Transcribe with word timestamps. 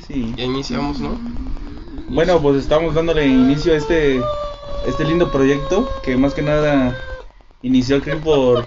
feliz 0.00 0.10
y... 0.10 0.34
Ya 0.36 0.44
iniciamos, 0.44 1.00
¿no? 1.00 1.18
Bueno, 2.08 2.40
pues 2.40 2.56
estamos 2.58 2.94
dándole 2.94 3.26
inicio 3.26 3.72
a 3.72 3.76
este, 3.76 4.20
este 4.86 5.04
lindo 5.04 5.30
proyecto 5.30 5.88
que 6.02 6.16
más 6.16 6.34
que 6.34 6.42
nada 6.42 6.96
inició 7.62 7.96
aquí 7.96 8.10
por, 8.22 8.66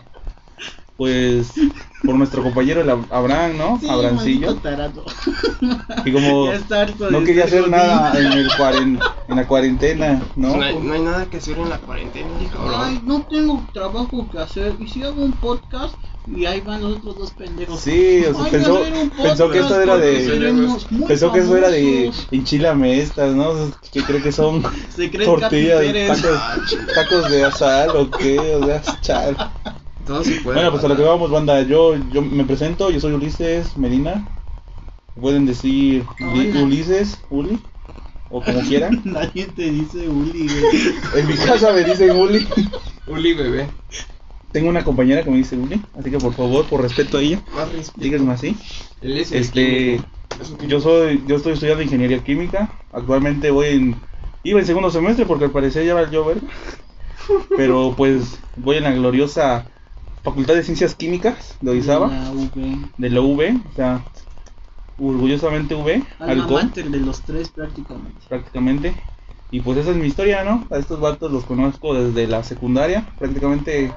pues, 0.98 1.53
por 2.03 2.16
nuestro 2.16 2.41
compañero 2.43 2.81
el 2.81 2.89
Ab- 2.89 3.07
Abraham, 3.11 3.57
¿no? 3.57 3.79
Sí, 3.79 3.88
Abrancillo. 3.89 4.57
Y 6.05 6.11
como 6.11 6.52
no 7.11 7.23
quería 7.23 7.45
hacer 7.45 7.70
nada 7.70 8.17
en, 8.20 8.31
el 8.34 8.49
cuaren- 8.49 8.99
en 9.27 9.35
la 9.35 9.48
cuarentena, 9.48 10.21
¿no? 10.35 10.57
No, 10.57 10.63
hay, 10.63 10.80
no 10.80 10.94
hay 10.94 11.02
nada 11.02 11.25
que 11.25 11.38
hacer 11.38 11.57
en 11.59 11.70
la 11.70 11.77
cuarentena, 11.77 12.30
cabrón. 12.52 12.81
Ay, 12.84 13.02
no 13.03 13.21
tengo 13.30 13.63
trabajo 13.73 14.27
que 14.31 14.39
hacer. 14.39 14.75
Y 14.80 14.88
si 14.88 15.03
hago 15.03 15.21
un 15.23 15.34
podcast 15.34 15.94
y 16.36 16.46
ahí 16.46 16.62
van 16.62 16.81
los 16.81 16.98
otros 16.98 17.17
dos 17.17 17.31
pendejos. 17.31 17.80
Sí, 17.80 18.23
o 18.30 18.34
sea, 18.34 18.44
Ay, 18.45 18.52
pensó- 18.52 18.81
pensó 19.23 19.49
que 19.49 19.59
esto 19.59 19.81
era 19.81 19.98
de- 19.98 20.68
Pensó 21.08 21.31
que 21.31 21.40
eso 21.40 21.58
era 21.58 21.70
de 21.70 22.12
enchilame 22.31 22.99
estas, 23.02 23.34
¿no? 23.35 23.54
Que 23.91 24.02
creo 24.04 24.22
que 24.22 24.32
son 24.32 24.63
Se 24.95 25.09
cree 25.09 25.26
tortillas, 25.26 25.80
Capi 25.80 25.88
Pérez. 25.94 26.21
tacos, 26.21 26.95
tacos 26.95 27.32
de 27.32 27.44
asal 27.45 27.90
o 27.95 28.12
qué, 28.12 28.40
o 28.40 28.66
sea, 28.66 28.82
chal. 29.02 29.38
Todo 30.05 30.23
se 30.23 30.32
puede. 30.41 30.55
Bueno, 30.58 30.71
pues 30.71 30.84
a 30.84 30.88
lo 30.88 30.95
que 30.95 31.04
vamos, 31.04 31.30
banda. 31.32 31.62
Yo, 31.63 31.95
yo 32.12 32.21
me 32.21 32.44
presento, 32.46 32.90
yo 32.91 32.99
soy 32.99 33.13
Ulises 33.13 33.76
Medina. 33.77 34.27
Pueden 35.20 35.46
decir 35.46 36.05
Hola. 36.21 36.62
Ulises, 36.63 37.20
Uli, 37.32 37.59
o 38.30 38.41
como 38.44 38.62
quieran. 38.62 39.02
Nadie 39.05 39.48
te 39.48 39.63
dice 39.71 40.07
Uli, 40.07 40.48
güey. 40.48 40.94
En 41.21 41.27
mi 41.27 41.34
casa 41.35 41.71
me 41.73 41.84
dicen 41.84 42.12
Uli. 42.12 42.48
Uli, 43.07 43.34
bebé. 43.34 43.68
Tengo 44.51 44.69
una 44.69 44.83
compañera 44.83 45.23
que 45.23 45.29
me 45.29 45.37
dice 45.37 45.57
Uli, 45.57 45.81
así 45.99 46.09
que 46.09 46.17
por 46.17 46.33
favor, 46.33 46.65
por 46.65 46.81
respeto 46.81 47.17
a 47.17 47.21
ella, 47.21 47.41
díganme 47.95 48.33
así. 48.33 48.55
Él 49.01 49.17
es 49.17 49.31
el 49.31 49.41
Este, 49.41 50.01
yo 50.67 50.79
soy, 50.79 51.23
yo 51.27 51.35
estoy 51.35 51.54
estudiando 51.54 51.84
ingeniería 51.84 52.23
química. 52.23 52.70
Actualmente 52.91 53.51
voy 53.51 53.67
en, 53.67 54.01
iba 54.43 54.59
en 54.59 54.65
segundo 54.65 54.89
semestre 54.89 55.26
porque 55.26 55.45
al 55.45 55.51
parecer 55.51 55.85
ya 55.85 55.93
va 55.93 56.09
yo 56.09 56.26
ver. 56.26 56.37
Pero 57.55 57.93
pues 57.95 58.39
voy 58.55 58.77
en 58.77 58.84
la 58.84 58.91
gloriosa 58.91 59.65
Facultad 60.23 60.55
de 60.55 60.63
Ciencias 60.63 60.95
Químicas 60.95 61.57
de 61.61 61.71
Orizaba. 61.71 62.07
La 62.07 62.32
V. 62.32 62.89
de 62.98 63.09
la 63.09 63.21
V, 63.21 63.59
o 63.71 63.76
sea, 63.76 64.06
orgullosamente 64.97 65.75
V, 65.75 66.03
Alma 66.19 66.31
algo 66.31 66.59
de 66.59 67.00
los 67.00 67.22
tres 67.22 67.50
prácticamente. 67.50 68.25
prácticamente. 68.28 68.95
Y 69.51 69.61
pues 69.61 69.78
esa 69.78 69.91
es 69.91 69.97
mi 69.97 70.07
historia, 70.07 70.44
¿no? 70.44 70.67
A 70.69 70.78
estos 70.78 71.00
vatos 71.00 71.31
los 71.31 71.45
conozco 71.45 71.94
desde 71.94 72.28
la 72.28 72.44
secundaria, 72.44 73.06
prácticamente 73.17 73.94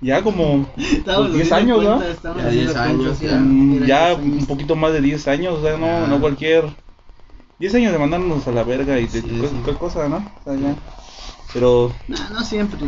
ya 0.00 0.22
como 0.22 0.66
Estábamos 0.76 1.32
10 1.34 1.50
haciendo 1.52 1.74
años, 1.74 1.82
¿no? 1.84 1.98
cuenta, 1.98 2.10
estábamos 2.10 2.42
Ya 2.42 2.48
haciendo 2.48 2.72
10 2.72 2.76
años, 2.76 3.20
ya. 3.20 3.38
mm, 3.38 3.86
ya 3.86 4.14
10 4.14 4.42
un 4.42 4.46
poquito 4.46 4.76
más 4.76 4.92
de 4.92 5.00
10 5.00 5.28
años, 5.28 5.58
o 5.58 5.62
sea, 5.62 5.76
no, 5.76 6.06
no 6.06 6.20
cualquier 6.20 6.64
10 7.58 7.74
años 7.74 7.92
de 7.92 7.98
mandarnos 7.98 8.46
a 8.46 8.52
la 8.52 8.62
verga 8.64 8.98
y 8.98 9.06
de 9.06 9.20
Sí, 9.22 9.28
sí. 9.28 9.36
cualquier 9.50 9.76
cosa, 9.76 10.08
¿no? 10.08 10.16
O 10.16 10.44
sea, 10.44 10.54
ya. 10.54 10.74
Pero 11.52 11.92
No, 12.08 12.16
no 12.30 12.44
siempre. 12.44 12.78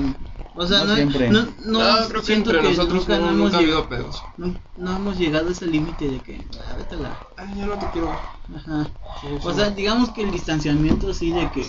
O 0.60 0.66
sea, 0.66 0.80
No 0.80 0.84
no, 0.86 0.94
siempre. 0.94 1.30
no, 1.30 1.46
no, 1.64 1.78
No, 1.78 2.08
creo 2.08 2.22
que 2.22 2.34
entre 2.34 2.62
nosotros 2.62 3.08
nunca, 3.08 3.18
no, 3.18 3.30
hemos 3.30 3.54
ha 3.54 3.56
habido 3.56 3.78
llegado, 3.78 3.88
pedos. 3.88 4.24
no, 4.36 4.54
no 4.76 4.96
hemos 4.96 5.18
llegado 5.18 5.48
a 5.48 5.52
ese 5.52 5.66
límite 5.66 6.10
de 6.10 6.20
que, 6.20 6.44
ah, 6.68 6.74
vete 6.76 6.96
la- 6.96 7.16
Ay, 7.36 7.48
ya 7.56 7.64
no 7.66 7.78
te 7.78 7.86
quiero. 7.86 8.08
Ajá. 8.54 8.86
Sí, 9.20 9.28
O 9.42 9.52
sea, 9.54 9.70
digamos 9.70 10.10
que 10.10 10.22
el 10.22 10.30
distanciamiento 10.30 11.14
sí 11.14 11.30
de 11.32 11.48
que... 11.50 11.62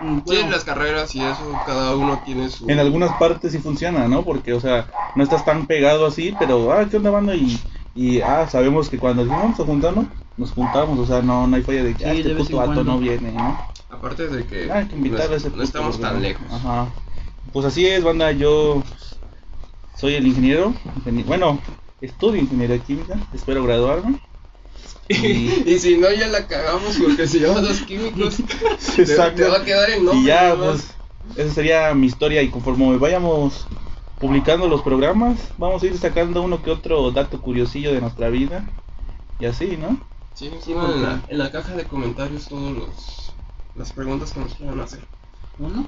mm, 0.00 0.16
Sí, 0.16 0.22
bueno, 0.24 0.50
las 0.50 0.64
carreras 0.64 1.14
y 1.14 1.22
eso, 1.22 1.44
cada 1.64 1.94
uno 1.96 2.18
tiene 2.18 2.48
su. 2.50 2.68
en 2.68 2.78
algunas 2.80 3.12
partes 3.12 3.52
sí 3.52 3.58
funciona, 3.58 4.08
¿no? 4.08 4.22
Porque, 4.24 4.52
o 4.52 4.60
sea, 4.60 4.88
no 5.14 5.22
estás 5.22 5.44
tan 5.44 5.66
pegado 5.66 6.06
así, 6.06 6.34
pero, 6.36 6.72
ah, 6.72 6.86
¿qué 6.90 6.96
onda, 6.96 7.10
banda? 7.10 7.36
Y, 7.36 7.56
y 7.94 8.20
ah, 8.20 8.48
sabemos 8.50 8.88
que 8.88 8.98
cuando 8.98 9.22
decimos 9.22 9.42
vamos 9.44 9.60
a 9.60 9.64
juntarnos, 9.64 10.06
nos 10.36 10.50
juntamos, 10.50 10.98
o 10.98 11.06
sea, 11.06 11.22
no, 11.22 11.46
no 11.46 11.54
hay 11.56 11.62
falla 11.62 11.84
de 11.84 11.94
que 11.94 12.04
Sí, 12.04 12.10
ah, 12.10 12.12
este 12.12 12.34
puto 12.34 12.50
en 12.62 12.68
vato 12.68 12.82
no 12.84 12.98
viene, 12.98 13.30
¿no? 13.32 13.56
Aparte 13.90 14.26
de 14.28 14.44
que. 14.44 14.70
Ah, 14.72 14.78
hay 14.78 14.86
que 14.86 14.96
no, 15.10 15.16
a 15.16 15.24
ese 15.36 15.50
no 15.50 15.62
estamos 15.62 16.00
tan 16.00 16.20
lejos. 16.20 16.46
Ajá. 16.50 16.88
Pues 17.52 17.66
así 17.66 17.86
es, 17.86 18.02
banda, 18.02 18.32
yo 18.32 18.82
soy 19.96 20.14
el 20.14 20.26
ingeniero, 20.26 20.74
ingenie- 21.04 21.24
bueno, 21.24 21.60
estudio 22.00 22.40
ingeniería 22.40 22.78
química, 22.78 23.18
espero 23.32 23.62
graduarme. 23.64 24.20
Y- 25.08 25.14
y 25.66 25.78
si 25.78 25.96
no, 25.98 26.10
ya 26.10 26.28
la 26.28 26.46
cagamos 26.46 26.96
porque 26.96 27.26
si 27.26 27.38
llevas 27.40 27.62
dos 27.62 27.80
químicos, 27.82 28.36
te, 28.96 29.02
Exacto. 29.02 29.42
te 29.42 29.48
va 29.48 29.58
a 29.58 29.64
quedar 29.64 29.90
el 29.90 30.04
nombre. 30.04 30.22
Y 30.22 30.26
ya, 30.26 30.56
pues, 30.56 30.94
esa 31.36 31.54
sería 31.54 31.94
mi 31.94 32.06
historia 32.06 32.42
y 32.42 32.48
conforme 32.50 32.96
vayamos 32.96 33.66
publicando 34.18 34.68
los 34.68 34.82
programas, 34.82 35.38
vamos 35.58 35.82
a 35.82 35.86
ir 35.86 35.98
sacando 35.98 36.42
uno 36.42 36.62
que 36.62 36.70
otro 36.70 37.10
dato 37.10 37.40
curiosillo 37.40 37.92
de 37.92 38.00
nuestra 38.00 38.28
vida 38.30 38.64
y 39.38 39.44
así, 39.44 39.76
¿no? 39.76 39.98
Sí, 40.34 40.50
Sí, 40.60 40.72
pongan 40.72 40.92
en, 40.92 41.02
la, 41.02 41.22
en 41.28 41.38
la 41.38 41.50
caja 41.52 41.76
de 41.76 41.84
comentarios 41.84 42.48
todos 42.48 42.76
los 42.76 43.34
las 43.76 43.90
preguntas 43.92 44.32
que 44.32 44.40
nos 44.40 44.54
quieran 44.54 44.80
hacer. 44.80 45.00
¿Uno? 45.58 45.86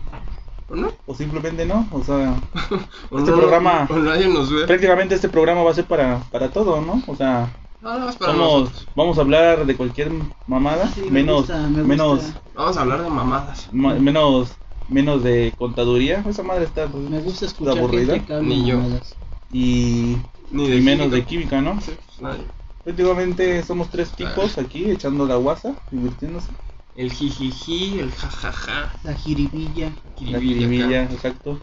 ¿O 0.69 0.75
no? 0.75 0.93
O 1.07 1.15
simplemente 1.15 1.65
no, 1.65 1.87
o 1.93 2.03
sea, 2.03 2.35
O 3.11 3.19
Este 3.19 3.31
no- 3.31 3.37
programa- 3.39 3.87
O 3.91 3.99
nadie 3.99 4.29
nos 4.29 4.53
ve. 4.53 4.67
prácticamente 4.67 5.15
este 5.15 5.29
programa 5.29 5.63
va 5.63 5.71
a 5.71 5.75
ser 5.75 5.85
para, 5.85 6.19
para 6.33 6.49
todo, 6.51 6.81
¿no? 6.81 7.03
O 7.07 7.15
sea, 7.15 7.49
No, 7.81 7.99
no, 7.99 8.09
es 8.09 8.17
para 8.17 8.33
vamos, 8.33 8.63
nosotros. 8.63 8.89
vamos 8.97 9.19
a 9.19 9.21
hablar 9.21 9.65
de 9.67 9.77
cualquier 9.77 10.11
mamada, 10.47 10.89
Sí, 10.89 11.03
me 11.03 11.11
menos, 11.11 11.39
gusta, 11.39 11.59
me 11.59 11.69
gusta. 11.83 11.85
menos, 11.85 12.21
Vamos 12.55 12.77
a 12.77 12.81
hablar 12.81 13.03
de 13.03 13.11
mamadas. 13.11 13.69
ma- 13.73 13.95
menos, 13.95 14.51
menos 14.89 15.23
de 15.23 15.53
contaduría, 15.57 16.25
esa 16.29 16.43
madre 16.43 16.65
está 16.65 16.87
pues, 16.89 17.09
Me 17.09 17.21
gusta 17.21 17.47
escuchar 17.47 17.79
aburrida 17.79 18.19
que 18.25 18.35
Ni 18.43 18.67
yo. 18.67 18.79
mamadas. 18.79 19.17
y, 19.53 20.17
Ni 20.51 20.67
y 20.67 20.81
menos 20.81 21.11
de 21.13 21.25
química, 21.25 21.61
¿no? 21.61 21.81
Sí, 21.81 21.93
pues 22.07 22.21
nadie. 22.21 22.45
Prácticamente 22.83 23.63
somos 23.63 23.89
tres 23.89 24.11
tipos 24.11 24.59
aquí 24.59 24.91
echando 24.91 25.27
la 25.27 25.37
guasa, 25.37 25.75
divirtiéndose. 25.91 26.49
El 26.97 27.13
jijiji, 27.13 27.99
el 28.01 28.11
jajaja. 28.11 28.91
La 29.05 29.15
jiribilla. 29.15 29.93
La 30.21 30.41
jiribilla, 30.41 31.05
exacto. 31.05 31.61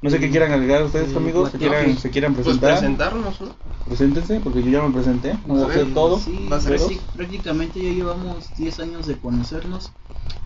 No 0.00 0.10
sé 0.10 0.20
qué 0.20 0.30
quieran 0.30 0.52
agregar 0.52 0.84
ustedes, 0.84 1.12
Eh, 1.12 1.16
amigos. 1.16 1.50
¿Se 1.50 1.58
quieran, 1.58 1.98
se 1.98 2.10
quieran 2.10 2.34
Pues 2.34 2.44
presentar? 2.46 2.74
presentarnos, 2.78 3.40
¿no? 3.40 3.54
Preséntense, 3.86 4.40
porque 4.40 4.62
yo 4.62 4.70
ya 4.70 4.82
me 4.82 4.92
presenté. 4.92 5.34
No 5.46 5.54
voy 5.54 5.62
a 5.62 5.66
A 5.66 5.68
hacer 5.70 5.84
ver, 5.84 5.94
todo. 5.94 6.18
Sí, 6.20 6.46
¿Vas 6.48 6.66
a 6.66 6.70
ver? 6.70 6.80
prácti- 6.80 7.00
prácticamente 7.14 7.82
ya 7.82 7.90
llevamos 7.90 8.54
10 8.56 8.78
años 8.80 9.06
de 9.06 9.16
conocernos. 9.18 9.92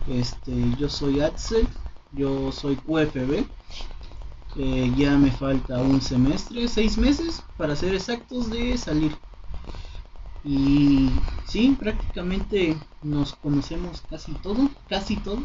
Este, 0.07 0.51
yo 0.79 0.89
soy 0.89 1.21
Axel, 1.21 1.67
yo 2.11 2.51
soy 2.51 2.75
QFB. 2.77 3.43
Eh, 4.57 4.91
ya 4.97 5.17
me 5.17 5.31
falta 5.31 5.79
un 5.81 6.01
semestre, 6.01 6.67
seis 6.67 6.97
meses 6.97 7.41
para 7.57 7.75
ser 7.75 7.93
exactos 7.93 8.49
de 8.51 8.77
salir. 8.77 9.11
Y 10.43 11.09
sí, 11.45 11.75
prácticamente 11.79 12.75
nos 13.03 13.33
conocemos 13.33 14.01
casi 14.09 14.33
todo, 14.33 14.69
casi 14.89 15.15
todo. 15.17 15.43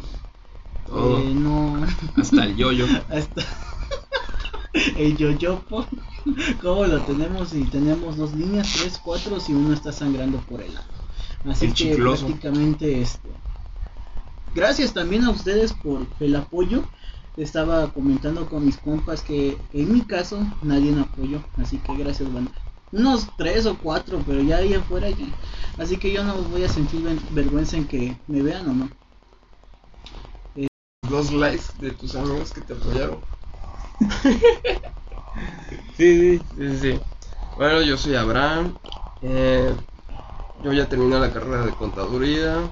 Todo. 0.85 1.19
Eh, 1.19 1.33
no, 1.33 1.85
Hasta 2.15 2.45
el 2.45 2.55
yoyo. 2.55 2.85
hasta 3.09 3.43
el 4.97 5.17
yoyopo, 5.17 5.85
como 6.61 6.85
lo 6.85 7.01
tenemos 7.01 7.53
y 7.53 7.63
tenemos 7.65 8.17
dos 8.17 8.33
líneas, 8.33 8.73
tres, 8.73 8.99
cuatro, 9.03 9.39
si 9.39 9.53
uno 9.53 9.73
está 9.73 9.91
sangrando 9.91 10.39
por 10.41 10.61
el 10.61 10.73
lado. 10.73 10.87
Así 11.45 11.65
El 11.67 11.73
que 11.73 11.89
chicloso. 11.91 12.25
prácticamente 12.25 13.01
este. 13.01 13.29
Gracias 14.55 14.93
también 14.93 15.23
a 15.25 15.29
ustedes 15.29 15.73
por 15.73 16.07
el 16.19 16.35
apoyo. 16.35 16.83
Estaba 17.35 17.93
comentando 17.93 18.49
con 18.49 18.65
mis 18.65 18.77
compas 18.77 19.21
que 19.21 19.57
en 19.73 19.93
mi 19.93 20.01
caso 20.01 20.39
nadie 20.63 20.91
me 20.91 21.01
apoyó, 21.01 21.43
así 21.57 21.77
que 21.77 21.95
gracias 21.95 22.33
banda. 22.33 22.51
Unos 22.91 23.27
tres 23.37 23.65
o 23.65 23.77
cuatro, 23.77 24.21
pero 24.25 24.41
ya 24.41 24.57
ahí 24.57 24.73
afuera 24.73 25.09
ya. 25.09 25.25
Así 25.77 25.97
que 25.97 26.11
yo 26.11 26.23
no 26.23 26.35
voy 26.43 26.63
a 26.63 26.69
sentir 26.69 27.01
vergüenza 27.29 27.77
en 27.77 27.87
que 27.87 28.17
me 28.27 28.41
vean 28.41 28.67
o 28.69 28.73
no. 28.73 28.89
Dos 31.09 31.31
likes 31.31 31.73
de 31.79 31.91
tus 31.91 32.13
amigos 32.13 32.51
que 32.51 32.61
te 32.61 32.73
apoyaron. 32.73 33.23
Sí, 33.99 34.39
sí. 35.97 36.37
Sí, 36.37 36.39
sí, 36.55 36.77
sí. 36.79 36.99
Bueno, 37.55 37.81
yo 37.81 37.97
soy 37.97 38.15
Abraham. 38.15 38.77
eh, 39.21 39.75
yo 40.63 40.73
ya 40.73 40.89
terminé 40.89 41.19
la 41.19 41.31
carrera 41.33 41.65
de 41.65 41.73
contaduría. 41.75 42.71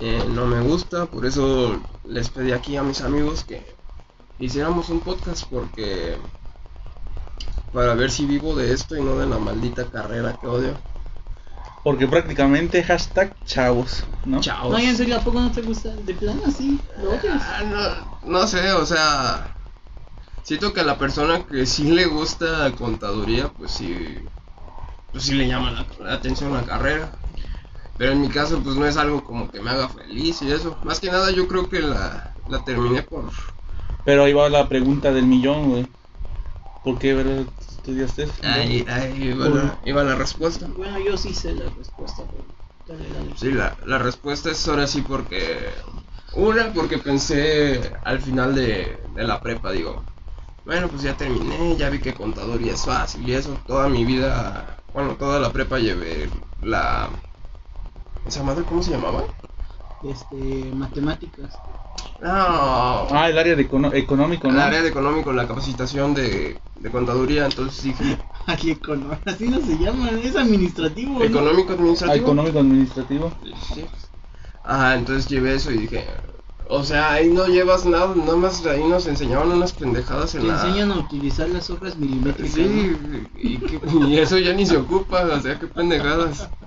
eh, 0.00 0.24
no 0.30 0.46
me 0.46 0.60
gusta, 0.62 1.06
por 1.06 1.26
eso 1.26 1.80
les 2.04 2.30
pedí 2.30 2.52
aquí 2.52 2.76
a 2.76 2.82
mis 2.82 3.02
amigos 3.02 3.44
que 3.44 3.64
hiciéramos 4.38 4.90
un 4.90 5.00
podcast 5.00 5.44
porque 5.50 6.16
para 7.72 7.94
ver 7.94 8.10
si 8.10 8.26
vivo 8.26 8.54
de 8.54 8.72
esto 8.72 8.96
y 8.96 9.02
no 9.02 9.16
de 9.16 9.26
la 9.26 9.38
maldita 9.38 9.84
carrera 9.86 10.36
que 10.40 10.46
odio. 10.46 10.74
Porque 11.82 12.06
prácticamente 12.06 12.82
hashtag 12.82 13.34
chavos, 13.46 14.04
¿no? 14.24 14.40
Chao. 14.40 14.70
No, 14.70 14.78
y 14.78 14.84
en 14.84 14.96
serio, 14.96 15.16
¿a 15.16 15.20
poco 15.20 15.40
no 15.40 15.50
te 15.50 15.62
gusta? 15.62 15.94
De 15.94 16.14
plano 16.14 16.42
así, 16.46 16.78
lo 17.02 17.10
odias. 17.10 17.42
Ah, 17.42 17.62
no, 18.22 18.30
no 18.30 18.46
sé, 18.46 18.72
o 18.72 18.84
sea, 18.84 19.56
siento 20.42 20.72
que 20.74 20.80
a 20.80 20.84
la 20.84 20.98
persona 20.98 21.42
que 21.46 21.64
sí 21.64 21.90
le 21.90 22.06
gusta 22.06 22.70
contaduría, 22.72 23.48
pues 23.48 23.70
sí, 23.70 24.18
pues 25.12 25.24
sí 25.24 25.34
le 25.34 25.48
llama 25.48 25.70
la, 25.70 25.86
la 26.04 26.14
atención 26.14 26.52
la 26.52 26.64
carrera. 26.64 27.12
Pero 27.96 28.12
en 28.12 28.20
mi 28.22 28.28
caso, 28.28 28.60
pues 28.60 28.76
no 28.76 28.86
es 28.86 28.96
algo 28.96 29.22
como 29.22 29.50
que 29.50 29.60
me 29.60 29.70
haga 29.70 29.88
feliz 29.88 30.40
y 30.42 30.50
eso. 30.50 30.76
Más 30.84 31.00
que 31.00 31.10
nada, 31.10 31.30
yo 31.30 31.46
creo 31.46 31.68
que 31.68 31.80
la, 31.80 32.34
la 32.48 32.64
terminé 32.64 33.02
por. 33.02 33.24
Pero 34.04 34.24
ahí 34.24 34.32
va 34.32 34.48
la 34.48 34.68
pregunta 34.68 35.12
del 35.12 35.26
millón, 35.26 35.70
güey. 35.70 35.86
¿Por 36.82 36.98
qué 36.98 37.12
verdad, 37.12 37.44
estudiaste? 37.80 38.28
Ahí, 38.42 38.84
ahí 38.88 39.28
iba, 39.28 39.48
la, 39.48 39.78
iba 39.84 40.04
la 40.04 40.14
respuesta. 40.14 40.66
Bueno, 40.76 40.98
yo 40.98 41.16
sí 41.16 41.34
sé 41.34 41.54
la 41.54 41.64
respuesta, 41.70 42.22
pero 42.30 42.44
Dale, 42.86 43.10
dale. 43.12 43.36
Sí, 43.36 43.52
la, 43.52 43.76
la 43.86 43.98
respuesta 43.98 44.50
es 44.50 44.66
ahora 44.68 44.86
sí 44.86 45.02
porque... 45.02 45.58
Una, 46.34 46.72
porque 46.72 46.98
pensé 46.98 47.92
al 48.04 48.20
final 48.20 48.54
de, 48.54 49.00
de 49.14 49.24
la 49.24 49.40
prepa, 49.40 49.72
digo, 49.72 50.04
bueno, 50.64 50.88
pues 50.88 51.02
ya 51.02 51.16
terminé, 51.16 51.76
ya 51.76 51.90
vi 51.90 51.98
que 51.98 52.14
contaduría 52.14 52.74
es 52.74 52.84
fácil 52.84 53.28
y 53.28 53.34
eso, 53.34 53.58
toda 53.66 53.88
mi 53.88 54.04
vida, 54.04 54.78
bueno, 54.94 55.16
toda 55.16 55.40
la 55.40 55.52
prepa 55.52 55.78
llevé 55.80 56.30
la... 56.62 57.10
¿Esa 58.26 58.42
madre 58.42 58.64
cómo 58.64 58.82
se 58.82 58.92
llamaba? 58.92 59.24
Este, 60.02 60.70
matemáticas. 60.74 61.58
No, 62.20 62.28
Ah, 62.30 63.26
el 63.30 63.38
área 63.38 63.56
de 63.56 63.68
econo- 63.68 63.92
económico, 63.94 64.48
el 64.48 64.54
¿no? 64.54 64.60
área 64.60 64.82
de 64.82 64.88
económico, 64.88 65.32
la 65.32 65.46
capacitación 65.48 66.14
de, 66.14 66.60
de 66.74 66.90
contaduría, 66.90 67.44
entonces 67.46 67.82
dije, 67.82 68.18
Aquí 68.46 68.72
econo- 68.72 69.18
así 69.24 69.48
no 69.48 69.60
se 69.60 69.76
llama, 69.78 70.10
es 70.10 70.36
administrativo. 70.36 71.18
¿no? 71.18 71.24
económico 71.24 71.72
Ah, 71.72 71.74
administrativo. 71.74 72.24
económico 72.26 72.58
administrativo. 72.60 73.32
Sí. 73.74 73.86
Ajá, 74.62 74.96
entonces 74.96 75.28
llevé 75.28 75.54
eso 75.54 75.70
y 75.70 75.78
dije, 75.78 76.06
o 76.68 76.84
sea, 76.84 77.12
ahí 77.12 77.30
no 77.30 77.46
llevas 77.46 77.84
nada, 77.86 78.14
nada 78.14 78.36
más 78.36 78.64
ahí 78.66 78.84
nos 78.84 79.06
enseñaban 79.06 79.50
unas 79.52 79.72
pendejadas 79.72 80.34
en 80.34 80.42
Te 80.42 80.46
la... 80.48 80.54
enseñan 80.54 80.92
a 80.92 80.98
utilizar 80.98 81.48
las 81.48 81.68
hojas 81.70 81.96
milimétricas. 81.96 82.54
Sí, 82.54 82.62
¿no? 82.62 83.18
y, 83.34 83.58
que- 83.58 83.80
y 84.08 84.18
eso 84.18 84.38
ya 84.38 84.52
ni 84.52 84.66
se 84.66 84.76
ocupa, 84.76 85.24
o 85.24 85.40
sea, 85.40 85.58
qué 85.58 85.66
pendejadas. 85.66 86.48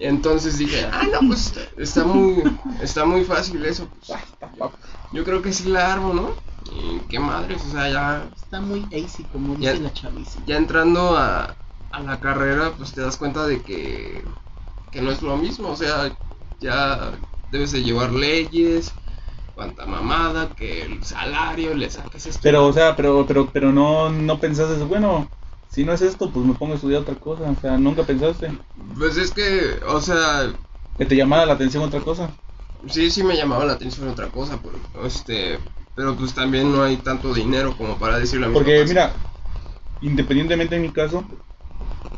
Entonces 0.00 0.58
dije, 0.58 0.84
ah, 0.92 1.04
no, 1.12 1.26
pues 1.28 1.54
está 1.76 2.04
muy, 2.04 2.44
está 2.82 3.04
muy 3.04 3.24
fácil 3.24 3.64
eso. 3.64 3.88
pues, 3.94 4.72
yo 5.12 5.24
creo 5.24 5.42
que 5.42 5.52
sí 5.52 5.68
la 5.68 5.92
armo, 5.92 6.12
¿no? 6.14 6.32
Y 6.70 7.00
qué 7.08 7.18
madres, 7.18 7.64
o 7.64 7.70
sea, 7.70 7.88
ya, 7.90 8.28
Está 8.34 8.60
muy 8.60 8.86
easy, 8.90 9.24
como 9.24 9.56
dice 9.56 9.74
Ya- 9.76 9.80
la 9.82 9.92
chaviza. 9.92 10.40
ya 10.46 10.56
entrando 10.56 11.16
a, 11.16 11.56
a 11.90 12.00
la 12.00 12.20
carrera, 12.20 12.72
pues 12.76 12.92
te 12.94 13.00
das 13.00 13.16
cuenta 13.16 13.46
de 13.46 13.62
que, 13.62 14.24
que 14.90 15.00
no 15.00 15.10
es 15.10 15.22
lo 15.22 15.36
mismo, 15.36 15.68
o 15.70 15.76
sea, 15.76 16.12
ya 16.60 17.12
debes 17.50 17.72
de 17.72 17.82
llevar 17.82 18.12
leyes, 18.12 18.92
cuánta 19.54 19.86
mamada, 19.86 20.54
que 20.54 20.84
el 20.84 21.04
salario, 21.04 21.74
le 21.74 21.90
saques 21.90 22.26
esto. 22.26 22.42
Pero, 22.42 22.66
o 22.66 22.72
sea, 22.72 22.94
pero, 22.96 23.26
pero, 23.26 23.50
pero 23.52 23.72
no, 23.72 24.10
no 24.10 24.38
pensaste, 24.38 24.82
bueno, 24.84 25.28
si 25.68 25.84
no 25.84 25.92
es 25.92 26.02
esto, 26.02 26.30
pues 26.30 26.44
me 26.46 26.54
pongo 26.54 26.72
a 26.72 26.76
estudiar 26.76 27.02
otra 27.02 27.14
cosa. 27.14 27.50
O 27.50 27.54
sea, 27.60 27.78
nunca 27.78 28.02
pensaste 28.02 28.50
Pues 28.96 29.16
es 29.16 29.32
que, 29.32 29.78
o 29.86 30.00
sea, 30.00 30.52
que 30.96 31.04
te 31.06 31.16
llamara 31.16 31.46
la 31.46 31.54
atención 31.54 31.82
otra 31.84 32.00
cosa. 32.00 32.30
Sí, 32.88 33.10
sí 33.10 33.22
me 33.22 33.36
llamaba 33.36 33.64
la 33.64 33.72
atención 33.74 34.08
otra 34.08 34.28
cosa, 34.28 34.56
por- 34.58 34.72
este, 35.04 35.58
pero 35.94 36.16
pues 36.16 36.34
también 36.34 36.70
no 36.72 36.82
hay 36.82 36.96
tanto 36.96 37.34
dinero 37.34 37.76
como 37.76 37.98
para 37.98 38.18
decirle 38.18 38.46
a 38.46 38.48
mis 38.48 38.58
Porque, 38.58 38.72
papás. 38.72 38.88
mira, 38.88 39.12
independientemente 40.00 40.76
en 40.76 40.82
mi 40.82 40.90
caso, 40.90 41.24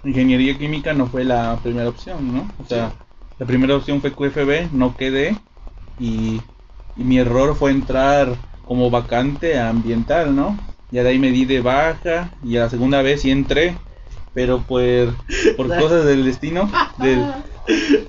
ingeniería 0.04 0.56
química 0.58 0.92
no 0.92 1.06
fue 1.06 1.24
la 1.24 1.58
primera 1.62 1.88
opción, 1.88 2.34
¿no? 2.34 2.50
O 2.62 2.64
sea, 2.64 2.92
la 3.38 3.46
primera 3.46 3.76
opción 3.76 4.00
fue 4.00 4.12
QFB, 4.12 4.68
no 4.72 4.96
quedé 4.96 5.36
y, 5.98 6.40
y 6.96 7.04
mi 7.04 7.18
error 7.18 7.54
fue 7.56 7.70
entrar 7.70 8.34
como 8.66 8.90
vacante 8.90 9.58
a 9.58 9.68
ambiental, 9.70 10.34
¿no? 10.34 10.58
Ya 10.90 11.02
de 11.04 11.10
ahí 11.10 11.18
me 11.18 11.30
di 11.30 11.44
de 11.44 11.60
baja 11.60 12.30
y 12.42 12.56
a 12.56 12.60
la 12.60 12.70
segunda 12.70 13.00
vez 13.02 13.22
sí 13.22 13.30
entré, 13.30 13.76
pero 14.34 14.60
por, 14.62 14.82
por 15.56 15.68
cosas 15.78 16.04
del 16.04 16.24
destino, 16.24 16.70
del, 16.98 17.24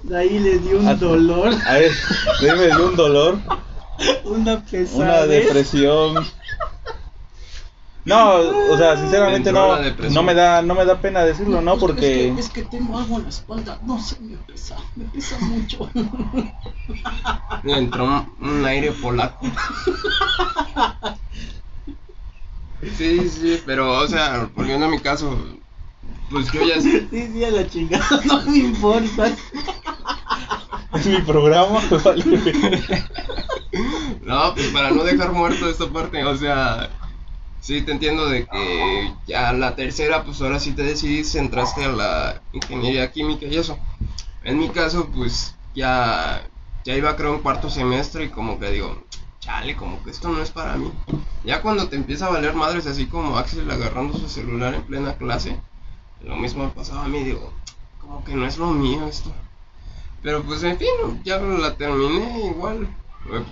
De 0.03 0.17
ahí 0.17 0.39
le 0.39 0.57
dio 0.59 0.79
un 0.79 0.87
Ah, 0.87 0.95
dolor, 0.95 1.53
a 1.67 1.73
ver, 1.73 1.91
de 2.41 2.51
ahí 2.51 2.57
me 2.57 2.65
dio 2.67 2.87
un 2.87 2.95
dolor, 2.95 3.37
una 4.25 4.63
una 4.93 5.25
depresión. 5.27 6.25
No, 8.03 8.33
o 8.71 8.77
sea, 8.77 8.97
sinceramente 8.97 9.51
no, 9.51 9.77
no 10.09 10.23
me 10.23 10.33
da, 10.33 10.63
no 10.63 10.73
me 10.73 10.85
da 10.85 10.99
pena 10.99 11.23
decirlo, 11.23 11.61
¿no? 11.61 11.77
Porque 11.77 12.29
Es 12.29 12.33
que, 12.33 12.39
es 12.39 12.49
que 12.49 12.63
tengo 12.63 12.97
algo 12.97 13.17
en 13.17 13.23
la 13.23 13.29
espalda. 13.29 13.79
No 13.83 14.01
sé, 14.01 14.19
me 14.21 14.37
pesa, 14.37 14.75
me 14.95 15.05
pesa 15.05 15.37
mucho. 15.39 15.87
Le 17.61 17.77
entró 17.77 18.05
un, 18.05 18.33
un 18.41 18.65
aire 18.65 18.91
polaco. 18.91 19.45
Sí, 22.97 23.29
sí, 23.29 23.61
pero, 23.65 23.99
o 23.99 24.07
sea, 24.07 24.49
volviendo 24.55 24.87
a 24.87 24.89
mi 24.89 24.99
caso, 24.99 25.37
pues 26.29 26.51
yo 26.51 26.63
ya 26.63 26.81
sé. 26.81 27.07
Sí, 27.09 27.27
sí, 27.31 27.43
a 27.43 27.51
la 27.51 27.67
chingada, 27.67 28.05
no 28.25 28.41
me 28.43 28.57
importa. 28.57 29.27
es 30.95 31.05
mi 31.05 31.21
programa, 31.21 31.79
vale. 32.03 33.05
No, 34.23 34.53
pues 34.53 34.67
para 34.67 34.91
no 34.91 35.03
dejar 35.03 35.31
muerto 35.31 35.69
esta 35.69 35.87
parte, 35.89 36.23
o 36.23 36.35
sea, 36.35 36.89
sí 37.59 37.81
te 37.81 37.91
entiendo 37.91 38.27
de 38.27 38.45
que 38.45 39.13
ya 39.27 39.53
la 39.53 39.75
tercera, 39.75 40.23
pues 40.23 40.41
ahora 40.41 40.59
sí 40.59 40.71
te 40.73 40.83
decidís, 40.83 41.35
entraste 41.35 41.85
a 41.85 41.89
la 41.89 42.41
ingeniería 42.51 43.11
química 43.11 43.45
y 43.45 43.57
eso. 43.57 43.77
En 44.43 44.57
mi 44.57 44.69
caso, 44.69 45.09
pues 45.13 45.55
ya, 45.75 46.43
ya 46.83 46.95
iba 46.95 47.15
creo 47.15 47.35
en 47.35 47.41
cuarto 47.41 47.69
semestre 47.69 48.25
y 48.25 48.29
como 48.29 48.59
que 48.59 48.71
digo, 48.71 49.05
chale, 49.41 49.75
como 49.75 50.01
que 50.03 50.11
esto 50.11 50.29
no 50.29 50.41
es 50.41 50.51
para 50.51 50.77
mí. 50.77 50.89
Ya 51.43 51.61
cuando 51.61 51.89
te 51.89 51.97
empieza 51.97 52.27
a 52.27 52.31
valer 52.31 52.53
madres 52.53 52.87
así 52.87 53.07
como 53.07 53.37
Axel 53.37 53.69
agarrando 53.69 54.17
su 54.17 54.29
celular 54.29 54.73
en 54.73 54.83
plena 54.83 55.15
clase, 55.15 55.59
lo 56.23 56.37
mismo 56.37 56.63
me 56.63 56.69
pasaba 56.69 57.03
a 57.03 57.07
mí, 57.09 57.23
digo, 57.23 57.51
como 57.99 58.23
que 58.23 58.35
no 58.35 58.45
es 58.45 58.57
lo 58.57 58.67
mío 58.67 59.05
esto. 59.07 59.33
Pero 60.21 60.43
pues 60.43 60.63
en 60.63 60.77
fin, 60.77 60.87
ya 61.25 61.39
la 61.39 61.75
terminé 61.75 62.47
igual. 62.47 62.87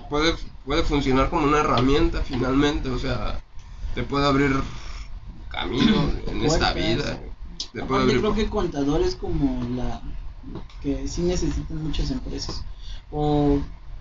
Puede, 0.09 0.35
puede 0.65 0.83
funcionar 0.83 1.29
como 1.29 1.45
una 1.45 1.59
herramienta 1.59 2.21
finalmente, 2.21 2.89
o 2.89 2.97
sea, 2.97 3.39
te 3.95 4.03
puede 4.03 4.27
abrir 4.27 4.61
camino 5.49 6.11
en 6.27 6.45
esta 6.45 6.73
vida. 6.73 7.19
Te 7.73 7.83
puede 7.83 8.03
abrir 8.03 8.19
creo 8.19 8.35
que 8.35 8.47
contador 8.47 9.01
es 9.01 9.15
como 9.15 9.63
la 9.75 10.01
que 10.81 11.07
sí 11.07 11.21
necesitan 11.21 11.83
muchas 11.83 12.11
empresas. 12.11 12.63
O 13.11 13.59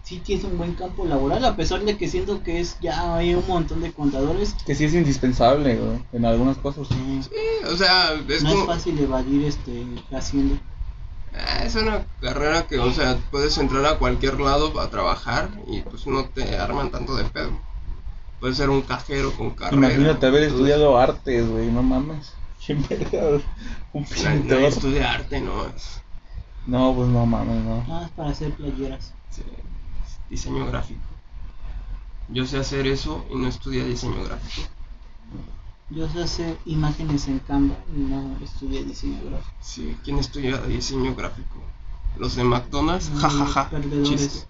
sí 0.09 0.21
tienes 0.25 0.45
un 0.47 0.57
buen 0.57 0.75
campo 0.75 1.05
laboral, 1.05 1.45
a 1.45 1.55
pesar 1.55 1.85
de 1.85 1.99
que 1.99 2.09
siento 2.09 2.43
que 2.43 2.61
es 2.61 2.79
ya 2.81 3.15
hay 3.17 3.35
un 3.35 3.47
montón 3.47 3.83
de 3.83 3.93
contadores. 3.93 4.55
que 4.65 4.75
sí 4.75 4.87
es 4.87 4.95
indispensable, 4.95 5.77
güey, 5.77 6.03
en 6.13 6.25
algunas 6.25 6.57
cosas. 6.57 6.89
eh, 6.93 7.21
Sí, 7.23 7.67
o 7.67 7.77
sea, 7.77 8.15
es 8.15 8.43
no 8.43 8.53
es 8.53 8.65
fácil 8.67 8.99
evadir 8.99 9.45
este 9.45 9.85
haciendo. 10.11 10.59
Ah, 11.35 11.63
Es 11.63 11.75
una 11.75 12.07
carrera 12.23 12.67
que, 12.67 12.79
o 12.79 12.91
sea, 12.91 13.19
puedes 13.31 13.59
entrar 13.59 13.85
a 13.85 13.99
cualquier 13.99 14.41
lado 14.41 14.81
a 14.81 14.89
trabajar 14.89 15.51
y 15.67 15.83
pues 15.83 16.07
no 16.07 16.25
te 16.25 16.57
arman 16.57 16.91
tanto 16.91 17.15
de 17.15 17.25
pedo. 17.25 17.53
Puedes 18.41 18.57
ser 18.57 18.71
un 18.71 18.81
cajero 18.81 19.33
con 19.33 19.51
carrera. 19.51 19.77
Imagínate 19.77 20.27
haber 20.27 20.45
entonces, 20.45 20.69
estudiado 20.69 20.99
artes, 20.99 21.51
güey, 21.51 21.67
no 21.71 21.83
mames. 21.83 22.33
Un 23.93 24.05
pintor. 24.05 24.63
estudia 24.63 25.13
arte, 25.13 25.41
no. 25.41 25.67
No, 26.67 26.95
pues 26.95 27.09
no 27.09 27.27
mames, 27.27 27.65
no. 27.65 27.77
Nada 27.89 28.01
más 28.03 28.11
para 28.13 28.31
hacer 28.31 28.53
playeras. 28.53 29.13
sí, 29.31 29.43
diseño 30.31 30.67
gráfico. 30.67 31.01
Yo 32.29 32.47
sé 32.47 32.59
hacer 32.59 32.87
eso 32.87 33.25
y 33.31 33.37
no 33.37 33.49
estudié 33.49 33.85
diseño 33.85 34.23
gráfico. 34.25 34.69
Yo 35.91 36.07
sé 36.09 36.23
hacer 36.23 36.59
imágenes 36.67 37.29
en 37.29 37.39
Canva 37.39 37.77
y 37.97 38.01
no 38.01 38.37
estudié 38.43 38.85
diseño 38.85 39.19
gráfico. 39.25 39.57
Sí, 39.61 39.97
¿quién 40.05 40.19
estudia 40.19 40.61
diseño 40.63 41.15
gráfico? 41.15 41.63
¿Los 42.19 42.37
de 42.37 42.45
McDonald's? 42.45 43.11
Jajaja. 43.19 43.71
perdedores. 43.71 44.47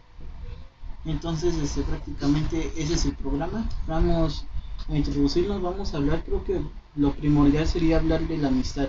Entonces, 1.04 1.54
este, 1.56 1.82
prácticamente 1.82 2.72
ese 2.76 2.94
es 2.94 3.04
el 3.04 3.14
programa. 3.14 3.68
Vamos 3.86 4.46
a 4.88 4.96
introducirnos, 4.96 5.62
vamos 5.62 5.94
a 5.94 5.98
hablar, 5.98 6.24
creo 6.24 6.44
que 6.44 6.60
lo 6.96 7.12
primordial 7.12 7.66
sería 7.66 7.98
hablar 7.98 8.26
de 8.26 8.38
la 8.38 8.48
amistad. 8.48 8.88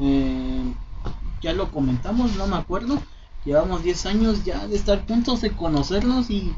Eh, 0.00 0.74
ya 1.40 1.52
lo 1.52 1.70
comentamos, 1.70 2.34
no 2.36 2.46
me 2.46 2.56
acuerdo. 2.56 3.00
Llevamos 3.44 3.82
10 3.82 4.04
años 4.06 4.44
ya 4.44 4.66
de 4.66 4.76
estar 4.76 5.06
juntos, 5.06 5.40
de 5.40 5.52
conocernos 5.52 6.28
y 6.30 6.52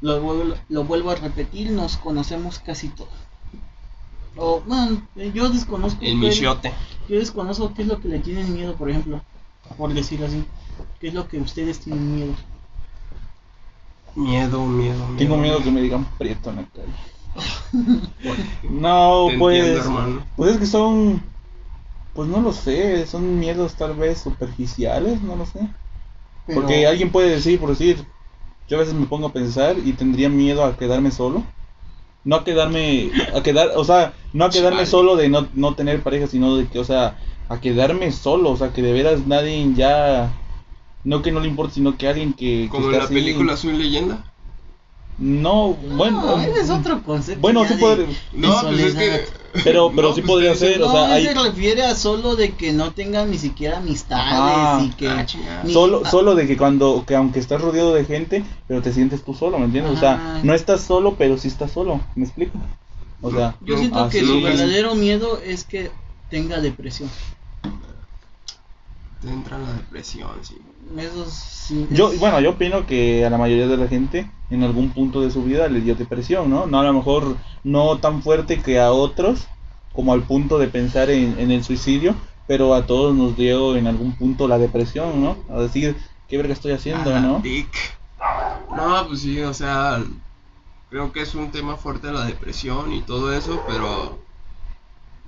lo, 0.00 0.20
vuelvo- 0.22 0.56
lo 0.68 0.84
vuelvo 0.84 1.10
a 1.10 1.14
repetir, 1.16 1.70
nos 1.70 1.96
conocemos 1.96 2.58
casi 2.58 2.88
todo. 2.88 3.08
O, 4.36 4.60
bueno, 4.66 5.02
eh, 5.16 5.30
yo 5.34 5.50
desconozco. 5.50 5.98
El 6.02 6.16
michiote. 6.16 6.72
yo 7.08 7.18
desconozco 7.18 7.74
qué 7.74 7.82
es 7.82 7.88
lo 7.88 8.00
que 8.00 8.08
le 8.08 8.18
tienen 8.18 8.52
miedo, 8.54 8.74
por 8.74 8.88
ejemplo, 8.88 9.20
por 9.76 9.92
decirlo 9.92 10.26
así. 10.26 10.44
¿Qué 10.98 11.08
es 11.08 11.14
lo 11.14 11.28
que 11.28 11.38
ustedes 11.38 11.80
tienen 11.80 12.16
miedo? 12.16 12.34
Miedo, 14.14 14.64
miedo, 14.66 15.06
miedo. 15.06 15.16
Tengo 15.18 15.36
miedo 15.36 15.62
que 15.62 15.70
me 15.70 15.82
digan 15.82 16.06
prieto 16.18 16.50
en 16.50 16.56
la 16.56 16.64
calle. 16.64 16.92
No, 18.70 19.26
Te 19.28 19.38
pues. 19.38 19.64
entiendo. 19.64 20.24
Pues 20.36 20.52
es 20.52 20.58
que 20.58 20.66
son. 20.66 21.22
Pues 22.14 22.28
no 22.28 22.40
lo 22.40 22.52
sé, 22.52 23.06
son 23.06 23.38
miedos 23.38 23.74
tal 23.74 23.94
vez 23.94 24.18
superficiales, 24.20 25.22
no 25.22 25.34
lo 25.36 25.46
sé. 25.46 25.60
Pero- 26.46 26.60
Porque 26.60 26.86
alguien 26.86 27.10
puede 27.10 27.30
decir, 27.30 27.58
por 27.60 27.70
decir, 27.70 28.04
yo 28.68 28.76
a 28.76 28.80
veces 28.80 28.94
me 28.94 29.06
pongo 29.06 29.28
a 29.28 29.32
pensar 29.32 29.76
y 29.84 29.92
tendría 29.92 30.28
miedo 30.28 30.64
a 30.64 30.76
quedarme 30.76 31.10
solo. 31.10 31.44
No 32.24 32.36
a 32.36 32.44
quedarme, 32.44 33.10
a 33.34 33.42
quedar, 33.42 33.70
o 33.74 33.84
sea, 33.84 34.12
no 34.32 34.44
a 34.44 34.50
quedarme 34.50 34.86
solo 34.86 35.16
de 35.16 35.28
no, 35.28 35.48
no 35.54 35.74
tener 35.74 36.02
pareja, 36.02 36.26
sino 36.28 36.56
de 36.56 36.68
que, 36.68 36.78
o 36.78 36.84
sea, 36.84 37.18
a 37.48 37.60
quedarme 37.60 38.12
solo, 38.12 38.50
o 38.50 38.56
sea, 38.56 38.72
que 38.72 38.80
de 38.82 38.92
veras 38.92 39.26
nadie 39.26 39.72
ya, 39.74 40.32
no 41.04 41.20
que 41.22 41.32
no 41.32 41.40
le 41.40 41.48
importe, 41.48 41.74
sino 41.74 41.96
que 41.98 42.06
alguien 42.08 42.32
que... 42.32 42.62
que 42.64 42.68
Como 42.70 42.86
en 42.86 42.98
la 42.98 43.04
así. 43.04 43.14
película 43.14 43.56
Soy 43.56 43.72
Leyenda. 43.76 44.24
No, 45.18 45.74
bueno. 45.74 46.22
No, 46.22 46.40
ese 46.40 46.60
es 46.60 46.70
otro 46.70 47.02
concepto. 47.02 47.40
Bueno, 47.40 47.64
sí 47.64 47.74
de- 47.74 47.80
puede- 47.80 48.06
de 48.06 48.16
No, 48.32 48.60
pues 48.62 48.80
es 48.80 48.94
que. 48.94 49.24
Pero, 49.64 49.92
pero 49.94 50.08
No, 50.08 50.14
sí 50.14 50.22
pues, 50.22 50.30
podría 50.30 50.54
ser, 50.54 50.68
dicen, 50.70 50.82
o 50.84 50.86
no, 50.86 50.92
sea, 50.92 51.12
hay, 51.14 51.26
se 51.26 51.34
refiere 51.34 51.82
a 51.82 51.94
solo 51.94 52.36
de 52.36 52.54
que 52.54 52.72
no 52.72 52.92
tengan 52.92 53.30
ni 53.30 53.36
siquiera 53.38 53.78
amistades 53.78 54.32
Ajá. 54.32 54.82
y 54.82 54.90
que 54.92 55.08
Ah, 55.08 55.26
ni- 55.64 55.72
solo, 55.72 56.02
ah, 56.04 56.10
solo 56.10 56.34
de 56.34 56.46
que 56.46 56.56
cuando, 56.56 57.04
que 57.06 57.14
aunque 57.14 57.38
estás 57.38 57.60
rodeado 57.60 57.92
de 57.94 58.04
gente, 58.06 58.44
pero 58.66 58.80
te 58.80 58.92
sientes 58.94 59.22
tú 59.24 59.34
solo, 59.34 59.58
¿me 59.58 59.66
entiendes? 59.66 59.92
O 59.92 60.00
sea, 60.00 60.40
no 60.42 60.54
estás 60.54 60.80
solo, 60.80 61.16
pero 61.18 61.36
sí 61.36 61.48
estás 61.48 61.70
solo, 61.70 62.00
¿me 62.14 62.24
explico? 62.24 62.58
O 63.20 63.30
sea, 63.30 63.54
Yo 63.60 63.76
siento 63.76 64.08
que 64.08 64.20
así- 64.20 64.26
su 64.26 64.40
verdadero 64.42 64.94
miedo 64.94 65.38
es 65.44 65.64
que 65.64 65.90
tenga 66.30 66.60
depresión. 66.60 67.10
Te 69.20 69.28
entra 69.28 69.58
la 69.58 69.72
depresión, 69.74 70.30
sí. 70.42 70.56
Eso 70.96 71.26
sí. 71.30 71.86
Yo, 71.90 72.12
bueno, 72.18 72.40
yo 72.40 72.50
opino 72.50 72.86
que 72.86 73.24
a 73.24 73.30
la 73.30 73.38
mayoría 73.38 73.66
de 73.66 73.76
la 73.76 73.88
gente 73.88 74.30
en 74.50 74.62
algún 74.62 74.90
punto 74.90 75.20
de 75.20 75.30
su 75.30 75.42
vida 75.42 75.68
le 75.68 75.80
dio 75.80 75.94
depresión, 75.94 76.50
¿no? 76.50 76.66
No 76.66 76.80
a 76.80 76.84
lo 76.84 76.92
mejor 76.92 77.36
no 77.64 77.98
tan 77.98 78.22
fuerte 78.22 78.60
que 78.60 78.78
a 78.78 78.92
otros, 78.92 79.46
como 79.92 80.12
al 80.12 80.22
punto 80.22 80.58
de 80.58 80.68
pensar 80.68 81.10
en, 81.10 81.38
en 81.38 81.50
el 81.50 81.64
suicidio, 81.64 82.14
pero 82.46 82.74
a 82.74 82.86
todos 82.86 83.14
nos 83.14 83.36
dio 83.36 83.76
en 83.76 83.86
algún 83.86 84.12
punto 84.12 84.48
la 84.48 84.58
depresión, 84.58 85.22
¿no? 85.22 85.36
A 85.48 85.60
decir, 85.60 85.96
¿qué 86.28 86.36
verga 86.36 86.52
estoy 86.52 86.72
haciendo, 86.72 87.14
Ah, 87.14 87.20
no? 87.20 87.42
No, 88.76 89.06
pues 89.08 89.20
sí, 89.20 89.40
o 89.40 89.54
sea, 89.54 90.02
creo 90.90 91.12
que 91.12 91.22
es 91.22 91.34
un 91.34 91.50
tema 91.50 91.76
fuerte 91.76 92.12
la 92.12 92.24
depresión 92.24 92.92
y 92.92 93.02
todo 93.02 93.32
eso, 93.32 93.62
pero 93.66 94.18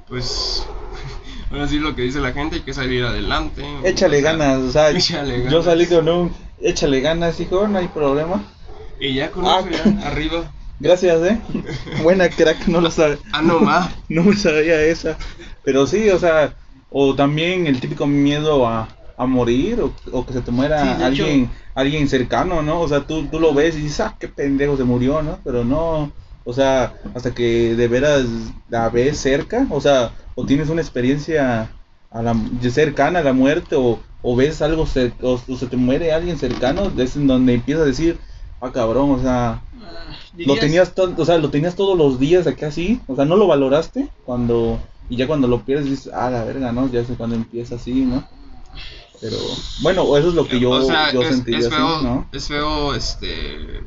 pues 0.08 0.66
ahora 1.50 1.68
sí 1.68 1.78
lo 1.78 1.94
que 1.94 2.02
dice 2.02 2.20
la 2.20 2.32
gente, 2.32 2.56
hay 2.56 2.62
que 2.62 2.74
salir 2.74 3.04
adelante. 3.04 3.64
Échale 3.84 4.18
o 4.18 4.22
sea, 4.22 4.32
ganas, 4.32 4.58
o 4.62 4.72
sea, 4.72 4.90
yo 5.50 5.62
salí 5.62 5.86
con 5.86 6.08
un, 6.08 6.32
échale 6.60 7.00
ganas, 7.00 7.40
hijo, 7.40 7.66
no 7.68 7.78
hay 7.78 7.88
problema. 7.88 8.42
Y 9.00 9.14
ya 9.14 9.30
con 9.30 9.44
Ah, 9.46 9.60
eso 9.60 9.70
ya, 9.70 10.06
arriba. 10.06 10.50
Gracias, 10.80 11.22
eh. 11.22 11.40
Buena 12.02 12.28
crack, 12.28 12.66
no 12.66 12.80
lo 12.80 12.90
sabe. 12.90 13.18
Ah, 13.32 13.40
no 13.42 13.60
más. 13.60 13.90
No 14.08 14.24
me 14.24 14.36
sabía 14.36 14.80
esa. 14.82 15.16
Pero 15.62 15.86
sí, 15.86 16.10
o 16.10 16.18
sea, 16.18 16.54
o 16.90 17.14
también 17.14 17.66
el 17.66 17.80
típico 17.80 18.06
miedo 18.06 18.66
a, 18.66 18.88
a 19.16 19.26
morir 19.26 19.80
o, 19.80 19.92
o 20.12 20.26
que 20.26 20.32
se 20.32 20.40
te 20.40 20.50
muera 20.50 20.96
Sí, 20.96 21.02
alguien 21.02 21.50
alguien 21.74 22.08
cercano, 22.08 22.62
¿no? 22.62 22.80
O 22.80 22.88
sea, 22.88 23.00
tú, 23.00 23.26
tú 23.26 23.40
lo 23.40 23.52
ves 23.54 23.76
y 23.76 23.82
dices, 23.82 24.00
ah, 24.00 24.16
qué 24.18 24.28
pendejo 24.28 24.76
se 24.76 24.84
murió, 24.84 25.22
¿no? 25.22 25.38
Pero 25.44 25.64
no, 25.64 26.12
o 26.44 26.52
sea, 26.52 26.94
hasta 27.14 27.34
que 27.34 27.74
de 27.74 27.88
veras 27.88 28.24
la 28.68 28.88
ves 28.90 29.18
cerca, 29.18 29.66
o 29.70 29.80
sea, 29.80 30.12
o 30.34 30.44
tienes 30.44 30.68
una 30.68 30.80
experiencia 30.82 31.70
a 32.10 32.22
la, 32.22 32.36
cercana 32.70 33.20
a 33.20 33.22
la 33.24 33.32
muerte 33.32 33.76
o, 33.76 33.98
o 34.22 34.36
ves 34.36 34.62
algo 34.62 34.86
cer- 34.86 35.14
o, 35.22 35.40
o 35.46 35.56
se 35.56 35.66
te 35.66 35.76
muere 35.76 36.12
alguien 36.12 36.38
cercano, 36.38 36.92
es 36.96 37.16
en 37.16 37.26
donde 37.26 37.54
empiezas 37.54 37.82
a 37.84 37.86
decir, 37.86 38.18
ah, 38.60 38.70
cabrón, 38.72 39.10
o 39.12 39.20
sea, 39.22 39.62
Ah, 39.82 40.16
lo 40.36 40.54
tenías 40.60 40.94
to- 40.94 41.14
o 41.16 41.24
sea, 41.24 41.38
lo 41.38 41.50
tenías 41.50 41.74
todos 41.76 41.96
los 41.96 42.18
días 42.18 42.46
acá 42.46 42.66
así, 42.68 43.00
o 43.06 43.16
sea, 43.16 43.24
no 43.24 43.36
lo 43.36 43.46
valoraste 43.46 44.08
cuando 44.24 44.78
y 45.08 45.16
ya 45.16 45.26
cuando 45.26 45.46
lo 45.48 45.60
pierdes 45.62 45.88
dices, 45.90 46.12
ah, 46.14 46.30
la 46.30 46.44
verga, 46.44 46.72
¿no? 46.72 46.88
Ya 46.90 47.04
sé 47.04 47.14
cuando 47.14 47.36
empieza 47.36 47.74
así, 47.76 47.92
¿no? 48.04 48.24
Pero 49.20 49.36
bueno, 49.82 50.16
eso 50.16 50.28
es 50.28 50.34
lo 50.34 50.46
que 50.46 50.58
yo, 50.60 50.70
o 50.70 50.82
sea, 50.82 51.12
yo 51.12 51.22
es, 51.22 51.28
sentiría 51.28 51.60
es 51.60 51.66
así, 51.66 51.76
feo, 51.76 52.02
¿no? 52.02 52.26
es 52.32 52.48
feo, 52.48 52.94
este, 52.94 53.82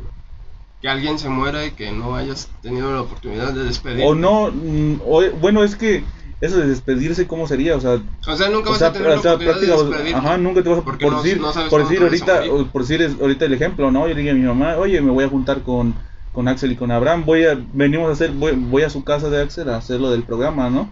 que 0.81 0.87
alguien 0.87 1.17
se 1.17 1.29
muera 1.29 1.65
y 1.65 1.71
que 1.71 1.91
no 1.91 2.15
hayas 2.15 2.49
tenido 2.61 2.93
la 2.93 3.01
oportunidad 3.01 3.51
de 3.53 3.63
despedir. 3.63 4.05
O 4.05 4.13
no, 4.15 4.51
mm, 4.51 5.01
o- 5.05 5.31
bueno, 5.41 5.63
es 5.63 5.75
que 5.75 6.03
eso 6.39 6.57
de 6.57 6.67
despedirse, 6.67 7.25
¿cómo 7.25 7.47
sería? 7.47 7.75
O 7.75 7.81
sea, 7.81 7.99
O 8.27 8.35
sea, 8.35 8.49
nunca 8.49 8.69
o 8.69 8.71
vas 8.71 8.79
sea, 8.79 8.89
a 8.89 8.93
tener 8.93 9.07
la 9.09 9.15
de 9.15 9.21
práctica- 9.45 9.75
despedir. 9.75 10.15
ajá, 10.15 10.37
nunca 10.37 10.61
te 10.61 10.69
vas 10.69 10.79
a 10.79 10.83
por 10.83 11.01
no- 11.11 11.23
decir, 11.23 11.41
no 11.41 11.51
por 11.69 11.81
decir 11.81 12.01
ahorita, 12.03 12.43
por 12.71 12.81
decir 12.85 13.17
ahorita 13.19 13.45
el 13.45 13.53
ejemplo, 13.53 13.89
¿no? 13.89 14.01
Yo 14.07 14.13
le 14.13 14.19
dije 14.21 14.31
a 14.31 14.35
mi 14.35 14.41
mamá, 14.45 14.77
oye, 14.77 15.01
me 15.01 15.09
voy 15.11 15.23
a 15.23 15.29
juntar 15.29 15.63
con, 15.63 15.95
con 16.31 16.47
Axel 16.47 16.71
y 16.71 16.75
con 16.75 16.91
Abraham, 16.91 17.25
voy 17.25 17.45
a, 17.45 17.57
venimos 17.73 18.09
a 18.09 18.13
hacer, 18.13 18.31
voy, 18.33 18.51
voy 18.51 18.83
a 18.83 18.91
su 18.91 19.03
casa 19.03 19.31
de 19.31 19.41
Axel 19.41 19.69
a 19.69 19.77
hacer 19.77 19.99
lo 19.99 20.11
del 20.11 20.21
programa, 20.23 20.69
¿no? 20.69 20.91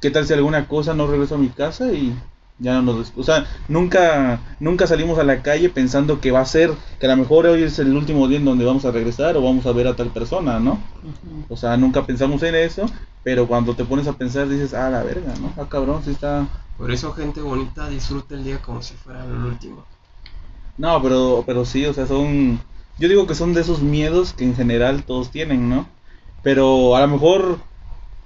¿Qué 0.00 0.10
tal 0.10 0.26
si 0.26 0.32
alguna 0.32 0.66
cosa 0.66 0.94
no 0.94 1.06
regreso 1.06 1.34
a 1.34 1.38
mi 1.38 1.48
casa 1.50 1.92
y 1.92 2.14
ya 2.58 2.74
no 2.80 2.82
nos, 2.82 3.12
o 3.16 3.22
sea, 3.22 3.46
nunca, 3.68 4.40
nunca 4.60 4.86
salimos 4.86 5.18
a 5.18 5.24
la 5.24 5.42
calle 5.42 5.68
pensando 5.68 6.20
que 6.20 6.30
va 6.30 6.40
a 6.40 6.46
ser, 6.46 6.70
que 7.00 7.06
a 7.06 7.10
lo 7.10 7.16
mejor 7.16 7.46
hoy 7.46 7.62
es 7.62 7.78
el 7.78 7.96
último 7.96 8.28
día 8.28 8.38
en 8.38 8.44
donde 8.44 8.64
vamos 8.64 8.84
a 8.84 8.90
regresar 8.90 9.36
o 9.36 9.42
vamos 9.42 9.66
a 9.66 9.72
ver 9.72 9.88
a 9.88 9.96
tal 9.96 10.10
persona, 10.10 10.60
¿no? 10.60 10.80
O 11.48 11.56
sea, 11.56 11.76
nunca 11.76 12.06
pensamos 12.06 12.42
en 12.42 12.54
eso, 12.54 12.86
pero 13.24 13.46
cuando 13.48 13.74
te 13.74 13.84
pones 13.84 14.06
a 14.06 14.12
pensar 14.12 14.48
dices, 14.48 14.74
ah, 14.74 14.90
la 14.90 15.02
verga, 15.02 15.34
¿no? 15.40 15.52
Ah, 15.56 15.66
cabrón, 15.68 16.02
sí 16.04 16.10
está... 16.10 16.46
Por 16.78 16.90
eso, 16.90 17.12
gente 17.12 17.40
bonita, 17.40 17.88
disfruta 17.88 18.34
el 18.34 18.44
día 18.44 18.58
como 18.58 18.82
si 18.82 18.94
fuera 18.94 19.24
el 19.24 19.32
último. 19.32 19.84
No, 20.78 21.02
pero, 21.02 21.44
pero 21.46 21.64
sí, 21.64 21.84
o 21.86 21.92
sea, 21.92 22.06
son... 22.06 22.60
Yo 22.98 23.08
digo 23.08 23.26
que 23.26 23.34
son 23.34 23.54
de 23.54 23.60
esos 23.60 23.82
miedos 23.82 24.32
que 24.32 24.44
en 24.44 24.54
general 24.54 25.04
todos 25.04 25.30
tienen, 25.30 25.68
¿no? 25.68 25.86
Pero 26.42 26.96
a 26.96 27.00
lo 27.00 27.08
mejor... 27.08 27.58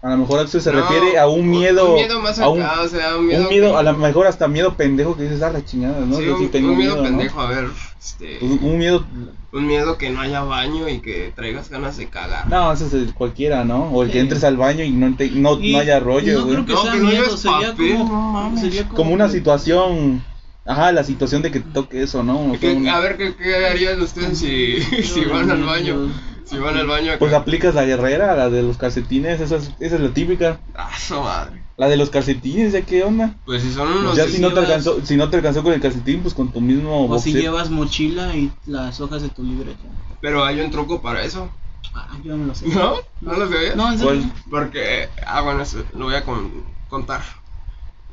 A 0.03 0.11
lo 0.11 0.19
mejor 0.19 0.41
Axel 0.41 0.61
se 0.61 0.71
No, 0.73 0.81
refiere 0.83 1.19
a 1.19 1.27
un 1.27 1.49
miedo... 1.49 1.89
Un 1.89 1.95
miedo 1.95 2.21
más 2.21 2.39
a 2.39 2.49
un, 2.49 2.63
acá, 2.63 2.83
o 2.83 2.89
sea, 2.89 3.17
un 3.17 3.27
miedo. 3.27 3.43
un 3.43 3.49
miedo, 3.49 3.73
que- 3.73 3.79
a 3.79 3.83
lo 3.83 3.97
mejor 3.97 4.27
hasta 4.27 4.47
miedo 4.47 4.77
pendejo 4.77 5.17
que 5.17 5.25
dices, 5.25 5.43
ah, 5.43 5.51
la 5.51 5.65
chingada, 5.65 6.01
¿no? 6.07 6.17
sí, 6.19 6.27
Yo 6.27 6.37
sí 6.37 6.45
un, 6.45 6.51
tengo 6.51 6.73
un 6.73 6.79
miedo, 6.79 6.97
¿no? 6.97 7.03
pendejo, 7.03 7.41
a 7.41 7.49
ver, 7.49 7.69
este, 7.99 8.39
Un, 8.43 8.61
un 8.63 8.79
miedo... 8.79 9.05
un 9.53 9.67
miedo 9.67 9.97
que 9.99 10.11
no 10.11 10.21
haya 10.21 10.43
baño 10.43 10.89
y 10.89 11.01
que 11.01 11.33
traigas 11.35 11.71
ganas 11.71 11.97
de 11.97 12.07
cagar. 12.09 12.47
No, 12.49 12.71
ese 12.73 12.87
es 12.87 12.93
el 12.93 13.15
cualquiera, 13.15 13.65
¿no? 13.65 13.85
O 13.91 14.03
el 14.03 14.09
que 14.11 14.15
Sí. 14.15 14.21
entres 14.21 14.45
al 14.45 14.57
baño 14.59 14.85
y 14.85 14.91
no, 14.91 15.17
te- 15.17 15.31
no, 15.31 15.59
Y 15.59 15.73
no 15.73 15.79
haya 15.79 15.99
rollo, 15.99 16.39
No 16.41 16.45
güey. 16.45 16.55
creo 16.55 16.67
que 16.67 16.73
No, 16.75 16.83
sea 16.83 16.93
que 16.93 16.99
no 16.99 17.05
miedo, 17.09 17.37
sería 17.37 17.71
papel, 17.73 17.97
como, 17.97 18.05
no 18.05 18.33
mames. 18.33 18.61
sería 18.61 18.89
Como 18.89 19.11
una 19.13 19.29
situación... 19.29 20.23
Ajá, 20.69 20.91
la 20.91 21.05
situación 21.05 21.43
de 21.43 21.53
que 21.53 21.61
te 21.61 21.71
toque 21.71 22.03
eso, 22.03 22.25
¿no? 22.25 22.41
O 22.47 22.51
sea, 22.51 22.59
¿Qué- 22.59 22.73
un- 22.75 22.89
a 22.89 22.99
ver, 22.99 23.17
¿qué, 23.17 23.35
qué 23.37 23.67
harían 23.67 24.01
ustedes 24.03 24.37
si, 24.39 24.81
si 25.03 25.25
van 25.25 25.49
al 25.51 25.63
baño? 25.63 26.11
Si 26.47 26.59
van 26.59 26.77
al 26.77 26.87
baño 26.87 27.11
acá. 27.11 27.19
Pues 27.19 27.33
aplicas 27.33 27.75
la 27.75 27.85
guerrera, 27.85 28.37
la 28.37 28.49
de 28.49 28.63
los 28.63 28.77
calcetines, 28.79 29.41
esa 29.41 29.57
es, 29.57 29.73
esa 29.81 29.97
es 29.97 30.01
la 30.01 30.11
típica. 30.15 30.61
Ah, 30.75 30.91
su 30.97 31.21
madre. 31.21 31.65
La 31.77 31.89
de 31.89 31.97
los 31.97 32.09
calcetines, 32.09 32.73
¿ya 32.73 32.83
qué 32.83 33.03
onda? 33.05 33.35
Pues 33.45 33.63
si 33.63 33.73
son 33.73 33.89
unos. 33.89 34.17
ya 34.17 34.27
si 34.29 34.41
no 34.41 34.53
te 34.53 34.61
alcanzó, 34.61 35.05
si 35.05 35.17
no 35.17 35.29
te 35.29 35.37
alcanzó 35.37 35.63
con 35.63 35.73
el 35.73 35.81
calcetín, 35.81 36.23
pues 36.23 36.33
con 36.35 36.51
tu 36.53 36.61
mismo 36.61 37.07
O 37.11 37.19
si 37.19 37.35
llevas 37.35 37.69
mochila 37.71 38.35
y 38.37 38.51
las 38.67 39.01
hojas 39.01 39.23
de 39.23 39.29
tu 39.29 39.43
libreta. 39.43 39.83
Pero 40.21 40.45
hay 40.45 40.61
un 40.61 40.71
truco 40.71 41.03
para 41.03 41.23
eso. 41.23 41.51
Ah, 41.95 42.09
yo 42.23 42.37
no 42.37 42.47
lo 42.47 42.55
sé. 42.55 42.69
¿No? 42.69 42.95
¿No 43.21 43.33
lo 43.35 43.49
sabías? 43.51 43.77
No, 43.77 43.93
en 43.93 43.99
serio. 43.99 44.23
Porque, 44.51 45.09
ah, 45.27 45.41
bueno, 45.43 45.63
eso 45.63 45.83
lo 45.95 46.07
voy 46.07 46.15
a 46.15 46.25
con- 46.25 46.65
contar. 46.89 47.23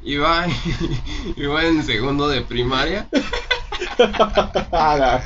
Iba, 0.04 0.46
iba 1.38 1.66
en 1.66 1.84
segundo 1.84 2.28
de 2.28 2.42
primaria. 2.42 3.08
Ah, 4.72 5.22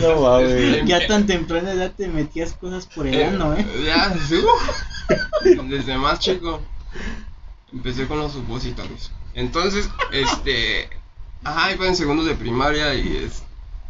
no 0.00 0.20
mames. 0.20 0.86
Ya 0.86 1.06
tan 1.06 1.26
temprana 1.26 1.72
edad 1.72 1.92
te 1.96 2.08
metías 2.08 2.52
cosas 2.54 2.86
por 2.86 3.06
el 3.06 3.22
ano, 3.22 3.54
¿eh? 3.54 3.66
Ya, 3.84 4.14
sí, 4.26 4.36
uh, 4.36 5.62
desde 5.68 5.96
más 5.98 6.20
chico. 6.20 6.60
Empecé 7.72 8.06
con 8.06 8.18
los 8.18 8.32
supositorios. 8.32 9.12
Entonces, 9.34 9.88
este. 10.12 10.88
Ajá, 11.44 11.72
iba 11.72 11.86
en 11.86 11.96
segundo 11.96 12.24
de 12.24 12.34
primaria 12.34 12.94
y 12.94 13.16
es. 13.24 13.42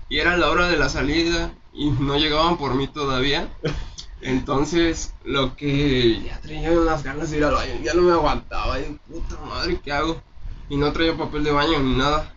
Y 0.09 0.19
era 0.19 0.37
la 0.37 0.50
hora 0.50 0.69
de 0.69 0.76
la 0.76 0.88
salida 0.88 1.52
y 1.73 1.90
no 1.90 2.16
llegaban 2.16 2.59
por 2.59 2.75
mí 2.75 2.87
todavía. 2.87 3.49
Entonces, 4.23 5.15
lo 5.25 5.57
que 5.57 6.23
ya 6.23 6.41
traía 6.41 6.73
unas 6.73 7.03
ganas 7.03 7.31
de 7.31 7.39
ir 7.39 7.45
al 7.45 7.55
baño, 7.55 7.75
ya 7.83 7.95
no 7.95 8.03
me 8.03 8.12
aguantaba, 8.12 8.79
y 8.79 8.99
puta 9.09 9.37
madre, 9.47 9.81
¿qué 9.83 9.93
hago? 9.93 10.21
Y 10.69 10.77
no 10.77 10.93
traía 10.93 11.17
papel 11.17 11.45
de 11.45 11.53
baño 11.53 11.79
ni 11.81 11.97
nada. 11.97 12.35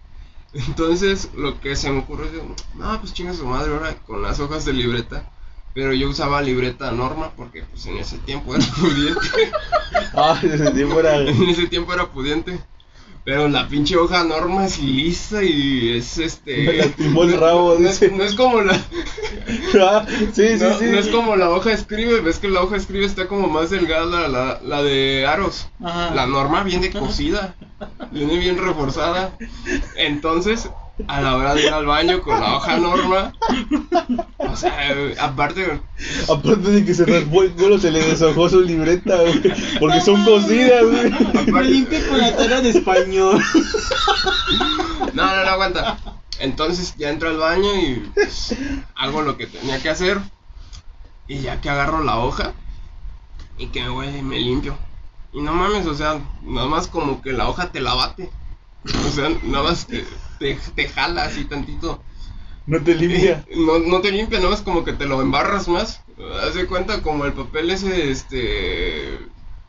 Entonces, 0.53 1.29
lo 1.35 1.59
que 1.59 1.75
se 1.75 1.89
me 1.91 1.99
ocurrió 1.99 2.25
es, 2.25 2.33
no, 2.75 2.99
pues 2.99 3.13
chinga 3.13 3.33
su 3.33 3.45
madre 3.45 3.73
ahora 3.73 3.95
con 4.05 4.21
las 4.21 4.39
hojas 4.39 4.65
de 4.65 4.73
libreta. 4.73 5.29
Pero 5.73 5.91
yo 5.91 6.07
usaba 6.07 6.41
libreta 6.41 6.91
norma 6.91 7.31
porque 7.35 7.63
pues 7.63 7.87
en 7.87 7.97
ese 7.97 8.19
tiempo 8.19 8.53
era 8.55 8.63
pudiente. 8.79 9.51
Ah, 10.13 10.39
ese 10.43 10.71
tiempo 10.71 10.99
era. 10.99 11.17
en 11.17 11.49
ese 11.49 11.67
tiempo 11.67 11.91
era 11.93 12.11
pudiente. 12.11 12.59
Pero 13.25 13.47
la 13.47 13.67
pinche 13.69 13.95
hoja 13.95 14.23
norma 14.25 14.65
es 14.65 14.79
lisa 14.79 15.43
y 15.43 15.97
es 15.97 16.17
este. 16.17 16.57
Me 16.57 16.73
lastimó 16.73 17.23
el 17.23 17.39
rabo, 17.39 17.75
no, 17.79 17.87
dice. 17.87 18.11
no 18.11 18.23
es 18.23 18.35
como 18.35 18.61
la. 18.61 18.79
Ah, 19.79 20.05
sí, 20.07 20.27
sí, 20.33 20.63
no, 20.63 20.77
sí. 20.77 20.85
no 20.85 20.99
es 20.99 21.07
como 21.07 21.35
la 21.35 21.49
hoja 21.49 21.73
escribe, 21.73 22.21
ves 22.21 22.39
que 22.39 22.47
la 22.47 22.61
hoja 22.61 22.77
escribe 22.77 23.05
está 23.05 23.27
como 23.27 23.47
más 23.47 23.71
delgada 23.71 24.05
la, 24.05 24.27
la, 24.27 24.61
la 24.63 24.83
de 24.83 25.25
aros. 25.25 25.67
Ajá. 25.83 26.13
La 26.13 26.27
norma 26.27 26.63
viene 26.63 26.91
cosida, 26.91 27.55
viene 28.11 28.37
bien 28.37 28.57
reforzada. 28.57 29.35
Entonces, 29.95 30.69
a 31.07 31.21
la 31.21 31.35
hora 31.35 31.55
de 31.55 31.63
ir 31.63 31.73
al 31.73 31.85
baño 31.85 32.21
con 32.21 32.39
la 32.39 32.55
hoja 32.55 32.77
norma, 32.77 33.33
o 34.37 34.55
sea, 34.55 34.73
aparte, 35.19 35.81
Aparte 36.29 36.69
de 36.69 36.85
que 36.85 36.93
se 36.93 37.05
raspó 37.05 37.43
el 37.43 37.51
culo, 37.53 37.79
se 37.79 37.91
le 37.91 38.03
deshojó 38.03 38.49
su 38.49 38.61
libreta, 38.61 39.17
güey. 39.17 39.41
Porque 39.79 40.01
son 40.01 40.23
cosidas, 40.23 40.83
güey. 40.83 41.51
Me 41.51 41.63
limpio 41.63 42.07
con 42.07 42.19
la 42.19 42.35
tarea 42.35 42.61
de 42.61 42.69
español. 42.69 43.41
no, 45.13 45.25
no, 45.25 45.43
no 45.43 45.49
aguanta. 45.49 45.97
Entonces 46.39 46.95
ya 46.97 47.09
entro 47.09 47.29
al 47.29 47.37
baño 47.37 47.69
y 47.75 48.11
pues, 48.13 48.55
hago 48.95 49.21
lo 49.21 49.37
que 49.37 49.47
tenía 49.47 49.81
que 49.81 49.89
hacer. 49.89 50.19
Y 51.27 51.39
ya 51.39 51.61
que 51.61 51.69
agarro 51.69 52.03
la 52.03 52.19
hoja 52.19 52.53
y 53.57 53.67
que 53.67 53.81
me 53.81 53.89
voy 53.89 54.07
y 54.07 54.21
me 54.21 54.39
limpio. 54.39 54.77
Y 55.31 55.41
no 55.41 55.53
mames, 55.53 55.87
o 55.87 55.95
sea, 55.95 56.19
nada 56.43 56.67
más 56.67 56.87
como 56.87 57.21
que 57.21 57.33
la 57.33 57.47
hoja 57.47 57.71
te 57.71 57.81
la 57.81 57.93
bate. 57.95 58.29
O 59.07 59.09
sea, 59.09 59.29
nada 59.43 59.63
más 59.63 59.87
te, 59.87 60.05
te, 60.43 60.55
te 60.75 60.87
jala 60.89 61.23
así 61.25 61.45
tantito. 61.45 62.03
No 62.65 62.81
te 62.83 62.95
limpia. 62.95 63.45
No, 63.55 63.79
no 63.79 64.01
te 64.01 64.11
limpia, 64.11 64.39
nada 64.39 64.51
más 64.51 64.61
como 64.61 64.83
que 64.83 64.93
te 64.93 65.05
lo 65.05 65.21
embarras 65.21 65.67
más 65.67 66.01
Hace 66.47 66.67
cuenta 66.67 67.01
como 67.01 67.25
el 67.25 67.33
papel 67.33 67.69
ese, 67.71 68.11
este, 68.11 69.19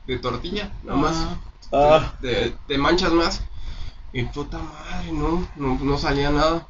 de 0.06 0.18
tortilla, 0.20 0.72
nada 0.82 0.98
más. 0.98 1.28
Ah, 1.72 1.72
Ah, 1.72 2.14
Te, 2.20 2.52
te 2.66 2.78
manchas 2.78 3.12
más. 3.12 3.42
Y 4.12 4.24
puta 4.24 4.58
madre, 4.58 5.12
no, 5.12 5.48
no, 5.56 5.78
no 5.80 5.98
salía 5.98 6.30
nada. 6.30 6.68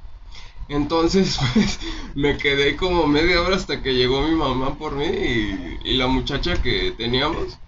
Entonces, 0.68 1.38
pues, 1.54 1.80
me 2.14 2.38
quedé 2.38 2.76
como 2.76 3.06
media 3.06 3.42
hora 3.42 3.56
hasta 3.56 3.82
que 3.82 3.94
llegó 3.94 4.22
mi 4.22 4.34
mamá 4.36 4.76
por 4.78 4.94
mí 4.96 5.06
y, 5.06 5.78
y 5.84 5.96
la 5.96 6.06
muchacha 6.08 6.62
que 6.62 6.92
teníamos. 6.92 7.58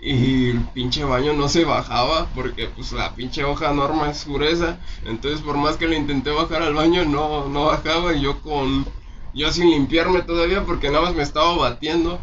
Y 0.00 0.50
el 0.50 0.60
pinche 0.74 1.04
baño 1.04 1.32
no 1.32 1.48
se 1.48 1.64
bajaba 1.64 2.26
porque 2.34 2.68
pues 2.68 2.92
la 2.92 3.14
pinche 3.14 3.44
hoja 3.44 3.72
norma 3.72 4.10
es 4.10 4.26
gruesa. 4.26 4.78
Entonces 5.04 5.40
por 5.40 5.56
más 5.56 5.76
que 5.76 5.88
le 5.88 5.96
intenté 5.96 6.30
bajar 6.30 6.62
al 6.62 6.74
baño 6.74 7.04
no, 7.04 7.48
no 7.48 7.66
bajaba 7.66 8.14
y 8.14 8.22
yo 8.22 8.40
con... 8.40 8.86
Yo 9.34 9.52
sin 9.52 9.70
limpiarme 9.70 10.22
todavía 10.22 10.64
porque 10.64 10.88
nada 10.88 11.04
más 11.04 11.14
me 11.14 11.22
estaba 11.22 11.54
batiendo. 11.56 12.20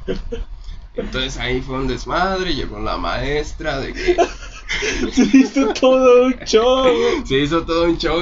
Entonces 0.95 1.37
ahí 1.37 1.61
fue 1.61 1.75
un 1.75 1.87
desmadre, 1.87 2.55
llegó 2.55 2.79
la 2.79 2.97
maestra 2.97 3.79
de 3.79 3.93
que 3.93 4.17
se 5.11 5.37
hizo 5.37 5.67
todo 5.73 6.25
un 6.25 6.33
show. 6.45 6.85
se 7.25 7.39
hizo 7.39 7.63
todo 7.63 7.85
un 7.85 7.97
show 7.97 8.19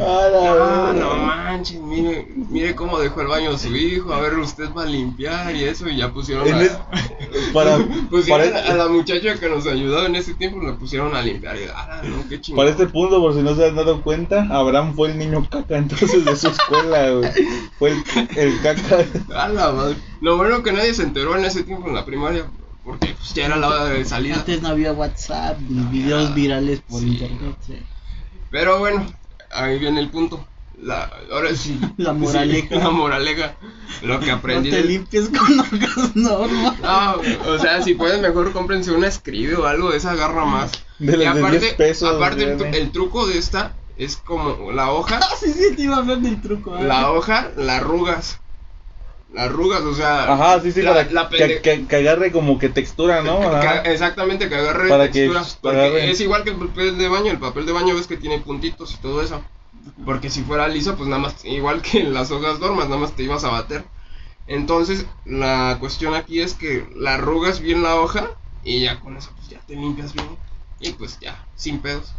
Ah, 0.00 0.92
no 0.94 1.14
manches, 1.16 1.80
mire, 1.80 2.28
mire 2.50 2.74
cómo 2.74 2.98
dejó 2.98 3.20
el 3.22 3.26
baño 3.28 3.56
su 3.58 3.74
hijo, 3.74 4.12
a 4.12 4.20
ver 4.20 4.34
usted 4.38 4.68
va 4.76 4.82
a 4.82 4.86
limpiar 4.86 5.54
y 5.54 5.64
eso, 5.64 5.88
y 5.88 5.96
ya 5.96 6.12
pusieron 6.12 6.52
a, 6.52 6.62
es- 6.62 6.76
para, 7.52 7.78
pusieron 8.10 8.50
para- 8.52 8.72
a 8.72 8.74
la 8.76 8.88
muchacha 8.88 9.38
que 9.38 9.48
nos 9.48 9.66
ayudó 9.66 10.06
en 10.06 10.16
ese 10.16 10.34
tiempo, 10.34 10.60
la 10.62 10.76
pusieron 10.76 11.14
a 11.14 11.22
limpiar 11.22 11.56
y 11.56 11.60
ah, 11.74 12.02
no, 12.04 12.28
qué 12.28 12.40
chingón. 12.40 12.58
Para 12.58 12.70
este 12.70 12.86
punto, 12.86 13.20
por 13.20 13.34
si 13.34 13.42
no 13.42 13.54
se 13.54 13.66
han 13.66 13.76
dado 13.76 14.02
cuenta, 14.02 14.46
Abraham 14.50 14.94
fue 14.94 15.10
el 15.12 15.18
niño 15.18 15.46
caca 15.50 15.76
entonces 15.76 16.24
de 16.24 16.36
su 16.36 16.48
escuela, 16.48 17.10
güey. 17.10 17.30
Fue 17.78 17.90
el, 17.90 18.02
el 18.36 18.60
caca. 18.62 19.04
A 19.34 19.48
la 19.48 19.72
madre. 19.72 19.96
Lo 20.20 20.36
bueno 20.36 20.62
que 20.62 20.72
nadie 20.72 20.94
se 20.94 21.02
enteró 21.02 21.36
en 21.36 21.44
ese 21.44 21.62
tiempo 21.62 21.88
en 21.88 21.94
la 21.94 22.04
primaria, 22.04 22.46
porque 22.86 23.14
pues 23.18 23.34
ya 23.34 23.46
era 23.46 23.56
la 23.56 23.68
hora 23.68 23.84
de 23.86 24.04
salida. 24.06 24.36
Antes 24.36 24.62
no 24.62 24.68
había 24.68 24.92
WhatsApp 24.92 25.58
ni 25.68 25.82
videos 25.98 26.32
virales 26.34 26.80
por 26.88 27.00
Sí. 27.00 27.08
internet. 27.08 27.56
sí. 27.66 27.74
Pero 28.50 28.78
bueno, 28.78 29.04
ahí 29.50 29.78
viene 29.78 30.00
el 30.00 30.08
punto. 30.08 30.46
La, 30.80 31.10
ahora 31.32 31.54
sí. 31.54 31.80
La 31.96 32.12
moraleja. 32.12 32.68
sí, 32.68 32.74
la 32.78 32.90
moraleja. 32.90 33.56
Lo 34.02 34.20
que 34.20 34.30
aprendí. 34.30 34.70
No 34.70 34.76
te 34.76 34.82
de- 34.82 34.88
limpies 34.88 35.28
con 35.30 35.58
hojas 35.60 36.14
normal. 36.16 36.76
No, 36.82 37.14
o 37.50 37.58
sea, 37.58 37.82
si 37.82 37.94
pueden 37.94 38.20
mejor 38.22 38.52
cómprense 38.52 38.92
una 38.92 39.08
escribe 39.08 39.56
o 39.56 39.66
algo, 39.66 39.92
esa 39.92 40.12
agarra 40.12 40.44
más. 40.44 40.70
De 40.98 41.14
y 41.14 41.24
las 41.24 41.34
de 41.34 41.40
aparte, 41.40 41.58
10 41.60 41.74
pesos, 41.74 42.14
aparte 42.14 42.44
el, 42.44 42.74
el 42.74 42.90
truco 42.92 43.26
de 43.26 43.36
esta 43.38 43.74
es 43.98 44.16
como 44.16 44.70
la 44.72 44.90
hoja, 44.92 45.18
Ah, 45.22 45.34
sí, 45.40 45.52
sí, 45.52 45.74
te 45.74 45.82
iba 45.82 45.96
a 45.96 45.98
hablar 46.00 46.18
del 46.20 46.40
truco. 46.40 46.74
ah. 46.74 46.82
la 46.82 47.10
hoja, 47.10 47.50
la 47.56 47.76
arrugas. 47.78 48.38
La 49.32 49.44
arrugas, 49.44 49.82
o 49.82 49.94
sea, 49.94 50.32
Ajá, 50.32 50.60
sí, 50.60 50.70
sí, 50.72 50.82
la- 50.82 50.92
para 50.94 51.10
la 51.10 51.28
que, 51.28 51.36
pende- 51.36 51.60
que- 51.60 51.86
que 51.86 51.96
agarre 51.96 52.30
como 52.32 52.58
que 52.58 52.68
textura, 52.68 53.22
¿no? 53.22 53.40
que- 53.40 53.46
Ajá. 53.46 53.82
que- 53.82 53.92
exactamente, 53.92 54.48
que 54.48 54.54
agarre 54.54 54.88
Para 54.88 55.10
que 55.10 55.26
textura. 55.28 55.44
porque 55.62 55.78
agarre. 55.80 56.10
es 56.10 56.20
igual 56.20 56.44
que 56.44 56.50
el 56.50 56.56
papel 56.56 56.96
de 56.96 57.08
baño, 57.08 57.30
el 57.32 57.38
papel 57.38 57.66
de 57.66 57.72
baño 57.72 57.94
ves 57.96 58.06
que 58.06 58.16
tiene 58.16 58.38
puntitos 58.38 58.94
y 58.94 58.98
todo 58.98 59.20
eso. 59.22 59.42
Porque 60.04 60.30
si 60.30 60.42
fuera 60.42 60.68
liso, 60.68 60.96
pues 60.96 61.08
nada 61.08 61.20
más, 61.22 61.44
igual 61.44 61.82
que 61.82 62.00
en 62.00 62.14
las 62.14 62.30
hojas 62.30 62.60
normas, 62.60 62.86
nada 62.88 63.00
más 63.00 63.12
te 63.14 63.24
ibas 63.24 63.44
a 63.44 63.50
bater. 63.50 63.84
Entonces, 64.46 65.06
la 65.24 65.76
cuestión 65.80 66.14
aquí 66.14 66.40
es 66.40 66.54
que 66.54 66.88
la 66.96 67.14
arrugas 67.14 67.60
bien 67.60 67.82
la 67.82 67.96
hoja 67.96 68.30
y 68.62 68.80
ya 68.82 69.00
con 69.00 69.16
eso 69.16 69.30
pues 69.36 69.48
ya 69.48 69.60
te 69.66 69.74
limpias 69.74 70.12
bien. 70.12 70.28
Y 70.80 70.92
pues 70.92 71.18
ya, 71.20 71.44
sin 71.56 71.80
pedos. 71.80 72.14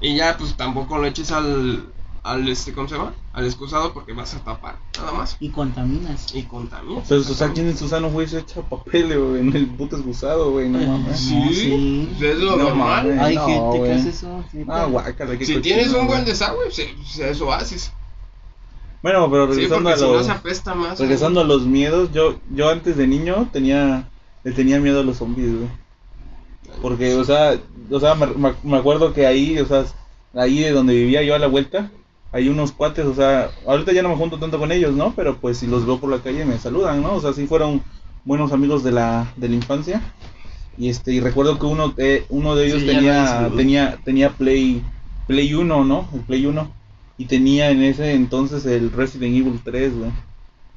Y 0.00 0.16
ya 0.16 0.36
pues 0.36 0.56
tampoco 0.56 0.98
lo 0.98 1.06
eches 1.06 1.30
al, 1.30 1.84
al 2.22 2.46
este, 2.48 2.72
¿cómo 2.72 2.86
se 2.88 2.96
llama? 2.96 3.14
Al 3.32 3.46
excusado 3.46 3.92
porque 3.94 4.12
vas 4.12 4.34
a 4.34 4.40
tapar, 4.44 4.76
nada 4.98 5.12
más. 5.12 5.36
Y 5.40 5.48
contaminas. 5.50 6.34
Y 6.34 6.42
contaminas. 6.42 7.04
Pero, 7.08 7.20
o 7.20 7.24
sea, 7.24 7.52
¿quién 7.52 7.68
en 7.68 7.76
su 7.78 7.88
sano 7.88 8.10
juicio 8.10 8.38
echa 8.38 8.60
papel, 8.62 9.18
güey? 9.18 9.40
En 9.40 9.56
el 9.56 9.66
puto 9.66 9.96
excusado, 9.96 10.50
güey, 10.50 10.68
no 10.68 10.80
Eh, 10.80 10.86
mames. 10.86 11.18
Sí, 11.20 11.34
No, 11.34 11.50
sí. 11.52 12.24
es 12.26 12.38
lo 12.38 12.56
No 12.56 12.64
normal. 12.64 13.06
mames. 13.06 13.20
Hay 13.20 13.34
no, 13.36 13.46
gente 13.46 13.78
güey. 13.78 13.82
que 13.90 13.92
hace 13.96 14.08
eso. 14.10 14.44
sí, 14.52 14.64
Ah, 14.68 14.84
guácala, 14.84 15.32
Si 15.32 15.38
cochino, 15.38 15.60
tienes 15.62 15.86
un 15.88 16.06
buen 16.06 16.20
güey. 16.20 16.24
desagüe, 16.24 16.64
pues, 16.66 16.80
pues, 16.96 17.18
eso 17.18 17.52
haces. 17.52 17.92
Bueno, 19.02 19.30
pero 19.30 19.46
Sí, 19.46 19.60
regresando 19.60 19.82
porque 19.90 19.94
a 19.94 19.96
si 19.96 20.04
no 20.04 20.12
los... 20.18 20.26
se 20.26 20.32
apesta 20.32 20.74
más. 20.74 20.98
Regresando 21.00 21.40
a 21.40 21.44
los 21.44 21.62
miedos, 21.62 22.12
yo 22.12 22.38
yo 22.54 22.68
antes 22.68 22.96
de 22.98 23.06
niño 23.06 23.48
tenía 23.52 24.08
le 24.44 24.52
tenía 24.52 24.78
miedo 24.78 25.00
a 25.00 25.04
los 25.04 25.16
zombies, 25.16 25.54
güey. 25.56 25.68
Porque, 26.82 27.14
o 27.14 27.24
sea, 27.24 27.58
o 27.90 28.00
sea, 28.00 28.14
me, 28.14 28.26
me- 28.26 28.54
me 28.62 28.76
acuerdo 28.76 29.12
que 29.12 29.26
ahí, 29.26 29.58
o 29.58 29.66
sea, 29.66 29.84
ahí 30.34 30.60
de 30.60 30.70
donde 30.72 30.94
vivía 30.94 31.22
yo 31.22 31.34
a 31.34 31.38
la 31.38 31.46
vuelta, 31.46 31.90
hay 32.32 32.48
unos 32.48 32.72
cuates, 32.72 33.04
o 33.06 33.14
sea, 33.14 33.50
ahorita 33.66 33.92
ya 33.92 34.02
no 34.02 34.08
me 34.10 34.16
junto 34.16 34.38
tanto 34.38 34.58
con 34.58 34.70
ellos, 34.72 34.94
¿no? 34.94 35.12
Pero 35.14 35.36
pues 35.36 35.58
si 35.58 35.66
los 35.66 35.84
veo 35.86 35.98
por 35.98 36.10
la 36.10 36.18
calle 36.18 36.44
me 36.44 36.58
saludan, 36.58 37.02
¿no? 37.02 37.14
O 37.14 37.20
sea, 37.20 37.32
sí 37.32 37.46
fueron 37.46 37.82
buenos 38.24 38.52
amigos 38.52 38.84
de 38.84 38.92
la, 38.92 39.32
de 39.36 39.48
la 39.48 39.54
infancia. 39.56 40.00
Y 40.76 40.88
este, 40.88 41.12
y 41.12 41.20
recuerdo 41.20 41.58
que 41.58 41.66
uno, 41.66 41.92
eh, 41.98 42.24
uno 42.28 42.54
de 42.54 42.66
ellos 42.66 42.80
Sí, 42.80 42.86
tenía, 42.86 43.50
tenía, 43.56 43.98
tenía 44.04 44.30
Play, 44.30 44.82
Play 45.26 45.54
1, 45.54 45.84
¿no? 45.84 46.08
El 46.14 46.20
Play 46.20 46.46
1. 46.46 46.72
Y 47.18 47.26
tenía 47.26 47.70
en 47.70 47.82
ese 47.82 48.12
entonces 48.14 48.64
el 48.64 48.90
Resident 48.92 49.36
Evil 49.36 49.60
3, 49.62 49.94
güey. 49.96 50.10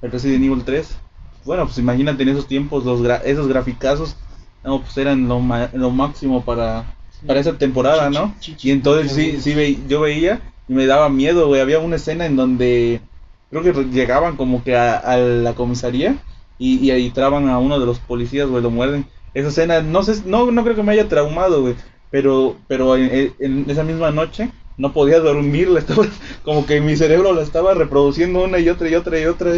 El 0.01 0.11
Resident 0.11 0.43
Evil 0.43 0.63
3. 0.65 0.97
Bueno, 1.45 1.65
pues 1.65 1.77
imagínate 1.77 2.23
en 2.23 2.29
esos 2.29 2.47
tiempos 2.47 2.83
los 2.85 3.01
gra- 3.01 3.21
esos 3.23 3.47
graficazos, 3.47 4.15
no, 4.63 4.81
pues 4.81 4.97
eran 4.97 5.27
lo, 5.27 5.39
ma- 5.39 5.69
lo 5.73 5.89
máximo 5.91 6.43
para, 6.43 6.85
para 7.27 7.39
esa 7.39 7.57
temporada, 7.57 8.09
¿no? 8.09 8.33
Y 8.61 8.71
entonces 8.71 9.11
sí, 9.13 9.31
sí 9.41 9.53
ve- 9.53 9.77
yo 9.87 10.01
veía 10.01 10.41
y 10.67 10.73
me 10.73 10.86
daba 10.86 11.10
miedo, 11.10 11.47
güey. 11.47 11.62
Había 11.62 11.80
una 11.80 11.95
escena 11.97 12.26
en 12.26 12.36
donde 12.36 13.02
creo 13.49 13.63
que 13.63 13.73
llegaban 13.86 14.36
como 14.38 14.63
que 14.63 14.76
a, 14.76 14.97
a 14.97 15.17
la 15.17 15.54
comisaría 15.56 16.17
y, 16.58 16.78
y 16.80 16.91
ahí 16.91 17.12
traban 17.12 17.49
a 17.49 17.60
uno 17.60 17.80
de 17.80 17.86
los 17.86 17.99
policías, 17.99 18.47
güey, 18.49 18.63
lo 18.63 18.69
muerden. 18.71 19.06
Esa 19.34 19.49
escena, 19.49 19.82
no 19.82 20.04
sé, 20.04 20.21
no, 20.26 20.52
no 20.52 20.63
creo 20.63 20.76
que 20.76 20.84
me 20.84 20.93
haya 20.93 21.08
traumado, 21.10 21.62
güey. 21.62 21.76
Pero, 22.10 22.58
pero 22.67 22.95
en, 22.95 23.34
en 23.39 23.69
esa 23.69 23.84
misma 23.84 24.12
noche 24.12 24.52
no 24.78 24.93
podía 24.93 25.19
dormir, 25.19 25.69
la 25.69 25.80
estaba, 25.82 26.06
como 26.43 26.65
que 26.65 26.82
mi 26.82 26.95
cerebro 26.95 27.34
la 27.34 27.41
estaba 27.41 27.73
reproduciendo 27.73 28.43
una 28.43 28.60
y 28.60 28.69
otra 28.69 28.89
y 28.89 28.95
otra 28.95 29.19
y 29.19 29.26
otra 29.26 29.52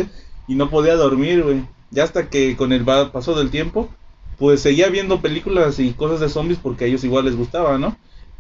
y 0.47 0.55
no 0.55 0.69
podía 0.69 0.95
dormir, 0.95 1.43
güey. 1.43 1.63
Ya 1.91 2.03
hasta 2.03 2.29
que 2.29 2.55
con 2.57 2.73
el 2.73 2.83
paso 2.85 3.35
del 3.35 3.51
tiempo, 3.51 3.89
pues 4.37 4.61
seguía 4.61 4.89
viendo 4.89 5.21
películas 5.21 5.79
y 5.79 5.93
cosas 5.93 6.19
de 6.19 6.29
zombies 6.29 6.59
porque 6.61 6.85
a 6.85 6.87
ellos 6.87 7.03
igual 7.03 7.25
les 7.25 7.35
gustaba, 7.35 7.77
¿no? 7.77 7.97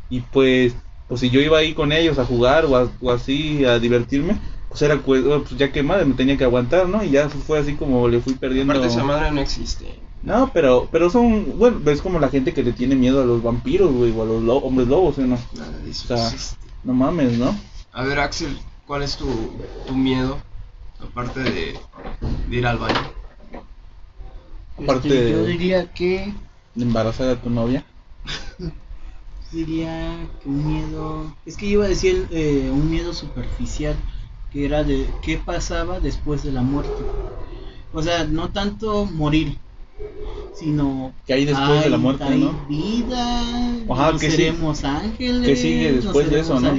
Y 0.09 0.21
pues, 0.21 0.75
pues 1.07 1.21
si 1.21 1.29
yo 1.29 1.39
iba 1.41 1.57
ahí 1.57 1.73
con 1.73 1.91
ellos 1.91 2.17
a 2.19 2.25
jugar 2.25 2.65
o, 2.65 2.75
a- 2.75 2.89
o 3.01 3.11
así 3.11 3.63
a 3.65 3.79
divertirme, 3.79 4.37
pues 4.69 4.81
era 4.81 4.97
pues, 4.97 5.23
pues 5.23 5.57
ya 5.57 5.71
que 5.71 5.83
madre 5.83 6.05
me 6.05 6.15
tenía 6.15 6.37
que 6.37 6.43
aguantar, 6.43 6.87
¿no? 6.89 7.03
Y 7.03 7.11
ya 7.11 7.29
fue 7.29 7.59
así 7.59 7.75
como 7.75 8.07
le 8.07 8.19
fui 8.21 8.33
perdiendo. 8.33 8.73
Aparte 8.73 8.87
esa 8.89 9.03
madre 9.03 9.31
no 9.31 9.41
existe. 9.41 9.99
No, 10.23 10.49
pero 10.53 10.89
pero 10.91 11.09
son, 11.11 11.57
bueno, 11.59 11.79
es 11.91 12.01
como 12.01 12.19
la 12.19 12.29
gente 12.29 12.53
que 12.53 12.63
le 12.63 12.71
tiene 12.73 12.95
miedo 12.95 13.21
a 13.21 13.25
los 13.25 13.43
vampiros, 13.43 13.91
güey, 13.93 14.11
o 14.11 14.23
a 14.23 14.25
los 14.25 14.41
lo- 14.43 14.57
hombres 14.57 14.87
lobos, 14.87 15.15
¿sí 15.15 15.21
o 15.21 15.27
no? 15.27 15.37
Nada 15.53 15.77
de 15.83 15.91
eso 15.91 16.13
O 16.13 16.17
sea, 16.17 16.27
existe. 16.29 16.67
No 16.83 16.93
mames, 16.93 17.37
¿no? 17.37 17.55
A 17.93 18.03
ver, 18.03 18.19
Axel, 18.19 18.57
¿cuál 18.87 19.03
es 19.03 19.15
tu, 19.17 19.27
tu 19.87 19.95
miedo? 19.95 20.37
Aparte 20.99 21.41
de, 21.41 21.79
de 22.49 22.55
ir 22.57 22.65
al 22.65 22.77
baño. 22.79 22.99
Aparte 24.81 25.07
Este, 25.07 25.23
de- 25.25 25.31
Yo 25.31 25.45
diría 25.45 25.91
que. 25.93 26.33
De 26.73 26.83
embarazar 26.83 27.29
a 27.29 27.35
tu 27.41 27.49
novia. 27.49 27.85
Diría 29.51 30.27
que 30.41 30.49
un 30.49 30.67
miedo. 30.67 31.35
Es 31.45 31.55
que 31.57 31.65
iba 31.67 31.85
a 31.85 31.87
decir 31.87 32.27
eh, 32.31 32.69
un 32.71 32.89
miedo 32.89 33.13
superficial. 33.13 33.95
Que 34.51 34.65
era 34.65 34.83
de 34.83 35.07
qué 35.21 35.37
pasaba 35.37 35.99
después 35.99 36.43
de 36.43 36.51
la 36.51 36.61
muerte. 36.61 37.03
O 37.93 38.01
sea, 38.01 38.23
no 38.25 38.49
tanto 38.49 39.05
morir. 39.05 39.57
Sino. 40.53 41.13
Que 41.25 41.33
hay 41.33 41.45
después 41.45 41.83
de 41.83 41.89
la 41.89 41.97
muerte, 41.97 42.23
hay 42.23 42.39
¿no? 42.39 42.65
vida. 42.67 43.41
Ajá, 43.89 44.13
¿qué 44.13 44.19
sigue? 44.19 44.31
seremos 44.31 44.83
ángeles. 44.83 45.47
¿Qué 45.47 45.55
sigue 45.55 45.91
después 45.93 46.29
de 46.29 46.39
eso, 46.39 46.59
no? 46.59 46.73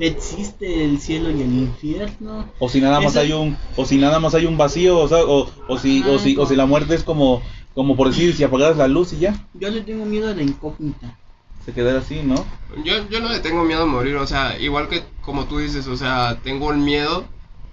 Existe 0.00 0.84
el 0.84 1.00
cielo 1.00 1.30
y 1.30 1.40
el 1.42 1.52
infierno. 1.52 2.46
O 2.58 2.68
si 2.68 2.80
nada 2.80 3.00
más 3.00 3.12
Eso- 3.12 3.20
hay 3.20 3.32
un, 3.32 3.56
o 3.76 3.84
si 3.84 3.96
nada 3.96 4.20
más 4.20 4.34
hay 4.34 4.44
un 4.46 4.56
vacío, 4.56 4.98
o, 4.98 5.08
sea, 5.08 5.24
o, 5.24 5.50
o 5.68 5.78
si, 5.78 6.02
o 6.02 6.18
si, 6.18 6.36
o 6.36 6.46
si 6.46 6.54
la 6.56 6.66
muerte 6.66 6.94
es 6.94 7.02
como, 7.02 7.42
como 7.74 7.96
por 7.96 8.08
decir, 8.08 8.34
si 8.34 8.44
apagaras 8.44 8.76
la 8.76 8.88
luz 8.88 9.12
y 9.14 9.18
ya, 9.18 9.46
Yo 9.54 9.70
le 9.70 9.80
tengo 9.80 10.04
miedo 10.04 10.28
a 10.30 10.34
la 10.34 10.42
incógnita. 10.42 11.18
Se 11.64 11.72
quedara 11.72 11.98
así, 12.00 12.20
¿no? 12.22 12.34
Yo, 12.84 13.08
yo 13.08 13.20
no 13.20 13.28
le 13.30 13.40
tengo 13.40 13.64
miedo 13.64 13.82
a 13.84 13.86
morir, 13.86 14.16
o 14.16 14.26
sea, 14.26 14.58
igual 14.58 14.88
que 14.88 15.02
como 15.22 15.44
tú 15.46 15.58
dices, 15.58 15.86
o 15.86 15.96
sea, 15.96 16.38
tengo 16.42 16.70
el 16.72 16.78
miedo 16.78 17.24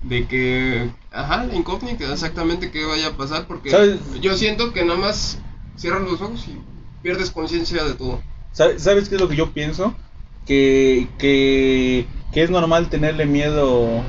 de 0.04 0.26
que, 0.28 0.90
ajá, 1.12 1.44
la 1.46 1.56
incógnita, 1.56 2.12
exactamente 2.12 2.72
qué 2.72 2.86
vaya 2.86 3.08
a 3.08 3.18
pasar, 3.18 3.46
porque 3.48 3.70
¿Sabes? 3.72 4.00
yo 4.22 4.36
siento 4.38 4.74
que 4.74 4.84
nada 4.86 5.00
más 5.00 5.40
cierras 5.76 6.02
los 6.04 6.22
ojos 6.22 6.48
y 6.48 6.58
pierdes 7.02 7.32
conciencia 7.32 7.84
de 7.84 7.94
todo. 7.96 8.22
¿Sabe- 8.54 8.80
¿Sabes 8.80 9.10
qué 9.10 9.16
es 9.16 9.22
lo 9.22 9.28
que 9.30 9.36
yo 9.36 9.52
pienso? 9.52 9.94
Que, 10.46 11.08
que, 11.18 12.06
que 12.34 12.44
es 12.44 12.50
normal 12.50 12.90
tenerle 12.90 13.26
miedo 13.26 14.02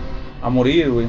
a 0.43 0.49
morir, 0.51 0.91
güey. 0.91 1.09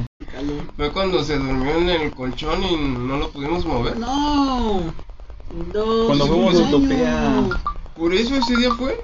Fue 0.76 0.92
cuando 0.92 1.22
se 1.24 1.38
durmió 1.38 1.76
en 1.76 1.88
el 1.88 2.12
colchón 2.12 2.62
y 2.62 2.76
no 2.76 3.16
lo 3.16 3.30
pudimos 3.30 3.64
mover. 3.64 3.96
No. 3.98 4.92
Dos 5.72 6.06
Cuando 6.06 6.26
fuimos 6.26 6.54
a. 6.56 6.62
Utopía. 6.64 7.48
Por 7.96 8.12
eso 8.14 8.34
ese 8.36 8.56
día 8.56 8.72
fue. 8.74 9.00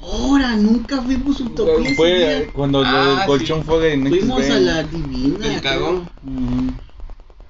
Ahora, 0.00 0.54
nunca 0.56 1.00
fuimos 1.02 1.40
Utopía. 1.40 1.86
ese 1.86 1.94
Fue 1.96 2.14
día. 2.42 2.52
cuando 2.52 2.82
Ah, 2.84 3.18
el 3.20 3.26
colchón 3.26 3.60
sí. 3.60 3.66
fue 3.66 3.92
en 3.92 4.06
Fuimos 4.08 4.42
XB. 4.44 4.52
a 4.52 4.58
la 4.60 4.82
divina. 4.84 5.46
El 5.54 5.60
cagón. 5.62 6.10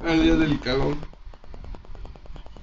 El 0.05 0.23
día 0.23 0.35
del 0.37 0.61
cagón. 0.61 0.97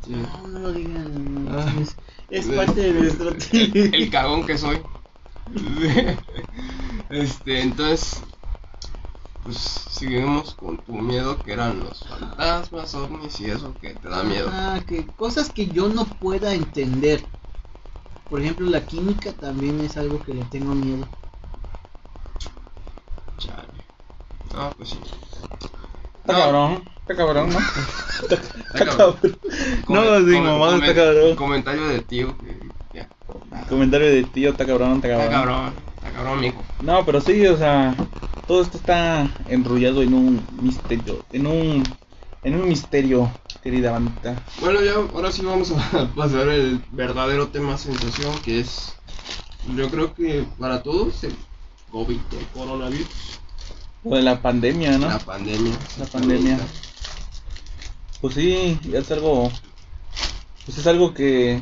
Sí. 0.06 0.12
No, 0.16 0.48
no 0.48 0.60
lo 0.60 0.74
digan. 0.74 1.46
no, 1.46 1.60
Ah. 1.60 1.74
es, 1.82 1.96
es 2.30 2.48
De- 2.48 2.56
parte 2.58 2.82
de 2.82 2.92
nuestro 2.94 3.30
el, 3.52 3.94
el 3.96 4.10
cagón 4.10 4.46
que 4.46 4.58
soy. 4.58 4.80
Este, 7.10 7.62
entonces, 7.62 8.22
pues 9.44 9.58
seguimos 9.58 10.56
con 10.56 10.78
tu 10.80 10.94
miedo 10.94 11.38
que 11.44 11.54
eran 11.54 11.80
los 11.82 12.04
fantasmas, 12.08 12.96
ovnis 12.96 13.40
y 13.40 13.46
eso 13.52 13.76
que 13.80 13.94
te 13.94 14.10
da 14.10 14.24
miedo. 14.24 14.50
Ah, 14.52 14.80
que 14.88 15.06
cosas 15.06 15.50
que 15.52 15.68
yo 15.68 15.90
no 15.90 16.06
pueda 16.06 16.54
entender. 16.56 17.24
Por 18.34 18.42
ejemplo, 18.42 18.66
la 18.66 18.82
química 18.84 19.32
también 19.34 19.80
es 19.82 19.96
algo 19.96 20.20
que 20.24 20.34
le 20.34 20.44
tengo 20.46 20.74
miedo. 20.74 21.06
Chale. 23.38 23.68
No, 24.56 24.72
pues 24.76 24.90
sí. 24.90 24.98
Está 26.22 26.34
No. 26.34 26.40
cabrón, 26.40 26.84
está 27.02 27.16
cabrón, 27.16 27.50
¿no? 27.52 27.60
Está 28.24 28.34
Está 28.34 28.86
cabrón. 28.86 29.18
cabrón. 29.22 29.38
No, 29.88 30.18
sí, 30.28 30.40
mamá, 30.40 30.76
está 30.78 30.96
cabrón. 30.96 31.36
Comentario 31.36 31.88
de 31.90 32.00
tío 32.00 32.36
que 32.40 32.72
ya. 32.98 33.08
Comentario 33.70 34.08
de 34.08 34.24
tío, 34.24 34.50
está 34.50 34.66
cabrón, 34.66 34.96
está 34.96 35.10
cabrón. 35.10 35.26
Está 35.28 35.38
cabrón, 35.40 35.74
está 35.98 36.12
cabrón, 36.14 36.42
mijo. 36.42 36.64
No, 36.82 37.06
pero 37.06 37.22
sí, 37.22 37.46
o 37.46 37.56
sea, 37.56 37.94
todo 38.48 38.64
esto 38.64 38.78
está 38.78 39.30
enrollado 39.48 40.02
en 40.02 40.16
un 40.16 40.48
misterio, 40.60 41.22
en 41.32 41.46
un, 41.46 41.84
en 42.44 42.56
un 42.56 42.68
misterio, 42.68 43.30
querida 43.62 43.92
bandita. 43.92 44.36
Bueno, 44.60 44.82
ya 44.84 44.94
ahora 44.96 45.32
sí 45.32 45.44
vamos 45.44 45.72
a 45.72 46.08
pasar 46.16 46.48
el 46.50 46.84
verdadero 46.92 47.48
tema 47.48 47.78
sensación 47.78 48.34
que 48.44 48.60
es, 48.60 48.94
yo 49.76 49.90
creo 49.90 50.14
que 50.14 50.46
para 50.60 50.84
todos 50.84 51.24
el 51.24 51.36
COVID, 51.92 52.18
el 52.40 52.48
coronavirus, 52.54 53.08
Lo 54.04 54.16
de 54.18 54.24
la 54.24 54.42
pandemia, 54.42 54.98
¿no? 54.98 55.08
la 55.08 55.20
pandemia. 55.20 55.74
La 56.00 56.06
pandemia. 56.06 56.58
Pues 58.20 58.36
sí, 58.36 58.80
es 58.94 59.12
algo, 59.12 59.52
pues 60.66 60.78
es 60.78 60.88
algo 60.88 61.14
que 61.14 61.62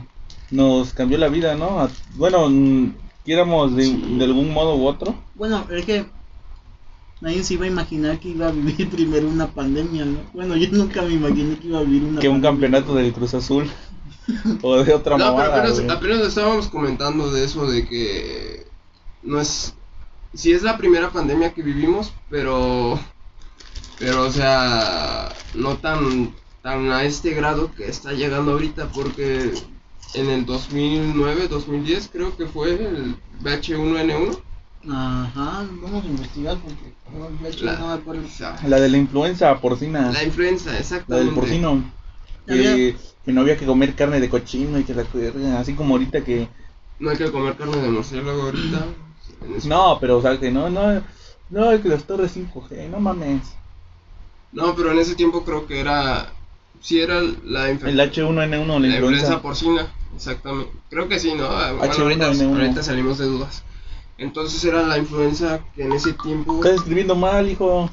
nos 0.51 0.93
cambió 0.93 1.17
la 1.17 1.27
vida, 1.27 1.55
¿no? 1.55 1.79
A- 1.79 1.89
bueno, 2.15 2.49
quieramos 3.25 3.75
de, 3.75 3.85
Sí. 3.85 4.15
de 4.17 4.25
algún 4.25 4.51
modo 4.53 4.75
u 4.75 4.85
otro. 4.87 5.15
Bueno, 5.35 5.65
es 5.71 5.85
que 5.85 6.05
nadie 7.21 7.43
se 7.43 7.53
iba 7.53 7.65
a 7.65 7.69
imaginar 7.69 8.19
que 8.19 8.29
iba 8.29 8.47
a 8.47 8.51
vivir 8.51 8.89
primero 8.91 9.27
una 9.27 9.47
pandemia, 9.47 10.05
¿no? 10.05 10.19
Bueno, 10.33 10.57
yo 10.57 10.67
nunca 10.71 11.01
me 11.03 11.13
imaginé 11.13 11.57
que 11.57 11.67
iba 11.67 11.79
a 11.79 11.83
vivir 11.83 12.03
una 12.03 12.19
que 12.19 12.27
un 12.27 12.41
pandemia. 12.41 12.49
campeonato 12.51 12.95
del 12.95 13.13
Cruz 13.13 13.33
Azul 13.33 13.69
o 14.61 14.83
de 14.83 14.93
otra 14.93 15.17
No, 15.17 15.35
pero 15.35 15.91
apenas, 15.91 16.27
estábamos 16.27 16.67
comentando 16.67 17.31
de 17.31 17.45
eso, 17.45 17.69
de 17.69 17.87
que 17.87 18.67
no 19.23 19.39
es, 19.39 19.75
sí 20.33 20.51
es 20.51 20.63
la 20.63 20.77
primera 20.77 21.11
pandemia 21.11 21.53
que 21.53 21.61
vivimos, 21.61 22.11
pero, 22.29 22.99
pero 23.99 24.23
o 24.23 24.31
sea, 24.31 25.31
no 25.53 25.77
tan, 25.77 26.33
tan 26.63 26.91
a 26.91 27.03
este 27.03 27.31
grado 27.31 27.71
que 27.75 27.87
está 27.87 28.13
llegando 28.13 28.51
ahorita, 28.51 28.89
porque 28.89 29.53
en 30.13 30.29
el 30.29 30.45
2009, 30.45 31.47
2010 31.47 32.09
creo 32.11 32.35
que 32.35 32.45
fue 32.45 32.71
el 32.73 33.15
VH1N1. 33.43 34.39
Ajá, 34.89 35.65
vamos 35.81 36.03
a 36.03 36.07
investigar 36.07 36.57
porque 36.57 36.93
no, 37.15 37.29
de 37.43 37.49
hecho 37.49 37.65
La, 37.65 37.77
no 37.77 37.87
me 37.87 37.93
acuerdo. 37.93 38.23
La 38.67 38.79
de 38.79 38.89
la 38.89 38.97
influenza 38.97 39.55
porcina. 39.59 40.11
la 40.11 40.23
influenza, 40.23 40.71
La 40.71 40.79
exactamente. 40.79 41.25
del 41.25 41.35
porcino. 41.35 41.83
Que, 42.47 42.95
que 43.23 43.31
no 43.31 43.41
había 43.41 43.57
que 43.57 43.65
comer 43.67 43.93
carne 43.95 44.19
de 44.19 44.29
cochino 44.29 44.79
y 44.79 44.83
que 44.83 44.95
la 44.95 45.05
así 45.59 45.73
como 45.75 45.93
ahorita 45.93 46.23
que 46.23 46.47
No 46.99 47.11
hay 47.11 47.17
que 47.17 47.31
comer 47.31 47.55
carne 47.55 47.77
de 47.77 47.89
murciélago 47.89 48.41
ahorita. 48.41 48.85
No, 49.65 49.97
pero 49.99 50.17
o 50.17 50.21
sea 50.21 50.39
que 50.39 50.51
no, 50.51 50.69
no, 50.69 51.01
no, 51.49 51.81
que 51.81 51.87
las 51.89 52.03
torres 52.05 52.35
5G, 52.35 52.89
no 52.89 52.99
mames. 52.99 53.41
No, 54.51 54.75
pero 54.75 54.91
en 54.91 54.99
ese 54.99 55.15
tiempo 55.15 55.43
creo 55.43 55.65
que 55.67 55.79
era. 55.79 56.33
Sí, 56.81 56.99
era 56.99 57.21
la 57.43 57.69
El 57.69 57.73
infección. 57.75 58.35
H1N1, 58.35 58.67
la, 58.79 58.79
La 58.79 58.87
influenza 58.87 58.97
influenza. 58.97 59.41
porcina, 59.41 59.87
exactamente. 60.15 60.71
Creo 60.89 61.07
que 61.07 61.19
sí, 61.19 61.33
¿no? 61.35 61.45
Ah, 61.45 61.73
Bueno, 61.73 61.93
H1N1. 61.93 62.01
ahorita, 62.23 62.45
ahorita 62.45 62.83
salimos 62.83 63.17
de 63.19 63.25
dudas. 63.25 63.63
Entonces 64.21 64.63
era 64.63 64.83
la 64.83 64.97
influenza 64.99 65.61
que 65.75 65.83
en 65.83 65.93
ese 65.93 66.13
tiempo 66.13 66.55
Estás 66.57 66.75
escribiendo 66.75 67.15
mal, 67.15 67.49
hijo. 67.49 67.89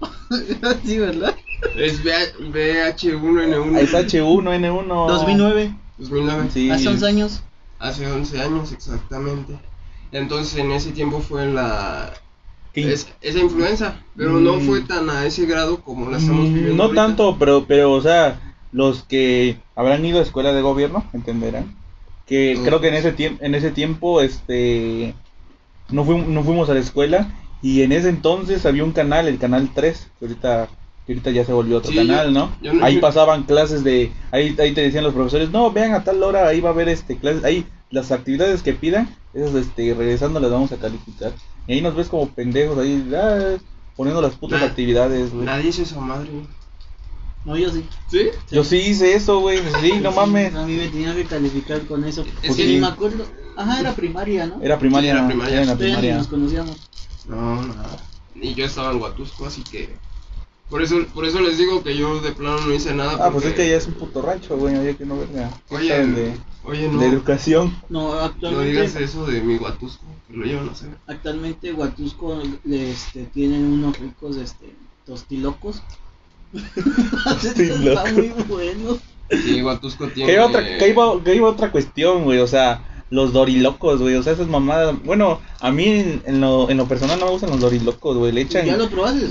sí, 0.84 0.98
¿verdad? 0.98 1.34
es 1.76 2.02
VH1N1. 2.02 3.78
Es 3.78 3.92
H1N1. 3.92 5.06
2009, 5.06 5.74
2009. 5.98 6.50
Sí. 6.52 6.70
hace 6.70 6.88
11 6.88 7.06
años. 7.06 7.42
Hace 7.78 8.10
11 8.10 8.40
años 8.42 8.72
exactamente. 8.72 9.58
Entonces 10.12 10.58
en 10.58 10.72
ese 10.72 10.90
tiempo 10.90 11.20
fue 11.20 11.46
la 11.46 12.12
¿Qué? 12.72 12.92
es- 12.92 13.08
esa 13.20 13.38
influenza, 13.38 14.02
pero 14.16 14.32
no 14.40 14.56
Mm. 14.56 14.60
fue 14.66 14.80
tan 14.80 15.08
a 15.08 15.24
ese 15.24 15.46
grado 15.46 15.82
como 15.82 16.10
la 16.10 16.18
estamos 16.18 16.48
Mm, 16.48 16.54
viviendo. 16.54 16.76
No 16.76 16.82
ahorita. 16.84 17.06
tanto, 17.06 17.36
pero, 17.38 17.64
pero, 17.66 17.92
o 17.92 18.02
sea, 18.02 18.54
los 18.72 19.04
que 19.04 19.58
habrán 19.76 20.04
ido 20.04 20.18
a 20.18 20.22
escuela 20.22 20.52
de 20.52 20.62
gobierno 20.62 21.04
entenderán 21.12 21.76
que 22.26 22.60
creo 22.64 22.80
que 22.80 22.88
en 22.88 22.94
ese 22.94 23.12
tiempo, 23.12 23.44
en 23.44 23.54
ese 23.56 23.70
tiempo, 23.72 24.20
este, 24.20 25.14
no 25.92 26.04
fuimos, 26.04 26.26
no 26.28 26.42
fuimos 26.42 26.68
a 26.70 26.74
la 26.74 26.80
escuela 26.80 27.30
y 27.62 27.82
en 27.82 27.92
ese 27.92 28.08
entonces 28.08 28.64
había 28.66 28.84
un 28.84 28.92
canal, 28.92 29.28
el 29.28 29.38
canal 29.38 29.70
3, 29.74 30.08
que 30.18 30.24
ahorita, 30.26 30.68
que 31.06 31.12
ahorita 31.12 31.30
ya 31.30 31.44
se 31.44 31.52
volvió 31.52 31.78
otro 31.78 31.90
Sí, 31.90 31.96
canal, 31.96 32.32
¿no? 32.32 32.52
yo 32.62 32.72
no- 32.72 32.84
ahí 32.84 32.94
yo- 32.96 33.00
pasaban 33.00 33.42
clases 33.44 33.84
de, 33.84 34.12
ahí, 34.30 34.56
ahí 34.58 34.72
te 34.72 34.80
decían 34.82 35.04
los 35.04 35.14
profesores, 35.14 35.50
no, 35.50 35.70
vean 35.70 35.92
a 35.92 36.04
tal 36.04 36.22
hora, 36.22 36.46
ahí 36.48 36.60
va 36.60 36.70
a 36.70 36.72
haber 36.72 36.88
este 36.88 37.16
clases, 37.18 37.44
ahí 37.44 37.66
las 37.90 38.12
actividades 38.12 38.62
que 38.62 38.72
pidan, 38.72 39.14
esas, 39.34 39.54
este, 39.54 39.94
regresando 39.94 40.40
las 40.40 40.50
vamos 40.50 40.72
a 40.72 40.76
calificar. 40.76 41.32
Y 41.66 41.74
ahí 41.74 41.80
nos 41.82 41.94
ves 41.94 42.08
como 42.08 42.28
pendejos 42.30 42.78
ahí, 42.78 43.08
ah, 43.14 43.56
poniendo 43.96 44.22
las 44.22 44.34
putas 44.36 44.62
actividades, 44.62 45.32
güey. 45.32 45.44
Nadie 45.44 45.68
hizo 45.68 45.82
esa 45.82 46.00
madre. 46.00 46.28
No, 47.44 47.56
yo 47.56 47.70
sí. 47.70 47.84
¿Sí? 48.08 48.28
Yo 48.50 48.64
sí 48.64 48.76
hice 48.76 49.14
eso, 49.14 49.40
güey. 49.40 49.58
Sí, 49.80 49.92
no 50.02 50.12
mames. 50.12 50.54
A 50.54 50.66
mí 50.66 50.74
me 50.76 50.88
tenían 50.88 51.16
que 51.16 51.24
calificar 51.24 51.80
con 51.86 52.04
eso. 52.04 52.24
Es 52.42 52.54
que- 52.56 52.66
ni 52.66 52.80
me 52.80 52.86
acuerdo. 52.86 53.24
Ajá, 53.56 53.80
era 53.80 53.92
primaria, 53.94 54.46
¿no? 54.46 54.60
Era 54.62 54.78
primaria. 54.78 55.12
Era 55.12 55.26
primaria. 55.26 55.52
era 55.54 55.62
en 55.62 55.68
la 55.68 55.74
Todavía 55.74 55.94
ni 55.96 56.00
primaria. 56.00 56.18
nos 56.18 56.28
conocíamos. 56.28 56.76
No, 57.28 57.62
no. 57.62 57.74
Y 58.34 58.54
yo 58.54 58.64
estaba 58.64 58.92
en 58.92 59.00
Huatusco, 59.00 59.46
así 59.46 59.62
que. 59.62 59.90
Por 60.68 60.82
eso, 60.82 61.04
por 61.14 61.24
eso 61.24 61.40
les 61.40 61.58
digo 61.58 61.82
que 61.82 61.96
yo 61.96 62.20
de 62.20 62.30
plano 62.30 62.60
no 62.60 62.72
hice 62.72 62.94
nada. 62.94 63.14
Ah, 63.14 63.30
pues 63.30 63.32
porque- 63.32 63.48
es 63.48 63.54
que 63.54 63.68
ya 63.70 63.76
es 63.76 63.86
un 63.88 63.94
puto 63.94 64.22
rancho, 64.22 64.56
güey. 64.56 64.76
Oye, 64.76 64.96
que 64.96 65.04
no 65.04 65.18
verga. 65.18 65.50
Oye, 65.68 66.06
de, 66.06 66.36
oye, 66.64 66.88
no. 66.88 67.00
de 67.00 67.06
educación. 67.08 67.76
No, 67.88 68.14
No 68.14 68.20
actualmente. 68.20 68.70
digas 68.70 68.94
eso 68.94 69.26
de 69.26 69.40
mi 69.40 69.56
Huatusco, 69.56 70.04
que 70.28 70.36
lo 70.36 70.44
llevan 70.44 70.68
a 70.68 70.72
hacer. 70.72 70.90
Actualmente 71.08 71.72
Huatusco 71.72 72.40
este, 72.70 73.24
tienen 73.24 73.64
unos 73.64 73.98
ricos 73.98 74.36
este, 74.36 74.72
tostilocos. 75.06 75.82
Está 76.52 78.12
muy 78.12 78.28
bueno. 78.48 78.98
Sí, 79.30 79.62
Huatusco 79.62 80.08
tiene. 80.08 80.28
Que 80.30 80.36
iba 80.36 80.46
otra, 80.46 80.62
que 80.78 80.88
iba, 80.88 81.24
que 81.24 81.34
iba 81.34 81.48
otra 81.48 81.70
cuestión, 81.72 82.24
güey. 82.24 82.38
O 82.40 82.46
sea, 82.46 82.82
los 83.10 83.32
dorilocos, 83.32 84.00
güey. 84.00 84.14
O 84.14 84.22
sea, 84.22 84.32
esas 84.32 84.48
mamadas. 84.48 84.94
Bueno, 85.04 85.40
a 85.60 85.70
mí 85.70 85.84
en, 85.84 86.22
en 86.26 86.40
lo, 86.40 86.70
en 86.70 86.76
lo 86.76 86.86
personal 86.86 87.18
no 87.20 87.26
me 87.26 87.32
gustan 87.32 87.50
los 87.50 87.60
dorilocos, 87.60 88.16
güey. 88.16 88.32
Le 88.32 88.42
echan. 88.42 88.64
¿Ya 88.66 88.76
lo 88.76 88.88
probaste? 88.88 89.26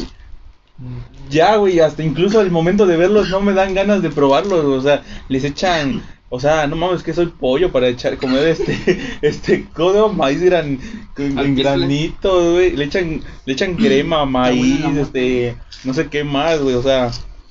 Ya, 1.30 1.58
güey, 1.58 1.80
hasta 1.80 2.04
incluso 2.04 2.40
al 2.40 2.52
momento 2.52 2.86
de 2.86 2.96
verlos 2.98 3.30
no 3.30 3.42
me 3.42 3.54
dan 3.54 3.74
ganas 3.74 4.02
de 4.02 4.10
probarlos, 4.10 4.64
o 4.64 4.82
sea, 4.82 5.04
les 5.28 5.44
echan, 5.44 6.02
o 6.30 6.40
sea, 6.40 6.68
no 6.68 6.78
mames 6.78 7.04
que 7.04 7.14
soy 7.14 7.26
pollo 7.28 7.70
para 7.70 7.90
echar, 7.90 8.18
comer 8.18 8.48
este, 8.48 8.78
este 9.22 9.66
codo, 9.72 10.08
maíz 10.14 10.42
gran, 10.42 10.80
en 11.18 11.56
granito, 11.56 12.54
güey, 12.54 12.78
le 12.78 12.86
echan, 12.86 13.22
le 13.46 13.54
echan 13.54 13.76
crema, 13.76 14.26
maíz, 14.26 14.86
este, 14.98 15.58
no 15.84 15.94
sé 15.94 16.08
qué 16.08 16.24
más, 16.24 16.62
güey, 16.62 16.76
o 16.76 16.82
sea, 16.82 17.08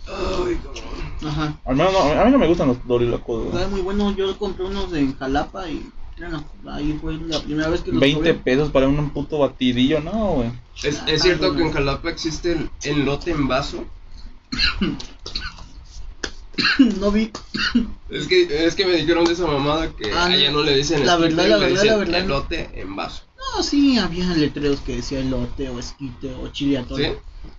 Ay, 0.06 0.56
cabrón. 0.64 0.84
Ajá. 1.26 1.58
al 1.66 1.76
menos 1.76 1.92
no- 1.92 2.20
a 2.20 2.24
mí 2.24 2.30
no 2.32 2.38
me 2.38 2.46
gustan 2.48 2.68
los 2.68 2.86
dorilocos, 2.86 3.44
güey. 3.44 3.56
Está 3.56 3.68
muy 3.68 3.82
bueno. 3.82 4.10
Yo 4.16 4.38
compré 4.38 4.64
unos 4.64 4.90
en 4.94 5.14
Jalapa 5.18 5.68
y. 5.68 5.86
Bueno, 6.18 6.44
ahí 6.70 6.98
fue 7.00 7.14
la 7.16 7.40
primera 7.40 7.68
vez 7.68 7.82
que 7.82 7.92
los 7.92 8.00
20 8.00 8.20
probé. 8.20 8.34
pesos 8.34 8.70
para 8.70 8.88
un 8.88 9.10
puto 9.10 9.38
batidillo, 9.38 10.00
no, 10.00 10.32
güey. 10.34 10.50
Es, 10.82 11.00
Ah, 11.00 11.04
es 11.08 11.22
cierto 11.22 11.54
que 11.54 11.62
en 11.62 11.72
Jalapa 11.72 12.10
existe 12.10 12.52
el 12.52 12.70
elote 12.82 13.30
en 13.30 13.46
vaso. 13.48 13.84
no 17.00 17.10
vi. 17.12 17.30
Es 18.10 18.26
que, 18.26 18.66
es 18.66 18.74
que 18.74 18.86
me 18.86 18.96
dijeron 18.96 19.24
de 19.24 19.32
esa 19.32 19.46
mamada 19.46 19.90
que 19.94 20.10
Ah, 20.12 20.28
no. 20.28 20.34
allá 20.34 20.50
no 20.50 20.62
le 20.62 20.76
dicen 20.76 21.06
La 21.06 21.14
esquite, 21.14 21.34
verdad, 21.36 21.48
la 21.48 21.56
le 21.58 21.64
verdad, 21.66 21.82
dicen 21.82 21.88
la 21.88 21.96
verdad. 21.96 22.20
elote 22.20 22.70
en 22.74 22.96
vaso. 22.96 23.22
No, 23.56 23.62
sí, 23.62 23.98
había 23.98 24.26
letreros 24.34 24.80
que 24.80 24.96
decía 24.96 25.20
elote 25.20 25.68
o 25.68 25.78
esquite 25.78 26.34
o 26.34 26.48
chile 26.48 26.78
atole. 26.78 27.12
¿Sí? 27.12 27.50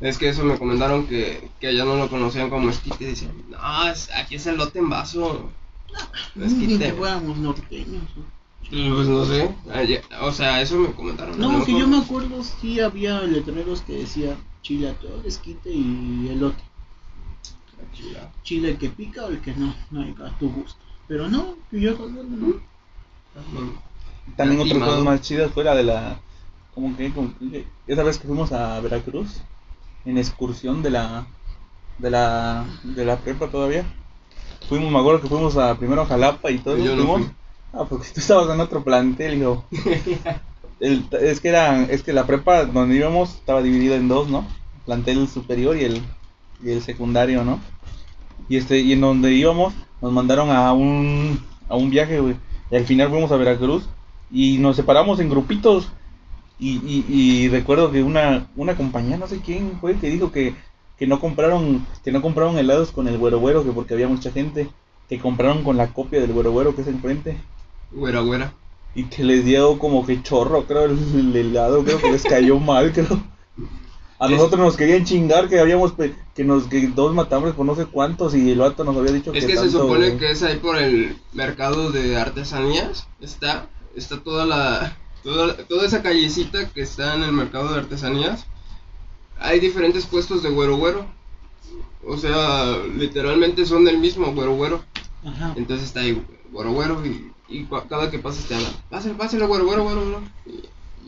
Es 0.00 0.18
que 0.18 0.30
eso 0.30 0.44
me 0.44 0.58
comentaron 0.58 1.06
que, 1.06 1.50
que 1.60 1.68
allá 1.68 1.84
no 1.84 1.96
lo 1.96 2.08
conocían 2.08 2.50
como 2.50 2.70
esquite. 2.70 3.04
Dicen, 3.06 3.44
no, 3.50 3.88
es- 3.88 4.10
aquí 4.14 4.36
es 4.36 4.46
elote 4.46 4.78
en 4.78 4.88
vaso. 4.88 5.50
Que 6.34 6.92
fuéramos 6.92 7.36
norteños. 7.38 8.02
Pues 8.70 9.08
no 9.08 9.24
sé. 9.24 9.50
allá- 9.72 10.02
o 10.22 10.30
sea, 10.32 10.60
eso 10.62 10.76
me 10.76 10.92
comentaron. 10.92 11.38
No, 11.40 11.64
que 11.64 11.72
yo 11.76 11.88
me 11.88 11.98
acuerdo, 11.98 12.42
sí 12.44 12.78
había 12.80 13.20
letreros 13.22 13.82
que 13.82 13.94
decía 13.94 14.36
chile 14.62 14.90
atole, 14.90 15.26
esquite 15.26 15.70
y 15.70 16.28
elote. 16.30 16.62
Chila. 17.94 18.30
Chile 18.44 18.70
el 18.70 18.78
que 18.78 18.88
pica 18.90 19.24
o 19.24 19.28
el 19.28 19.40
que 19.40 19.52
no, 19.54 19.74
no 19.90 20.02
hay 20.02 20.14
a 20.24 20.38
tu 20.38 20.50
gusto. 20.50 20.78
Pero 21.08 21.28
no, 21.28 21.56
que 21.70 21.80
yo 21.80 21.90
recuerdo, 21.92 22.22
no. 22.22 22.54
También 24.36 24.60
otras 24.60 24.68
Lastimado. 24.68 24.90
cosas 24.92 25.04
más 25.04 25.20
chidas 25.22 25.50
fuera 25.52 25.74
de 25.74 25.82
la, 25.82 26.20
como 26.74 26.96
que, 26.96 27.10
como 27.12 27.36
que- 27.38 27.66
esa 27.88 28.02
vez 28.04 28.18
que 28.18 28.28
fuimos 28.28 28.52
a 28.52 28.78
Veracruz, 28.80 29.40
en 30.04 30.18
excursión 30.18 30.82
de 30.82 30.90
la, 30.90 31.26
de 31.98 32.10
la, 32.10 32.64
de 32.84 33.04
la 33.04 33.16
prepa 33.18 33.48
todavía. 33.48 33.84
Fuimos, 34.68 34.90
me 34.92 34.98
acuerdo 34.98 35.20
que 35.20 35.28
fuimos 35.28 35.56
a, 35.56 35.76
primero 35.76 36.02
a 36.02 36.06
Jalapa 36.06 36.50
y 36.50 36.58
todo. 36.58 36.76
Yo 36.78 36.94
no 36.96 37.06
fuimos. 37.06 37.26
fui. 37.26 37.36
Ah, 37.72 37.84
porque 37.88 38.08
tú 38.12 38.20
estabas 38.20 38.52
en 38.52 38.60
otro 38.60 38.82
plantel, 38.84 39.34
hijo. 39.38 39.64
El- 40.80 41.06
es 41.20 41.40
que 41.40 41.48
era, 41.48 41.82
es 41.84 42.02
que 42.02 42.12
la 42.12 42.26
prepa 42.26 42.64
donde 42.64 42.96
íbamos 42.96 43.34
estaba 43.34 43.62
dividida 43.62 43.96
en 43.96 44.08
dos, 44.08 44.28
¿no? 44.28 44.46
Plantel 44.86 45.28
superior 45.28 45.76
y 45.76 45.84
el, 45.84 46.02
y 46.62 46.70
el 46.70 46.82
secundario, 46.82 47.44
¿no? 47.44 47.60
Y 48.48 48.56
este, 48.56 48.80
y 48.80 48.92
en 48.92 49.00
donde 49.02 49.32
íbamos, 49.34 49.74
nos 50.00 50.12
mandaron 50.12 50.50
a 50.50 50.72
un, 50.72 51.40
a 51.68 51.76
un 51.76 51.90
viaje, 51.90 52.20
güey. 52.20 52.36
Y 52.70 52.76
al 52.76 52.86
final 52.86 53.10
fuimos 53.10 53.32
a 53.32 53.36
Veracruz 53.36 53.88
y 54.30 54.58
nos 54.58 54.76
separamos 54.76 55.20
en 55.20 55.30
grupitos. 55.30 55.88
Y, 56.58 56.76
y, 56.86 57.04
y 57.08 57.48
recuerdo 57.48 57.90
que 57.90 58.02
una, 58.02 58.48
una 58.56 58.76
compañía, 58.76 59.16
no 59.16 59.26
sé 59.26 59.40
quién 59.40 59.78
fue, 59.80 59.96
que 59.98 60.10
dijo 60.10 60.30
que, 60.30 60.54
que 61.00 61.06
no 61.06 61.18
compraron, 61.18 61.86
que 62.04 62.12
no 62.12 62.20
compraron 62.20 62.58
helados 62.58 62.92
con 62.92 63.08
el 63.08 63.16
güero 63.16 63.40
güero, 63.40 63.64
que 63.64 63.72
porque 63.72 63.94
había 63.94 64.06
mucha 64.06 64.30
gente, 64.30 64.68
que 65.08 65.18
compraron 65.18 65.64
con 65.64 65.78
la 65.78 65.94
copia 65.94 66.20
del 66.20 66.34
güero 66.34 66.52
güero 66.52 66.76
que 66.76 66.82
es 66.82 66.88
enfrente. 66.88 67.38
Güera, 67.90 68.20
güera. 68.20 68.52
Y 68.94 69.04
que 69.04 69.24
les 69.24 69.46
dio 69.46 69.78
como 69.78 70.04
que 70.04 70.22
chorro, 70.22 70.66
creo, 70.66 70.84
el, 70.84 70.98
el 71.14 71.34
helado, 71.34 71.82
creo 71.84 71.98
que 72.02 72.12
les 72.12 72.22
cayó 72.22 72.58
mal, 72.60 72.92
creo. 72.92 73.18
A 74.18 74.28
nosotros 74.28 74.60
nos 74.60 74.76
querían 74.76 75.06
chingar 75.06 75.48
que 75.48 75.58
habíamos, 75.58 75.94
que 76.34 76.44
nos, 76.44 76.64
que 76.64 76.88
dos 76.88 77.14
matamos 77.14 77.54
por 77.54 77.64
no 77.64 77.74
sé 77.74 77.86
cuántos 77.86 78.34
y 78.34 78.50
el 78.50 78.58
vato 78.58 78.84
nos 78.84 78.94
había 78.94 79.12
dicho 79.12 79.32
Es 79.32 79.46
que 79.46 79.52
que 79.54 79.58
se 79.58 79.70
supone 79.70 80.18
que 80.18 80.32
es 80.32 80.42
ahí 80.42 80.58
por 80.58 80.76
el 80.76 81.16
mercado 81.32 81.90
de 81.90 82.18
artesanías. 82.18 83.08
Está, 83.22 83.70
está 83.96 84.20
toda 84.20 84.44
la, 84.44 84.98
toda, 85.22 85.56
toda 85.66 85.86
esa 85.86 86.02
callecita 86.02 86.68
que 86.68 86.82
está 86.82 87.14
en 87.14 87.22
el 87.22 87.32
mercado 87.32 87.72
de 87.72 87.78
artesanías. 87.78 88.44
Hay 89.40 89.58
diferentes 89.58 90.06
puestos 90.06 90.42
de 90.42 90.50
güero 90.50 90.76
güero. 90.76 91.06
O 92.06 92.16
sea, 92.16 92.78
literalmente 92.96 93.66
son 93.66 93.84
del 93.84 93.98
mismo 93.98 94.32
güero 94.32 94.54
güero. 94.54 94.82
Ajá. 95.24 95.52
Entonces 95.56 95.86
está 95.88 96.00
ahí 96.00 96.22
güero 96.52 96.72
güero 96.72 97.04
y, 97.04 97.30
y 97.48 97.64
cua- 97.66 97.86
cada 97.88 98.10
que 98.10 98.18
pasas 98.18 98.44
te 98.44 98.54
hablan. 98.54 98.72
Pásale, 98.88 99.14
pásale 99.14 99.46
güero 99.46 99.64
güero 99.66 99.84
güero. 99.84 100.02
güero", 100.04 100.20
Y, 100.46 100.50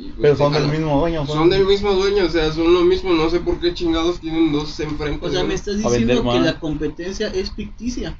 y, 0.02 0.08
pues, 0.08 0.14
Pero 0.20 0.36
son 0.36 0.52
del 0.52 0.68
mismo 0.68 0.98
dueño. 1.00 1.26
Son 1.26 1.48
del 1.50 1.66
mismo 1.66 1.92
dueño, 1.92 2.24
o 2.24 2.28
sea, 2.30 2.52
son 2.52 2.72
lo 2.74 2.80
mismo. 2.82 3.12
No 3.14 3.30
sé 3.30 3.40
por 3.40 3.58
qué 3.60 3.72
chingados 3.74 4.20
tienen 4.20 4.52
dos 4.52 4.78
enfrente. 4.80 5.26
O 5.26 5.30
sea, 5.30 5.44
me 5.44 5.54
estás 5.54 5.78
diciendo 5.78 6.22
que 6.30 6.40
la 6.40 6.58
competencia 6.60 7.28
es 7.28 7.52
ficticia. 7.52 8.18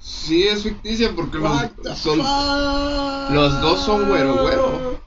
Sí, 0.00 0.44
es 0.44 0.62
ficticia 0.62 1.12
porque 1.16 1.38
los, 1.38 1.50
son, 1.98 2.18
fuck? 2.18 3.34
los 3.34 3.60
dos 3.60 3.84
son 3.84 4.08
güero, 4.08 4.34
güero. 4.42 5.00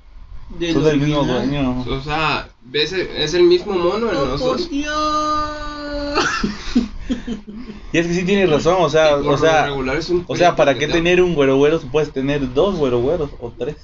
Son 0.73 0.83
del 0.83 0.99
mismo 0.99 1.21
original. 1.21 1.47
dueño. 1.47 1.85
O 1.89 2.01
sea, 2.03 2.49
ves, 2.63 2.93
es 2.93 3.33
el 3.33 3.43
mismo 3.43 3.73
mono 3.73 4.09
en 4.11 4.17
¡Oh, 4.17 4.25
los 4.25 4.41
por 4.41 4.57
dos. 4.57 4.69
Dios! 4.69 6.19
Y 7.93 7.97
es 7.97 8.07
que 8.07 8.13
sí 8.13 8.23
tienes 8.23 8.49
razón, 8.49 8.77
o 8.79 8.89
sea, 8.89 9.17
o 9.17 9.37
sea, 9.37 9.65
regular 9.65 9.97
es 9.97 10.09
un 10.09 10.23
o 10.27 10.35
sea, 10.35 10.55
¿para 10.55 10.77
qué 10.77 10.87
tener 10.87 11.21
un 11.21 11.35
güero 11.35 11.57
güero 11.57 11.79
si 11.79 11.87
puedes 11.87 12.11
tener 12.13 12.53
dos 12.53 12.75
güero 12.77 13.01
güeros 13.01 13.31
o 13.39 13.51
tres? 13.51 13.75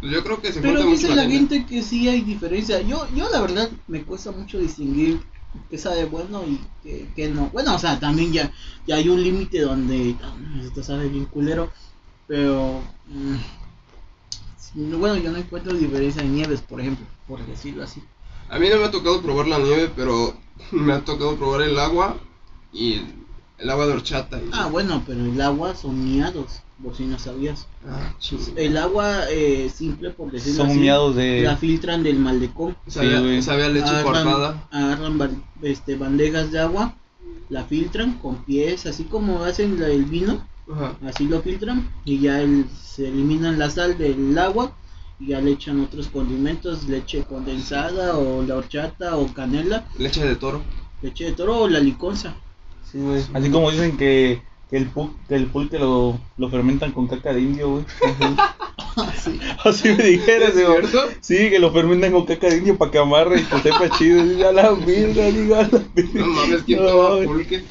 Pues 0.00 0.12
yo 0.12 0.22
creo 0.22 0.42
que 0.42 0.52
se 0.52 0.60
Pero 0.60 0.82
dice 0.84 1.08
la 1.14 1.22
gente. 1.22 1.56
gente 1.56 1.66
que 1.66 1.82
sí 1.82 2.08
hay 2.08 2.20
diferencia. 2.20 2.82
Yo, 2.82 3.06
yo 3.14 3.30
la 3.30 3.40
verdad 3.40 3.70
me 3.88 4.02
cuesta 4.02 4.30
mucho 4.32 4.58
distinguir 4.58 5.20
qué 5.70 5.78
sabe 5.78 6.04
bueno 6.04 6.42
y 6.46 6.60
qué, 6.82 7.08
qué 7.16 7.28
no. 7.28 7.48
Bueno, 7.50 7.74
o 7.74 7.78
sea, 7.78 7.98
también 7.98 8.30
ya, 8.32 8.52
ya 8.86 8.96
hay 8.96 9.08
un 9.08 9.22
límite 9.22 9.60
donde 9.62 10.16
ah, 10.22 10.34
esto 10.62 10.82
sabe 10.82 11.08
bien 11.08 11.24
culero. 11.24 11.70
Pero 12.26 12.82
mm, 13.06 13.36
bueno, 14.74 15.16
yo 15.16 15.30
no 15.30 15.38
encuentro 15.38 15.72
diferencia 15.74 16.22
en 16.22 16.34
nieves, 16.34 16.60
por 16.60 16.80
ejemplo, 16.80 17.06
por 17.28 17.44
decirlo 17.46 17.84
así. 17.84 18.02
A 18.48 18.58
mí 18.58 18.68
no 18.68 18.76
me 18.78 18.84
ha 18.84 18.90
tocado 18.90 19.22
probar 19.22 19.46
la 19.46 19.58
nieve, 19.58 19.90
pero 19.94 20.34
me 20.72 20.92
ha 20.92 21.00
tocado 21.04 21.36
probar 21.36 21.62
el 21.62 21.78
agua 21.78 22.16
y 22.72 23.00
el, 23.58 23.70
agua 23.70 23.86
de 23.86 23.92
horchata. 23.94 24.38
y- 24.38 24.50
Ah, 24.52 24.66
bueno, 24.66 25.02
pero 25.06 25.24
el 25.24 25.40
agua 25.40 25.74
son 25.74 26.04
miados, 26.04 26.60
por 26.82 26.94
si 26.96 27.04
no 27.04 27.18
sabías. 27.18 27.66
Ah. 27.88 28.12
El 28.56 28.76
agua 28.76 29.30
eh, 29.30 29.70
simple, 29.74 30.10
por 30.10 30.30
decirlo 30.32 30.62
Son 30.62 30.70
así, 30.70 30.80
miados 30.80 31.14
de... 31.16 31.42
la 31.42 31.56
filtran 31.56 32.02
del 32.02 32.18
maldecón. 32.18 32.76
Sabía, 32.86 33.18
Sí, 33.18 33.24
güey. 33.24 33.42
sabía 33.42 33.68
leche 33.68 33.86
agarran, 33.88 34.24
cortada. 34.24 34.68
agarran 34.70 35.44
este, 35.62 35.96
bandejas 35.96 36.50
de 36.50 36.58
agua, 36.60 36.94
la 37.48 37.64
filtran 37.64 38.14
con 38.18 38.44
pies, 38.44 38.86
así 38.86 39.04
como 39.04 39.44
hacen 39.44 39.78
la- 39.80 39.88
el 39.88 40.04
vino, 40.04 40.46
Ajá. 40.72 40.96
así 41.06 41.26
lo 41.26 41.42
filtran 41.42 41.88
y 42.04 42.20
ya 42.20 42.40
el- 42.40 42.66
se 42.84 43.08
eliminan 43.08 43.58
la 43.58 43.68
sal 43.70 43.98
del 43.98 44.36
agua 44.38 44.72
y 45.20 45.28
ya 45.28 45.40
le 45.40 45.52
echan 45.52 45.80
otros 45.80 46.08
condimentos, 46.08 46.88
leche 46.88 47.22
condensada 47.24 48.16
o 48.16 48.42
la 48.42 48.56
horchata 48.56 49.16
o 49.16 49.32
canela, 49.32 49.86
Leche 49.98 50.24
de 50.24 50.36
toro. 50.36 50.62
leche 51.02 51.24
de 51.26 51.32
toro 51.32 51.58
o 51.62 51.68
la 51.68 51.80
liconza. 51.80 52.34
Sí, 52.90 52.98
güey. 52.98 53.22
Así 53.34 53.50
como 53.50 53.70
dicen 53.70 53.96
que, 53.96 54.42
que 54.70 54.76
el 54.76 54.86
pul 54.86 55.10
que 55.28 55.34
el 55.36 55.46
pulque 55.46 55.78
lo, 55.78 56.18
lo 56.36 56.48
fermentan 56.50 56.92
con 56.92 57.06
caca 57.08 57.32
de 57.32 57.40
indio, 57.42 57.70
güey. 57.70 57.84
Sí. 59.24 59.40
Así 59.64 59.88
me 59.88 60.04
dijeras, 60.04 60.50
¿Es 60.50 60.56
digo. 60.56 60.70
cierto? 60.72 60.98
Sí, 61.20 61.50
que 61.50 61.58
lo 61.58 61.72
fermentan 61.72 62.12
con 62.12 62.26
caca 62.26 62.48
de 62.48 62.58
indio 62.58 62.78
para 62.78 62.90
que 62.92 62.98
amarre 62.98 63.40
y 63.40 63.44
que 63.44 63.58
sepa 63.58 63.90
chido. 63.98 64.24
Diga 64.24 64.52
la 64.52 64.70
verga, 64.70 65.24
diga 65.32 65.62
la 65.62 65.82
verga. 65.94 66.10
No 66.14 66.26
mames, 66.26 66.62
¿quién 66.64 66.80
No, 66.80 66.86
toma 66.88 67.08
güey. 67.16 67.26
pulque? 67.26 67.64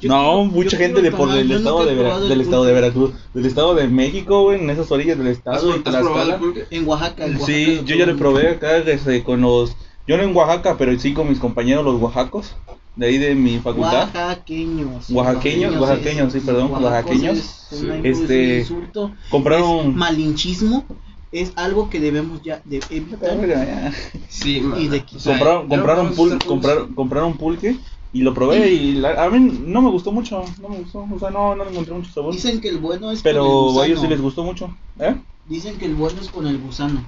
Yo 0.00 0.08
No, 0.08 0.22
quiero- 0.22 0.44
mucha 0.44 0.76
gente 0.76 1.02
de 1.02 1.10
por 1.12 1.30
el 1.34 1.50
estado 1.50 1.84
de, 1.84 1.94
Vera- 1.94 2.18
del 2.20 2.40
estado 2.40 2.64
de. 2.64 2.72
Veracruz, 2.72 3.10
del 3.34 3.46
estado 3.46 3.74
de 3.74 3.88
México, 3.88 4.42
güey, 4.44 4.60
en 4.60 4.70
esas 4.70 4.90
orillas 4.90 5.18
del 5.18 5.28
¿Has, 5.28 5.36
estado 5.38 5.68
y 5.68 5.72
has 5.72 5.78
probado 5.82 6.08
el 6.08 6.12
Tlaxcala. 6.14 6.38
pulque? 6.38 6.64
En 6.70 6.88
Oaxaca, 6.88 7.24
en 7.26 7.32
Oaxaca 7.34 7.52
Sí, 7.52 7.80
yo 7.84 7.96
ya 7.96 8.06
lo 8.06 8.16
probé. 8.16 8.48
acá 8.50 8.76
este, 8.78 9.22
con 9.22 9.40
los, 9.40 9.76
yo 10.06 10.16
no 10.16 10.22
en 10.22 10.34
Oaxaca, 10.36 10.76
pero 10.78 10.98
sí 10.98 11.12
con 11.12 11.28
mis 11.28 11.38
compañeros 11.38 11.84
los 11.84 12.00
oaxacos, 12.00 12.54
de 12.96 13.06
ahí 13.06 13.18
de 13.18 13.34
mi 13.34 13.58
facultad. 13.58 14.08
Oaxaqueños. 14.14 15.10
Oaxaqueños, 15.10 15.76
oaxaqueños, 15.80 16.32
sí, 16.32 16.40
perdón, 16.40 16.72
oaxaqueños. 16.72 17.38
es 17.72 17.82
Este, 18.04 18.58
insulto. 18.60 19.12
Compraron... 19.30 19.90
Es 19.90 19.94
malinchismo 19.96 20.84
es 21.30 21.52
algo 21.56 21.88
que 21.88 21.98
debemos 21.98 22.42
ya 22.42 22.60
de 22.66 22.82
evitar. 22.90 23.92
Sí. 24.28 24.62
Y 24.78 24.88
de- 24.88 25.02
compraron, 25.24 25.66
compraron, 25.68 26.14
pul- 26.14 26.44
compraron, 26.44 26.94
compraron 26.94 27.36
pulque 27.38 27.76
y 28.12 28.20
lo 28.22 28.34
probé 28.34 28.68
y 28.70 28.92
la- 28.92 29.24
a 29.24 29.30
mí 29.30 29.38
no 29.66 29.80
me 29.82 29.90
gustó 29.90 30.12
mucho, 30.12 30.44
no 30.60 30.68
me 30.68 30.78
gustó, 30.78 31.06
o 31.10 31.18
sea, 31.18 31.30
no, 31.30 31.54
no 31.54 31.64
le 31.64 31.70
encontré 31.70 31.94
mucho 31.94 32.12
sabor. 32.12 32.32
Dicen 32.34 32.60
que 32.60 32.68
el 32.68 32.78
bueno 32.78 33.10
es 33.10 33.18
con 33.20 33.24
Pero 33.24 33.44
el 33.44 33.50
a 33.50 33.54
gusano. 33.62 33.84
ellos 33.84 34.00
sí 34.00 34.06
les 34.08 34.20
gustó 34.20 34.44
mucho, 34.44 34.76
¿eh? 34.98 35.16
Dicen 35.48 35.78
que 35.78 35.86
el 35.86 35.94
bueno 35.94 36.20
es 36.20 36.28
con 36.28 36.46
el 36.46 36.58
gusano. 36.58 37.04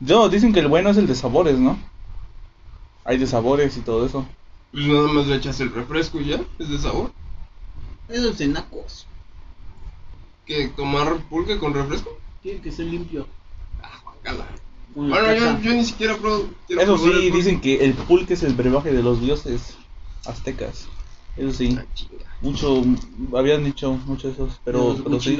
No, 0.00 0.28
dicen 0.28 0.52
que 0.52 0.60
el 0.60 0.68
bueno 0.68 0.90
es 0.90 0.96
el 0.98 1.06
de 1.06 1.14
sabores, 1.14 1.58
¿no? 1.58 1.78
Hay 3.04 3.18
de 3.18 3.26
sabores 3.26 3.76
y 3.76 3.80
todo 3.80 4.04
eso. 4.06 4.26
Pues 4.72 4.86
nada 4.86 5.08
más 5.08 5.26
le 5.26 5.36
echas 5.36 5.58
el 5.60 5.72
refresco 5.72 6.20
y 6.20 6.26
ya, 6.26 6.40
es 6.58 6.68
de 6.68 6.78
sabor. 6.78 7.12
Eso 8.08 8.30
es 8.30 8.38
de 8.38 8.48
nacos. 8.48 9.06
Que 10.44 10.68
tomar 10.68 11.16
pulque 11.28 11.58
con 11.58 11.74
refresco. 11.74 12.10
Tiene 12.42 12.60
que 12.60 12.70
ser 12.70 12.86
limpio. 12.86 13.26
Ah, 13.82 14.00
guacala. 14.04 14.46
Con 14.94 15.08
Bueno, 15.08 15.34
yo, 15.34 15.60
yo 15.60 15.72
ni 15.74 15.84
siquiera 15.84 16.16
pro, 16.16 16.44
quiero 16.66 16.82
Eso 16.82 16.94
el 16.94 17.22
sí, 17.22 17.30
dicen 17.30 17.60
que 17.60 17.84
el 17.84 17.94
pulque 17.94 18.34
es 18.34 18.42
el 18.42 18.54
brebaje 18.54 18.92
de 18.92 19.02
los 19.02 19.20
dioses 19.20 19.76
aztecas. 20.28 20.88
Eso 21.36 21.52
sí, 21.52 21.76
Ah, 21.78 21.84
mucho, 22.40 22.82
habían 23.36 23.64
dicho 23.64 23.92
mucho 23.92 24.30
esos, 24.30 24.58
pero, 24.64 24.94
Los 24.94 25.02
pero 25.02 25.20
sí. 25.20 25.38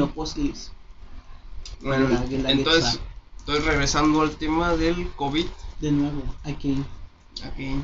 Bueno, 1.80 2.08
entonces, 2.46 3.00
estoy 3.38 3.60
regresando 3.60 4.22
al 4.22 4.30
tema 4.36 4.76
del 4.76 5.08
COVID. 5.12 5.46
De 5.80 5.92
nuevo, 5.92 6.22
aquí. 6.42 6.82
Aquí. 7.44 7.76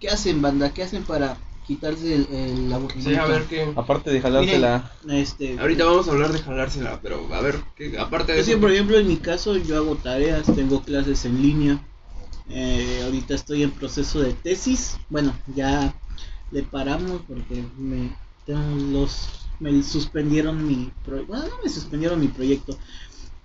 ¿Qué 0.00 0.08
hacen, 0.08 0.40
banda? 0.40 0.72
¿Qué 0.72 0.82
hacen 0.82 1.04
para 1.04 1.36
quitarse 1.66 2.14
el, 2.14 2.26
el 2.30 2.72
aburrimiento? 2.72 3.10
Sí, 3.10 3.16
a 3.16 3.26
ver 3.26 3.44
qué. 3.44 3.72
Aparte 3.76 4.10
de 4.10 4.20
jalársela, 4.20 4.92
Este, 5.08 5.58
Ahorita 5.58 5.84
vamos 5.84 6.08
a 6.08 6.12
hablar 6.12 6.32
de 6.32 6.38
jalársela, 6.38 7.00
pero 7.02 7.32
a 7.32 7.40
ver, 7.40 7.62
¿qué, 7.74 7.98
aparte 7.98 8.32
de 8.32 8.40
Es 8.40 8.46
que, 8.46 8.56
por 8.56 8.72
ejemplo, 8.72 8.98
en 8.98 9.08
mi 9.08 9.16
caso, 9.16 9.56
yo 9.56 9.76
hago 9.76 9.96
tareas, 9.96 10.46
tengo 10.54 10.82
clases 10.82 11.24
en 11.24 11.42
línea. 11.42 11.78
Eh, 12.48 13.02
ahorita 13.04 13.34
estoy 13.34 13.62
en 13.62 13.70
proceso 13.70 14.20
de 14.20 14.32
tesis. 14.32 14.98
Bueno, 15.08 15.34
ya 15.54 15.94
le 16.50 16.62
paramos 16.62 17.22
porque 17.26 17.64
me, 17.76 18.16
tengo 18.44 18.76
los, 18.92 19.46
me 19.60 19.82
suspendieron 19.82 20.66
mi 20.66 20.92
proyecto. 21.04 21.32
Bueno, 21.32 21.48
no 21.48 21.62
me 21.64 21.70
suspendieron 21.70 22.20
mi 22.20 22.28
proyecto. 22.28 22.76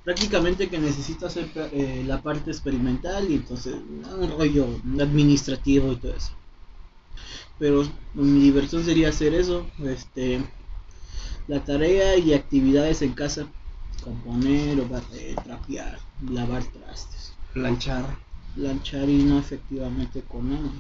Prácticamente 0.03 0.69
que 0.69 0.79
necesito 0.79 1.27
hacer 1.27 1.49
eh, 1.55 2.03
la 2.07 2.21
parte 2.21 2.49
experimental 2.51 3.29
y 3.29 3.35
entonces 3.35 3.75
un 3.75 4.31
rollo 4.31 4.67
administrativo 4.99 5.91
y 5.91 5.95
todo 5.97 6.13
eso. 6.15 6.31
Pero 7.59 7.83
mi 8.15 8.39
diversión 8.41 8.83
sería 8.83 9.09
hacer 9.09 9.33
eso. 9.35 9.67
Este, 9.85 10.43
la 11.47 11.63
tarea 11.63 12.17
y 12.17 12.33
actividades 12.33 13.01
en 13.01 13.13
casa 13.13 13.47
componer 14.03 14.79
o 14.79 14.87
barrer, 14.87 15.35
trapear, 15.43 15.99
lavar 16.29 16.63
trastes, 16.65 17.33
Planchar. 17.53 18.17
planchar 18.55 19.09
y 19.09 19.23
no 19.23 19.39
efectivamente 19.39 20.21
con 20.21 20.51
algo. 20.51 20.71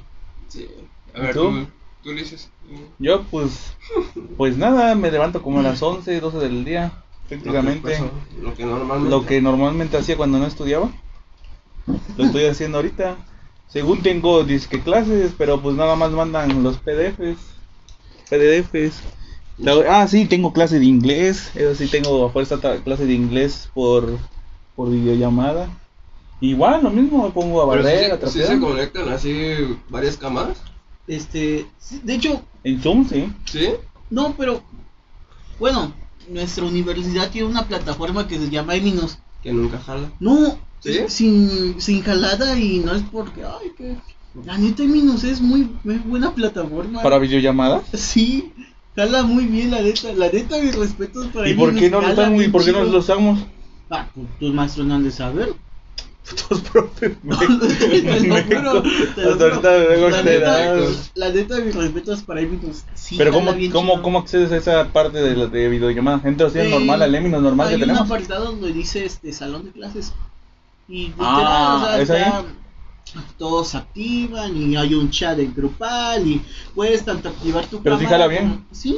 Sí. 0.47 0.67
A 1.13 1.19
ver, 1.21 1.33
¿Tú? 1.35 1.67
Tú, 2.03 2.11
le 2.11 2.21
dices. 2.21 2.49
yo 2.99 3.23
pues, 3.23 3.73
pues 4.37 4.57
nada, 4.57 4.95
me 4.95 5.11
levanto 5.11 5.41
como 5.41 5.59
a 5.59 5.63
las 5.63 5.81
11, 5.81 6.19
12 6.19 6.37
del 6.37 6.65
día, 6.65 6.91
prácticamente. 7.27 7.99
Lo 8.41 8.55
que, 8.55 8.65
normalmente. 8.65 9.09
Lo 9.09 9.25
que 9.25 9.41
normalmente 9.41 9.97
hacía 9.97 10.17
cuando 10.17 10.39
no 10.39 10.45
estudiaba, 10.45 10.91
lo 12.17 12.25
estoy 12.25 12.45
haciendo 12.45 12.77
ahorita. 12.77 13.17
Según 13.67 14.01
tengo 14.01 14.43
disque 14.43 14.81
clases, 14.81 15.33
pero 15.37 15.61
pues 15.61 15.75
nada 15.77 15.95
más 15.95 16.11
mandan 16.11 16.61
los 16.61 16.77
PDFs. 16.77 17.39
PDFs. 18.29 19.01
Ah, 19.87 20.07
sí, 20.07 20.25
tengo 20.25 20.51
clase 20.51 20.79
de 20.79 20.85
inglés. 20.85 21.51
Eso 21.55 21.75
sí, 21.75 21.87
tengo 21.87 22.25
a 22.25 22.31
fuerza 22.31 22.59
clase 22.83 23.05
de 23.05 23.13
inglés 23.13 23.69
por, 23.73 24.17
por 24.75 24.89
videollamada. 24.89 25.69
Igual, 26.41 26.83
lo 26.83 26.89
mismo, 26.89 27.23
me 27.23 27.29
pongo 27.29 27.61
a 27.61 27.65
barrer, 27.65 28.11
a 28.13 28.27
sí 28.27 28.41
se 28.41 28.59
conectan 28.59 29.09
así 29.09 29.77
varias 29.89 30.17
cámaras. 30.17 30.57
Este, 31.11 31.67
de 32.03 32.13
hecho, 32.13 32.41
En 32.63 32.81
Zoom, 32.81 33.05
sí. 33.05 33.29
¿Sí? 33.43 33.67
no, 34.09 34.33
pero 34.37 34.63
bueno, 35.59 35.93
nuestra 36.29 36.63
universidad 36.63 37.29
tiene 37.29 37.49
una 37.49 37.67
plataforma 37.67 38.29
que 38.29 38.37
se 38.37 38.49
llama 38.49 38.75
Eminos. 38.75 39.19
Que 39.43 39.51
nunca 39.51 39.77
jala. 39.79 40.09
No, 40.21 40.57
¿Sí? 40.79 40.99
sin, 41.09 41.81
sin 41.81 42.01
jalada 42.01 42.57
y 42.57 42.79
no 42.79 42.95
es 42.95 43.03
porque, 43.11 43.43
ay, 43.43 43.71
que. 43.77 43.97
La 44.45 44.57
neta, 44.57 44.83
Eminos 44.83 45.25
es 45.25 45.41
muy, 45.41 45.69
muy 45.83 45.97
buena 45.97 46.33
plataforma. 46.33 47.03
Para 47.03 47.19
videollamadas. 47.19 47.83
Sí, 47.93 48.53
jala 48.95 49.23
muy 49.23 49.47
bien, 49.47 49.71
la 49.71 49.81
neta. 49.81 50.13
La 50.13 50.29
neta, 50.29 50.61
mis 50.61 50.77
respetos 50.77 51.27
para 51.27 51.49
¿Y 51.49 51.55
por 51.55 51.71
Eminos, 51.71 51.81
qué 51.81 51.89
no 51.89 51.99
lo 51.99 52.07
jala 52.07 52.21
usamos? 52.21 52.43
¿Y 52.45 52.47
por 52.47 52.63
qué 52.63 52.71
no 52.71 52.83
lo 52.85 52.99
usamos? 52.99 53.39
Ah, 53.89 54.07
pues 54.15 54.27
tus 54.39 54.53
maestros 54.53 54.87
no 54.87 54.95
han 54.95 55.03
de 55.03 55.11
saber. 55.11 55.53
Tus 56.49 56.61
profes. 56.61 57.17
te 57.21 58.27
lo 58.27 58.43
juro, 58.43 58.83
te 58.83 59.21
lo 59.21 59.31
Hasta 59.31 59.33
juro. 59.33 59.45
ahorita 59.45 59.69
me 59.71 59.87
vengo 59.87 60.09
La 60.09 60.21
neta, 60.23 60.75
la 61.15 61.29
neta, 61.29 61.59
mis 61.59 61.75
respetos 61.75 62.21
para 62.21 62.41
Eminos. 62.41 62.83
Sí, 62.93 63.15
Pero 63.17 63.31
¿cómo, 63.31 63.47
cómo, 63.47 63.57
chido. 63.59 64.01
¿cómo 64.01 64.19
accedes 64.19 64.51
a 64.51 64.57
esa 64.57 64.87
parte 64.93 65.17
de, 65.21 65.35
la, 65.35 65.47
de 65.47 65.67
videollamada? 65.67 66.21
Entras 66.23 66.51
así 66.51 66.59
Eh, 66.59 66.69
normal, 66.69 67.01
al 67.01 67.15
Eminos 67.15 67.41
normal 67.41 67.67
Hay 67.67 67.75
que 67.77 67.81
un 67.83 67.87
tenemos. 67.89 68.05
apartado 68.05 68.45
donde 68.45 68.71
dice 68.71 69.03
este 69.03 69.33
salón 69.33 69.65
de 69.65 69.71
clases. 69.71 70.13
Y 70.87 71.07
literal, 71.07 71.19
Ah, 71.19 71.77
o 71.81 71.85
sea, 71.87 72.01
¿es 72.01 72.09
ahí? 72.09 72.31
todos 73.37 73.69
se 73.69 73.77
activan 73.77 74.55
y 74.55 74.75
hay 74.77 74.93
un 74.93 75.09
chat 75.09 75.37
en 75.39 75.53
grupal 75.53 76.25
y 76.25 76.41
puedes 76.75 77.03
tanto 77.03 77.27
activar 77.29 77.65
tu 77.65 77.81
Pero 77.81 77.97
sí 77.97 78.05
cámara. 78.05 78.23
jala 78.23 78.27
bien. 78.27 78.49
como- 78.51 78.65
Sí, 78.71 78.95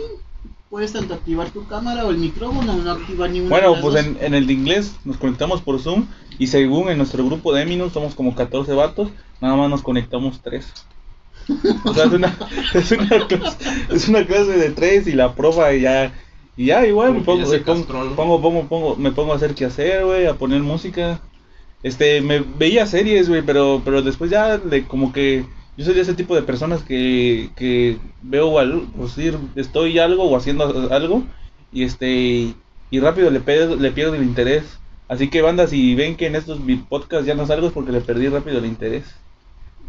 puedes 0.73 0.91
tanto 0.91 1.13
activar 1.13 1.51
tu 1.51 1.67
cámara 1.67 2.03
o 2.03 2.09
el 2.09 2.17
micrófono 2.17 2.73
o 2.73 2.77
no 2.77 2.91
activar 2.93 3.29
ninguna 3.29 3.55
de 3.57 3.61
Bueno, 3.61 3.73
las 3.73 3.81
pues 3.83 3.93
dos. 3.93 4.05
en, 4.05 4.25
en 4.25 4.33
el 4.33 4.47
de 4.47 4.53
inglés 4.53 4.95
nos 5.05 5.17
conectamos 5.17 5.61
por 5.61 5.79
Zoom 5.79 6.07
y 6.39 6.47
según 6.47 6.89
en 6.89 6.97
nuestro 6.97 7.23
grupo 7.23 7.53
de 7.53 7.61
Eminus 7.61 7.93
somos 7.93 8.15
como 8.15 8.33
14 8.33 8.73
vatos, 8.73 9.09
nada 9.39 9.55
más 9.55 9.69
nos 9.69 9.83
conectamos 9.83 10.41
3. 10.41 10.65
O 11.85 11.93
sea, 11.93 12.05
es 12.05 12.11
una, 12.11 12.35
es 12.73 12.91
una, 12.91 13.27
clase, 13.27 13.57
es 13.91 14.07
una 14.09 14.25
clase 14.25 14.57
de 14.57 14.71
3 14.71 15.05
y 15.05 15.11
la 15.11 15.35
profa 15.35 15.71
y 15.75 15.81
ya, 15.81 16.11
y 16.57 16.65
ya 16.65 16.87
igual 16.87 17.13
me 17.13 17.21
pongo, 17.21 17.45
pongo, 18.15 18.41
pongo, 18.41 18.67
pongo- 18.67 18.95
me 18.95 19.11
pongo 19.11 19.33
a 19.33 19.35
hacer 19.35 19.53
qué 19.53 19.65
hacer, 19.65 20.03
güey, 20.05 20.25
a 20.25 20.33
poner 20.33 20.61
música. 20.63 21.19
Este, 21.83 22.19
me 22.21 22.39
veía 22.39 22.87
series, 22.87 23.29
güey, 23.29 23.43
pero, 23.43 23.83
pero 23.85 24.01
después 24.01 24.31
ya 24.31 24.57
de 24.57 24.87
como 24.87 25.13
que 25.13 25.45
yo 25.77 25.85
soy 25.85 25.93
de 25.95 26.01
ese 26.01 26.13
tipo 26.13 26.35
de 26.35 26.43
personas 26.43 26.83
que, 26.83 27.51
que 27.55 27.99
veo 28.21 28.59
al, 28.59 28.87
pues 28.95 29.17
ir, 29.17 29.37
estoy 29.55 29.99
algo 29.99 30.23
o 30.23 30.37
haciendo 30.37 30.91
algo 30.93 31.23
y 31.71 31.83
este 31.83 32.55
y 32.91 32.99
rápido 32.99 33.31
le 33.31 33.39
pierdo, 33.39 33.75
le 33.75 33.91
pierdo 33.91 34.15
el 34.15 34.23
interés. 34.23 34.79
Así 35.07 35.29
que 35.29 35.41
banda, 35.41 35.67
si 35.67 35.95
ven 35.95 36.15
que 36.15 36.27
en 36.27 36.35
estos 36.35 36.59
podcasts 36.89 37.25
ya 37.25 37.35
no 37.35 37.45
salgo 37.45 37.67
es 37.67 37.73
porque 37.73 37.91
le 37.91 38.01
perdí 38.01 38.27
rápido 38.29 38.59
el 38.59 38.65
interés. 38.65 39.05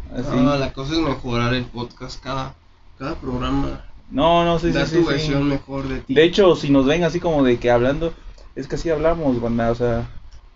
Así. 0.09 0.29
Ah, 0.31 0.57
la 0.59 0.73
cosa 0.73 0.93
es 0.93 0.99
mejorar 0.99 1.53
el 1.53 1.65
podcast. 1.65 2.21
Cada, 2.21 2.55
cada 2.97 3.15
programa 3.19 3.85
No, 4.09 4.43
no, 4.45 4.59
sí, 4.59 4.71
da 4.71 4.85
sí, 4.85 4.97
tu 4.97 5.03
sí. 5.03 5.07
versión 5.09 5.47
mejor 5.47 5.87
de 5.87 6.01
ti. 6.01 6.13
De 6.13 6.23
hecho, 6.23 6.55
si 6.55 6.69
nos 6.69 6.85
ven 6.85 7.03
así 7.03 7.19
como 7.19 7.43
de 7.43 7.59
que 7.59 7.71
hablando, 7.71 8.13
es 8.55 8.67
que 8.67 8.75
así 8.75 8.89
hablamos, 8.89 9.39
banda, 9.41 9.71
o 9.71 9.75
sea, 9.75 10.07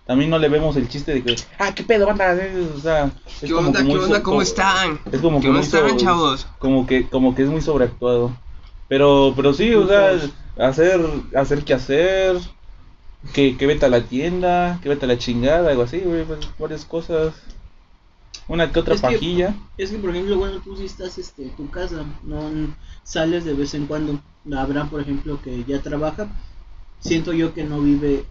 también 0.09 0.31
no 0.31 0.39
le 0.39 0.49
vemos 0.49 0.75
el 0.75 0.89
chiste 0.89 1.13
de 1.13 1.21
que, 1.23 1.35
ah, 1.59 1.71
qué 1.75 1.83
pedo, 1.83 2.07
banda, 2.07 2.35
o 2.75 2.79
sea, 2.79 3.11
es 3.27 3.41
¿Qué 3.41 3.51
como 3.53 3.67
onda? 3.67 3.85
¿Qué 3.85 3.91
onda? 3.91 4.17
so- 4.17 4.23
¿Cómo 4.23 4.41
están? 4.41 4.99
Es 5.11 5.21
como 5.21 5.39
¿Qué 5.39 5.45
que 5.45 5.51
muy 5.51 5.59
están, 5.61 5.87
so- 5.91 5.97
chavos? 5.97 6.47
como 6.57 6.87
que 6.87 7.07
como 7.07 7.35
que 7.35 7.43
es 7.43 7.49
muy 7.49 7.61
sobreactuado. 7.61 8.35
Pero 8.87 9.33
pero 9.35 9.53
sí, 9.53 9.71
o 9.75 9.87
sea, 9.87 10.19
hacer 10.57 10.99
hacer 11.35 11.63
que 11.63 11.75
hacer 11.75 12.37
que, 13.33 13.55
que 13.55 13.67
vete 13.67 13.85
a 13.85 13.89
la 13.89 14.01
tienda, 14.01 14.79
que 14.81 14.89
vete 14.89 15.05
a 15.05 15.09
la 15.09 15.19
chingada, 15.19 15.69
algo 15.69 15.83
así, 15.83 15.99
güey, 15.99 16.23
pues, 16.25 16.39
varias 16.57 16.85
cosas. 16.85 17.35
Una 18.47 18.71
que 18.71 18.79
otra 18.79 18.95
Es 18.95 19.01
que- 19.01 19.07
pajilla. 19.07 19.53
Es 19.77 19.91
que, 19.91 19.99
por 19.99 20.09
ejemplo, 20.09 20.37
bueno, 20.39 20.59
tú 20.63 20.75
sí 20.75 20.85
estás 20.85 21.19
este, 21.19 21.43
en 21.43 21.55
tu 21.55 21.69
casa, 21.69 22.03
no 22.23 22.49
sales 23.03 23.45
de 23.45 23.53
vez 23.53 23.75
en 23.75 23.85
cuando. 23.85 24.19
Abraham, 24.57 24.89
por 24.89 25.01
ejemplo, 25.01 25.39
que 25.43 25.63
ya 25.65 25.83
trabaja, 25.83 26.29
siento 26.99 27.31
yo 27.31 27.53
que 27.53 27.63
no 27.63 27.79
vive 27.79 28.25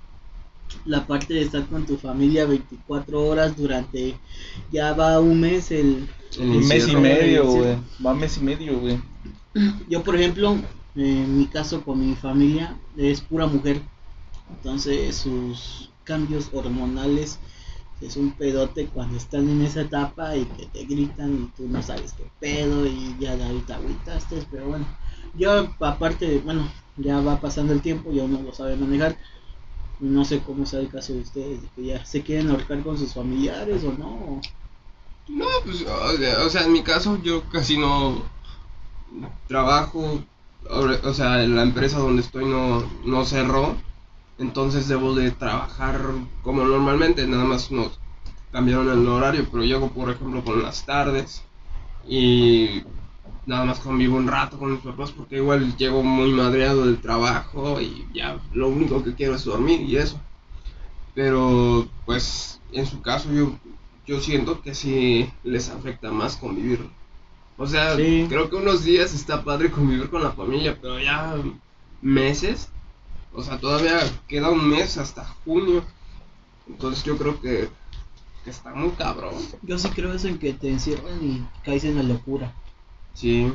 la 0.85 1.07
parte 1.07 1.35
de 1.35 1.43
estar 1.43 1.67
con 1.67 1.87
tu 1.87 1.97
familia 1.97 2.47
24 2.47 3.27
horas 3.27 3.57
durante 3.57 4.17
ya 4.71 4.93
va 4.93 5.21
un 5.21 5.41
mes 5.41 5.71
el 5.71 6.09
El 6.39 6.51
Un 6.51 6.69
mes 6.69 6.89
y 6.89 6.97
medio, 6.97 7.47
güey. 7.47 7.77
Va 8.05 8.15
mes 8.15 8.37
y 8.37 8.41
medio, 8.41 8.79
güey. 8.79 9.01
yo 9.89 10.03
por 10.03 10.17
ejemplo 10.17 10.57
en 10.95 11.39
mi 11.39 11.47
caso 11.47 11.83
con 11.83 12.07
mi 12.07 12.15
familia 12.17 12.77
es 12.97 13.21
pura 13.21 13.47
mujer. 13.47 13.81
Entonces 14.51 15.17
sus 15.17 15.91
cambios 16.05 16.51
hormonales 16.53 17.39
es 18.01 18.17
un 18.17 18.33
pedote 18.33 18.87
cuando 18.87 19.17
están 19.17 19.49
en 19.49 19.63
esa 19.63 19.83
etapa 19.83 20.37
y 20.37 20.45
que 20.45 20.67
te 20.67 20.85
gritan 20.85 21.35
y 21.35 21.57
tú 21.57 21.69
no 21.69 21.83
sabes 21.83 22.13
qué 22.13 22.25
pedo 22.41 22.87
y 22.87 23.17
ya 23.19 23.37
de 23.37 23.45
ahorita 23.45 23.77
agüitaste 23.77 24.47
pero 24.51 24.69
bueno. 24.69 24.87
Yo 25.35 25.69
aparte 25.81 26.41
bueno 26.45 26.71
ya 26.97 27.21
va 27.21 27.41
pasando 27.41 27.73
el 27.73 27.81
tiempo 27.83 28.13
ya 28.13 28.25
uno 28.25 28.41
lo 28.43 28.53
sabe 28.53 28.77
manejar 28.77 29.17
no 30.01 30.25
sé 30.25 30.41
cómo 30.41 30.67
sea 30.67 30.81
el 30.81 30.89
caso 30.89 31.13
de 31.13 31.21
ustedes 31.21 31.63
de 31.63 31.69
que 31.75 31.85
ya 31.85 32.05
se 32.05 32.23
quieren 32.23 32.51
ahorcar 32.51 32.83
con 32.83 32.99
sus 32.99 33.15
familiares 33.15 33.83
o 33.85 33.93
no. 33.93 34.41
No, 35.29 35.47
pues, 35.65 35.85
o 35.85 36.51
sea, 36.51 36.65
en 36.65 36.73
mi 36.73 36.83
caso 36.83 37.21
yo 37.23 37.43
casi 37.51 37.77
no 37.77 38.23
trabajo, 39.47 40.23
o 40.71 41.15
sea, 41.15 41.39
la 41.39 41.63
empresa 41.63 41.99
donde 41.99 42.23
estoy 42.23 42.45
no, 42.47 42.89
no 43.05 43.25
cerró, 43.25 43.77
entonces 44.39 44.89
debo 44.89 45.15
de 45.15 45.31
trabajar 45.31 46.01
como 46.43 46.65
normalmente, 46.65 47.27
nada 47.27 47.45
más 47.45 47.71
nos 47.71 47.99
cambiaron 48.53 48.89
el 48.89 49.07
horario, 49.07 49.47
pero 49.51 49.65
llego 49.65 49.91
por 49.91 50.11
ejemplo 50.11 50.43
por 50.43 50.57
las 50.57 50.87
tardes 50.87 51.43
y 52.07 52.83
nada 53.49 53.65
más 53.65 53.81
convivo 53.81 54.19
un 54.19 54.29
rato 54.29 54.59
con 54.59 54.73
mis 54.73 54.81
papás 54.81 55.11
porque 55.11 55.37
igual 55.37 55.75
llego 55.79 56.03
muy 56.03 56.31
madreado 56.33 56.85
del 56.85 57.01
trabajo 57.01 57.81
y 57.81 58.07
ya 58.13 58.39
lo 58.53 58.69
único 58.69 59.03
que 59.03 59.15
quiero 59.15 59.35
es 59.37 59.45
dormir 59.45 59.81
y 59.81 59.97
eso. 59.97 60.21
Pero 61.15 61.89
pues 62.05 62.61
en 62.73 62.87
su 62.87 63.01
caso 63.01 63.33
yo 63.33 63.59
yo 64.07 64.21
siento 64.21 64.61
que 64.63 64.75
sí 64.75 65.31
les 65.45 65.69
afecta 65.71 66.11
más 66.11 66.37
convivir. 66.37 66.89
O 67.57 67.67
sea, 67.67 67.97
Sí. 67.97 68.27
creo 68.29 68.49
que 68.49 68.57
unos 68.57 68.85
días 68.85 69.13
está 69.15 69.43
padre 69.45 69.71
convivir 69.71 70.09
con 70.11 70.23
la 70.23 70.31
familia, 70.33 70.79
pero 70.81 70.99
ya 71.01 71.35
meses, 72.01 72.69
o 73.35 73.43
sea, 73.43 73.59
todavía 73.59 73.99
queda 74.29 74.51
un 74.51 74.69
mes 74.69 74.97
hasta 74.99 75.25
junio. 75.45 75.83
Entonces 76.69 77.03
yo 77.05 77.17
creo 77.19 77.41
que, 77.41 77.69
que 78.45 78.51
está 78.51 78.75
muy 78.75 78.91
cabrón. 78.91 79.35
yo 79.63 79.79
sí 79.79 79.89
creo 79.89 80.13
eso 80.13 80.29
en 80.29 80.39
que 80.39 80.53
te 80.53 80.71
encierran 80.71 81.23
y 81.23 81.47
caes 81.65 81.85
en 81.85 81.97
la 81.97 82.03
locura 82.03 82.53
Sí. 83.15 83.53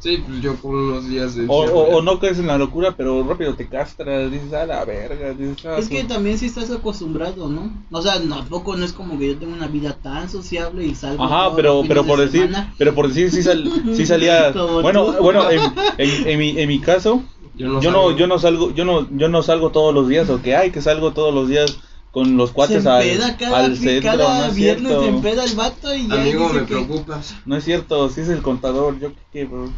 Sí, 0.00 0.22
pues 0.24 0.40
yo 0.40 0.54
con 0.60 0.76
unos 0.76 1.08
días 1.08 1.34
de 1.34 1.46
O, 1.48 1.56
o, 1.64 2.02
no 2.02 2.20
caes 2.20 2.38
en 2.38 2.46
la 2.46 2.56
locura, 2.56 2.94
pero 2.96 3.24
rápido 3.24 3.54
te 3.54 3.68
castras, 3.68 4.30
dices, 4.30 4.52
a 4.52 4.64
la 4.64 4.84
verga, 4.84 5.32
dices, 5.32 5.66
ah, 5.66 5.76
Es 5.76 5.88
que 5.88 6.04
también 6.04 6.38
si 6.38 6.46
estás 6.46 6.70
acostumbrado, 6.70 7.48
¿no? 7.48 7.72
O 7.90 8.00
sea, 8.00 8.14
tampoco 8.28 8.76
no 8.76 8.84
es 8.84 8.92
como 8.92 9.18
que 9.18 9.26
yo 9.28 9.38
tengo 9.38 9.54
una 9.54 9.66
vida 9.66 9.96
tan 10.00 10.28
sociable 10.30 10.86
y 10.86 10.94
salgo. 10.94 11.24
Ajá, 11.24 11.54
pero, 11.56 11.82
pero 11.88 12.04
por 12.04 12.20
de 12.20 12.26
decir, 12.26 12.42
semana. 12.42 12.72
pero 12.78 12.94
por 12.94 13.08
decir 13.08 13.32
sí, 13.32 13.42
sal- 13.42 13.68
sí 13.96 14.06
salía, 14.06 14.52
bueno, 14.82 15.04
tú. 15.06 15.22
bueno, 15.22 15.50
en, 15.50 15.60
en, 15.98 16.28
en 16.28 16.38
mi, 16.38 16.50
en 16.60 16.68
mi 16.68 16.78
caso, 16.78 17.20
yo 17.56 17.66
no, 17.66 17.80
yo 17.82 17.90
no, 17.90 18.02
salgo. 18.02 18.16
yo 18.16 18.26
no 18.28 18.38
salgo, 18.38 18.74
yo 18.74 18.84
no, 18.84 19.08
yo 19.18 19.28
no 19.28 19.42
salgo 19.42 19.70
todos 19.70 19.92
los 19.92 20.06
días, 20.06 20.30
o 20.30 20.40
que 20.40 20.54
hay 20.54 20.70
que 20.70 20.80
salgo 20.80 21.12
todos 21.12 21.34
los 21.34 21.48
días 21.48 21.76
con 22.18 22.36
los 22.36 22.52
cuates 22.52 22.82
se 22.82 22.88
al, 22.88 23.36
cada, 23.36 23.64
al 23.64 23.76
centro, 23.76 24.16
cada 24.18 24.40
no 24.40 24.44
es 24.46 24.54
viernes 24.54 24.86
cierto. 24.88 25.02
se 25.02 25.08
empeda 25.08 25.44
el 25.44 25.54
vato 25.54 25.94
y 25.94 26.08
ya 26.08 26.22
Amigo, 26.22 26.46
dice 26.48 26.60
me 26.60 26.66
que 26.66 26.66
preocupas. 26.66 27.34
No 27.44 27.56
es 27.56 27.64
cierto, 27.64 28.08
sí 28.10 28.20
es 28.22 28.28
el 28.28 28.42
contador, 28.42 28.98
yo 28.98 29.12
qué, 29.32 29.44
bro. 29.44 29.70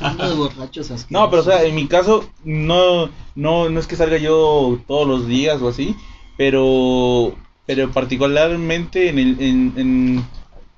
Unos 0.00 0.36
borrachos 0.36 0.90
asquerosos. 0.90 1.10
No, 1.10 1.28
pero 1.30 1.42
o 1.42 1.44
sea, 1.44 1.64
en 1.64 1.74
mi 1.74 1.86
caso 1.88 2.24
no 2.44 3.08
no 3.34 3.68
no 3.70 3.80
es 3.80 3.86
que 3.86 3.96
salga 3.96 4.18
yo 4.18 4.78
todos 4.86 5.06
los 5.06 5.26
días 5.26 5.60
o 5.62 5.68
así, 5.68 5.96
pero 6.36 7.34
pero 7.66 7.90
particularmente 7.92 9.08
en 9.08 9.18
el 9.18 9.40
en, 9.40 9.72
en 9.76 10.28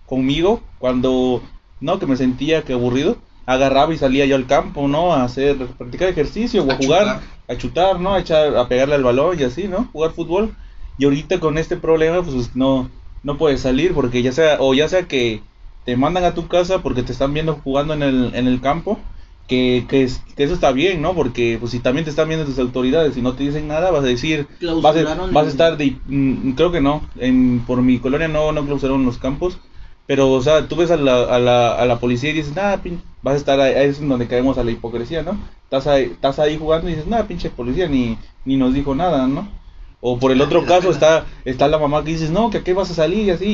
conmigo 0.07 0.63
cuando 0.79 1.43
no 1.81 1.99
que 1.99 2.07
me 2.07 2.17
sentía 2.17 2.63
que 2.63 2.73
aburrido, 2.75 3.19
agarraba 3.47 3.93
y 3.95 3.99
salía 3.99 4.27
yo 4.27 4.37
al 4.37 4.47
campo, 4.47 4.89
¿no? 4.89 5.13
A 5.13 5.25
hacer 5.25 5.57
practicar 5.79 6.09
ejercicio 6.09 6.65
o 6.65 6.71
a, 6.71 6.75
A 6.75 6.77
jugar, 6.77 7.05
chutar. 7.05 7.23
a 7.49 7.57
chutar, 7.57 8.01
¿no? 8.01 8.15
A 8.15 8.21
echar 8.21 8.57
a 8.57 8.69
pegarle 8.69 8.95
al 8.95 9.05
balón 9.05 9.39
y 9.39 9.43
así, 9.45 9.69
¿no? 9.69 9.89
Jugar 9.93 10.13
fútbol. 10.13 10.55
Y 10.97 11.05
ahorita 11.05 11.41
con 11.41 11.59
este 11.59 11.77
problema 11.77 12.23
pues 12.23 12.55
no 12.57 12.91
no 13.23 13.39
puedes 13.39 13.61
salir 13.63 13.95
porque 13.95 14.23
ya 14.23 14.33
sea 14.33 14.59
o 14.61 14.75
ya 14.75 14.89
sea 14.89 15.09
que 15.09 15.43
te 15.85 15.97
mandan 15.97 16.25
a 16.25 16.35
tu 16.35 16.47
casa 16.49 16.83
porque 16.83 17.03
te 17.03 17.13
están 17.13 17.33
viendo 17.35 17.55
jugando 17.57 17.95
en 17.95 18.03
el 18.03 18.35
en 18.35 18.47
el 18.47 18.61
campo 18.61 18.99
que, 19.47 19.87
que, 19.89 20.05
es- 20.05 20.23
que 20.37 20.45
eso 20.45 20.55
está 20.55 20.73
bien, 20.73 21.03
¿no? 21.03 21.15
Porque 21.15 21.57
pues 21.61 21.73
si 21.73 21.81
también 21.81 22.05
te 22.05 22.11
están 22.11 22.29
viendo 22.29 22.47
tus 22.47 22.59
autoridades 22.59 23.17
y 23.17 23.23
no 23.23 23.35
te 23.35 23.45
dicen 23.45 23.69
nada, 23.69 23.91
vas 23.91 24.05
a 24.05 24.07
decir, 24.07 24.47
vas 24.81 24.97
a, 24.97 25.01
Clausuraron 25.01 25.35
vas 25.35 25.47
a 25.47 25.51
estar 25.51 25.77
de, 25.77 25.97
mm, 26.07 26.53
creo 26.53 26.73
que 26.73 26.81
no, 26.81 27.09
en, 27.17 27.61
por 27.67 27.83
mi 27.83 27.99
colonia 27.99 28.29
no, 28.29 28.53
no 28.53 28.65
clausuraron 28.65 29.05
los 29.05 29.19
campos, 29.19 29.59
pero 30.07 30.31
o 30.33 30.41
sea, 30.43 30.67
tú 30.69 30.77
ves 30.77 30.91
a 30.91 30.97
la, 30.97 31.25
a 31.25 31.39
la, 31.39 31.75
a 31.75 31.85
la 31.87 31.99
policía 32.01 32.31
y 32.31 32.35
dices, 32.35 32.55
nada, 32.55 32.81
vas 33.23 33.35
a 33.35 33.37
estar 33.39 33.61
ahí, 33.61 33.75
ahí 33.75 33.89
es 33.89 34.01
donde 34.07 34.29
caemos 34.29 34.59
a 34.59 34.65
la 34.65 34.71
hipocresía, 34.71 35.23
¿no? 35.23 35.39
Estás 35.65 35.87
ahí, 35.87 36.05
estás 36.05 36.39
ahí 36.39 36.57
jugando 36.59 36.89
y 36.89 36.93
dices, 36.93 37.07
nada, 37.07 37.27
pinche 37.27 37.51
policía, 37.51 37.89
ni, 37.89 38.19
ni 38.45 38.57
nos 38.57 38.73
dijo 38.75 38.95
nada, 38.95 39.27
¿no? 39.27 39.49
O 40.07 40.19
por 40.19 40.33
el 40.33 40.43
otro 40.43 40.61
la 40.61 40.67
caso 40.67 40.91
está, 40.91 41.25
está 41.47 41.67
la 41.67 41.79
mamá 41.79 42.05
que 42.05 42.11
dices, 42.11 42.31
no, 42.31 42.51
que 42.51 42.59
a 42.59 42.63
qué 42.63 42.75
vas 42.75 42.91
a 42.91 42.95
salir 42.95 43.25
y 43.25 43.31
así, 43.31 43.47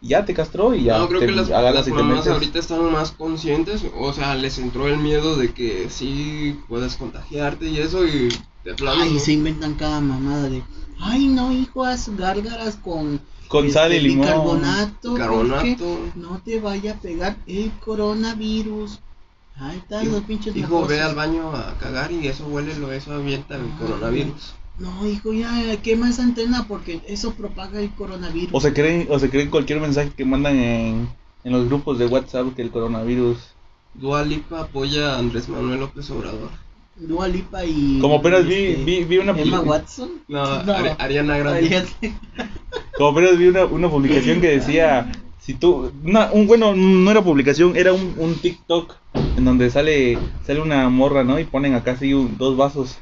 y, 0.00 0.08
ya 0.08 0.24
te 0.24 0.32
castró 0.32 0.76
y 0.76 0.84
ya 0.84 0.98
no, 0.98 1.08
creo 1.08 1.18
te 1.18 1.26
que 1.26 1.32
las, 1.32 1.48
las 1.48 1.88
mamás 1.88 2.28
ahorita 2.28 2.60
están 2.60 2.92
más 2.92 3.10
conscientes, 3.10 3.84
o 3.98 4.12
sea, 4.12 4.36
les 4.36 4.58
entró 4.58 4.86
el 4.86 4.98
miedo 4.98 5.34
de 5.34 5.52
que 5.52 5.88
sí 5.90 6.56
puedes 6.68 6.94
contagiarte 6.94 7.68
y 7.68 7.78
eso 7.78 8.06
y 8.06 8.28
de 8.62 8.74
plano. 8.74 9.02
Ay, 9.02 9.14
¿no? 9.14 9.18
se 9.18 9.32
inventan 9.32 9.74
cada 9.74 10.00
mamada 10.00 10.48
de. 10.48 10.62
Ay, 11.00 11.26
no, 11.26 11.52
hijo, 11.52 11.82
haz 11.82 12.08
gárgaras 12.16 12.76
con. 12.76 13.20
Con 13.48 13.68
sal 13.68 13.92
y 13.92 13.96
este, 13.96 14.08
limón. 14.08 14.26
Bicarbonato. 14.26 15.14
Carbonato. 15.14 15.98
No 16.14 16.40
te 16.44 16.60
vaya 16.60 16.92
a 16.92 17.00
pegar 17.00 17.36
el 17.48 17.72
coronavirus. 17.84 19.00
Ahí 19.56 19.78
están 19.78 20.12
los 20.12 20.22
pinches 20.22 20.54
Hijo, 20.54 20.86
ve 20.86 21.00
al 21.00 21.16
baño 21.16 21.50
a 21.56 21.76
cagar 21.78 22.12
y 22.12 22.28
eso 22.28 22.46
huele, 22.46 22.74
lo 22.76 22.92
eso 22.92 23.12
avienta 23.12 23.56
el 23.56 23.62
Ah. 23.62 23.78
coronavirus. 23.80 24.54
No, 24.82 25.06
hijo, 25.06 25.32
ya 25.32 25.76
quema 25.80 26.10
esa 26.10 26.22
antena 26.24 26.66
porque 26.66 27.00
eso 27.06 27.34
propaga 27.34 27.80
el 27.80 27.90
coronavirus. 27.94 28.50
O 28.52 28.60
se 28.60 28.72
creen, 28.72 29.06
o 29.10 29.18
se 29.18 29.30
creen 29.30 29.48
cualquier 29.50 29.80
mensaje 29.80 30.10
que 30.16 30.24
mandan 30.24 30.56
en, 30.58 31.08
en 31.44 31.52
los 31.52 31.66
grupos 31.68 31.98
de 31.98 32.06
WhatsApp 32.06 32.54
que 32.56 32.62
el 32.62 32.70
coronavirus. 32.70 33.38
Dua 33.94 34.24
Lipa 34.24 34.62
apoya 34.62 35.14
a 35.14 35.18
Andrés 35.18 35.48
Manuel 35.48 35.80
López 35.80 36.10
Obrador. 36.10 36.50
Dua 36.96 37.28
Lipa 37.28 37.64
y. 37.64 37.98
Como 38.00 38.16
apenas 38.16 38.44
vi, 38.46 38.54
este, 38.54 38.84
vi, 38.84 39.04
vi 39.04 39.18
una 39.18 39.32
Emma 39.32 39.60
Watson. 39.60 40.10
No, 40.28 40.42
Ari- 40.44 40.96
Ariana 40.98 41.38
Grande. 41.38 41.84
Como 42.96 43.10
apenas 43.10 43.38
vi 43.38 43.46
una, 43.48 43.64
una 43.66 43.88
publicación 43.88 44.40
que 44.40 44.48
decía, 44.48 45.10
si 45.40 45.54
tú, 45.54 45.92
una, 46.04 46.30
un, 46.32 46.46
bueno, 46.46 46.74
no 46.74 47.10
era 47.10 47.22
publicación, 47.22 47.76
era 47.76 47.92
un, 47.92 48.14
un 48.18 48.34
TikTok 48.34 48.94
en 49.36 49.44
donde 49.44 49.70
sale, 49.70 50.18
sale 50.46 50.60
una 50.60 50.88
morra, 50.88 51.24
¿no? 51.24 51.38
Y 51.38 51.44
ponen 51.44 51.74
acá 51.74 51.92
así 51.92 52.12
un- 52.14 52.36
dos 52.36 52.56
vasos, 52.56 52.98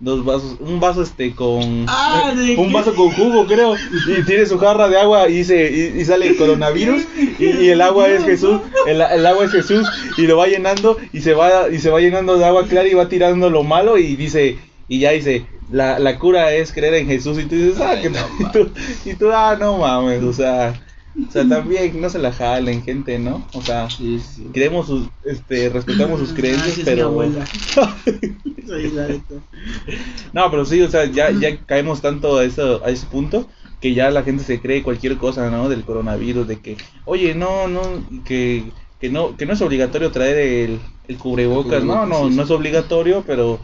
dos 0.00 0.24
vasos, 0.24 0.56
un 0.60 0.78
vaso 0.78 1.02
este 1.02 1.34
con, 1.34 1.84
Ah, 1.88 2.32
¿de 2.36 2.56
un 2.56 2.72
vaso 2.72 2.94
con 2.94 3.10
jugo 3.10 3.46
creo, 3.46 3.74
y 4.16 4.22
tiene 4.24 4.46
su 4.46 4.56
jarra 4.58 4.88
de 4.88 4.96
agua 4.98 5.28
y 5.28 5.38
dice, 5.38 5.92
y, 5.96 6.00
y 6.00 6.04
sale 6.04 6.36
coronavirus, 6.36 7.02
y, 7.38 7.44
y 7.44 7.68
el 7.70 7.80
agua 7.80 8.08
es 8.08 8.24
Jesús, 8.24 8.60
el, 8.86 9.00
el 9.00 9.26
agua 9.26 9.44
es 9.46 9.50
Jesús, 9.50 9.88
y 10.16 10.22
lo 10.28 10.36
va 10.36 10.46
llenando, 10.46 10.98
y 11.12 11.20
se 11.20 11.34
va, 11.34 11.68
y 11.68 11.78
se 11.78 11.90
va 11.90 12.00
llenando 12.00 12.38
de 12.38 12.44
agua 12.44 12.66
clara 12.68 12.86
y 12.88 12.94
va 12.94 13.08
tirando 13.08 13.50
lo 13.50 13.64
malo, 13.64 13.98
y 13.98 14.14
dice, 14.14 14.56
y 14.86 15.00
ya 15.00 15.10
dice, 15.10 15.46
la, 15.72 15.98
la 15.98 16.18
cura 16.18 16.52
es 16.54 16.72
creer 16.72 16.94
en 16.94 17.06
Jesús, 17.08 17.36
y 17.38 17.46
tú 17.46 17.56
dices, 17.56 17.80
ah, 17.80 18.00
que 18.00 18.08
no 18.10 18.18
y 18.38 18.44
tú, 18.52 18.70
y 19.04 19.14
tú, 19.14 19.30
ah, 19.32 19.56
no 19.58 19.78
mames, 19.78 20.22
o 20.22 20.32
sea, 20.32 20.80
o 21.28 21.32
sea, 21.32 21.48
también 21.48 22.00
no 22.00 22.08
se 22.08 22.20
la 22.20 22.30
jalen, 22.32 22.84
gente, 22.84 23.18
¿no? 23.18 23.44
O 23.52 23.60
sea, 23.62 23.90
Sí, 23.90 24.20
sí. 24.20 24.46
creemos 24.52 24.86
sus, 24.86 25.08
este, 25.24 25.68
respetamos 25.70 26.20
sus 26.20 26.32
creencias, 26.32 26.76
Ah, 26.76 26.78
mi 26.78 26.84
pero... 26.84 27.06
abuela. 27.06 27.44
No, 30.32 30.50
pero 30.50 30.64
sí, 30.64 30.80
o 30.82 30.90
sea, 30.90 31.04
ya, 31.06 31.30
ya 31.30 31.56
caemos 31.64 32.00
tanto 32.00 32.36
a, 32.38 32.44
eso, 32.44 32.84
a 32.84 32.90
ese 32.90 33.06
punto 33.06 33.48
que 33.80 33.94
ya 33.94 34.10
la 34.10 34.22
gente 34.22 34.44
se 34.44 34.60
cree 34.60 34.82
cualquier 34.82 35.16
cosa, 35.18 35.50
¿no? 35.50 35.68
Del 35.68 35.84
coronavirus, 35.84 36.46
de 36.48 36.60
que, 36.60 36.76
oye, 37.04 37.34
no, 37.34 37.68
no, 37.68 37.80
que, 38.24 38.64
que 39.00 39.08
no, 39.08 39.36
que 39.36 39.46
no 39.46 39.52
es 39.52 39.62
obligatorio 39.62 40.10
traer 40.10 40.36
el, 40.38 40.80
el 41.06 41.16
cubrebocas, 41.18 41.80
El 41.82 41.86
no, 41.86 42.04
cubrebocas, 42.04 42.08
no, 42.22 42.28
sí, 42.30 42.36
no 42.36 42.42
es 42.42 42.50
obligatorio, 42.50 43.24
pero, 43.26 43.58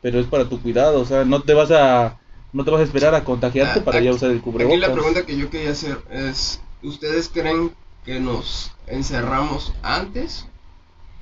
pero 0.00 0.18
es 0.18 0.26
para 0.26 0.46
tu 0.48 0.60
cuidado, 0.60 1.00
o 1.00 1.04
sea, 1.04 1.24
no 1.24 1.42
te 1.42 1.52
vas 1.54 1.70
a, 1.70 2.18
no 2.52 2.64
te 2.64 2.70
vas 2.70 2.80
a 2.80 2.84
esperar 2.84 3.14
a 3.14 3.24
contagiarte 3.24 3.80
Ah, 3.80 3.84
para 3.84 4.00
ya 4.00 4.10
aquí- 4.10 4.16
usar 4.16 4.30
el 4.30 4.36
Aquí 4.38 4.44
cubrebocas. 4.44 4.80
la 4.80 4.92
pregunta 4.94 5.26
que 5.26 5.36
yo 5.36 5.50
quería 5.50 5.72
hacer 5.72 5.98
es, 6.10 6.60
¿ustedes 6.82 7.28
creen 7.28 7.72
que 8.04 8.18
nos 8.18 8.70
encerramos 8.86 9.72
antes 9.82 10.46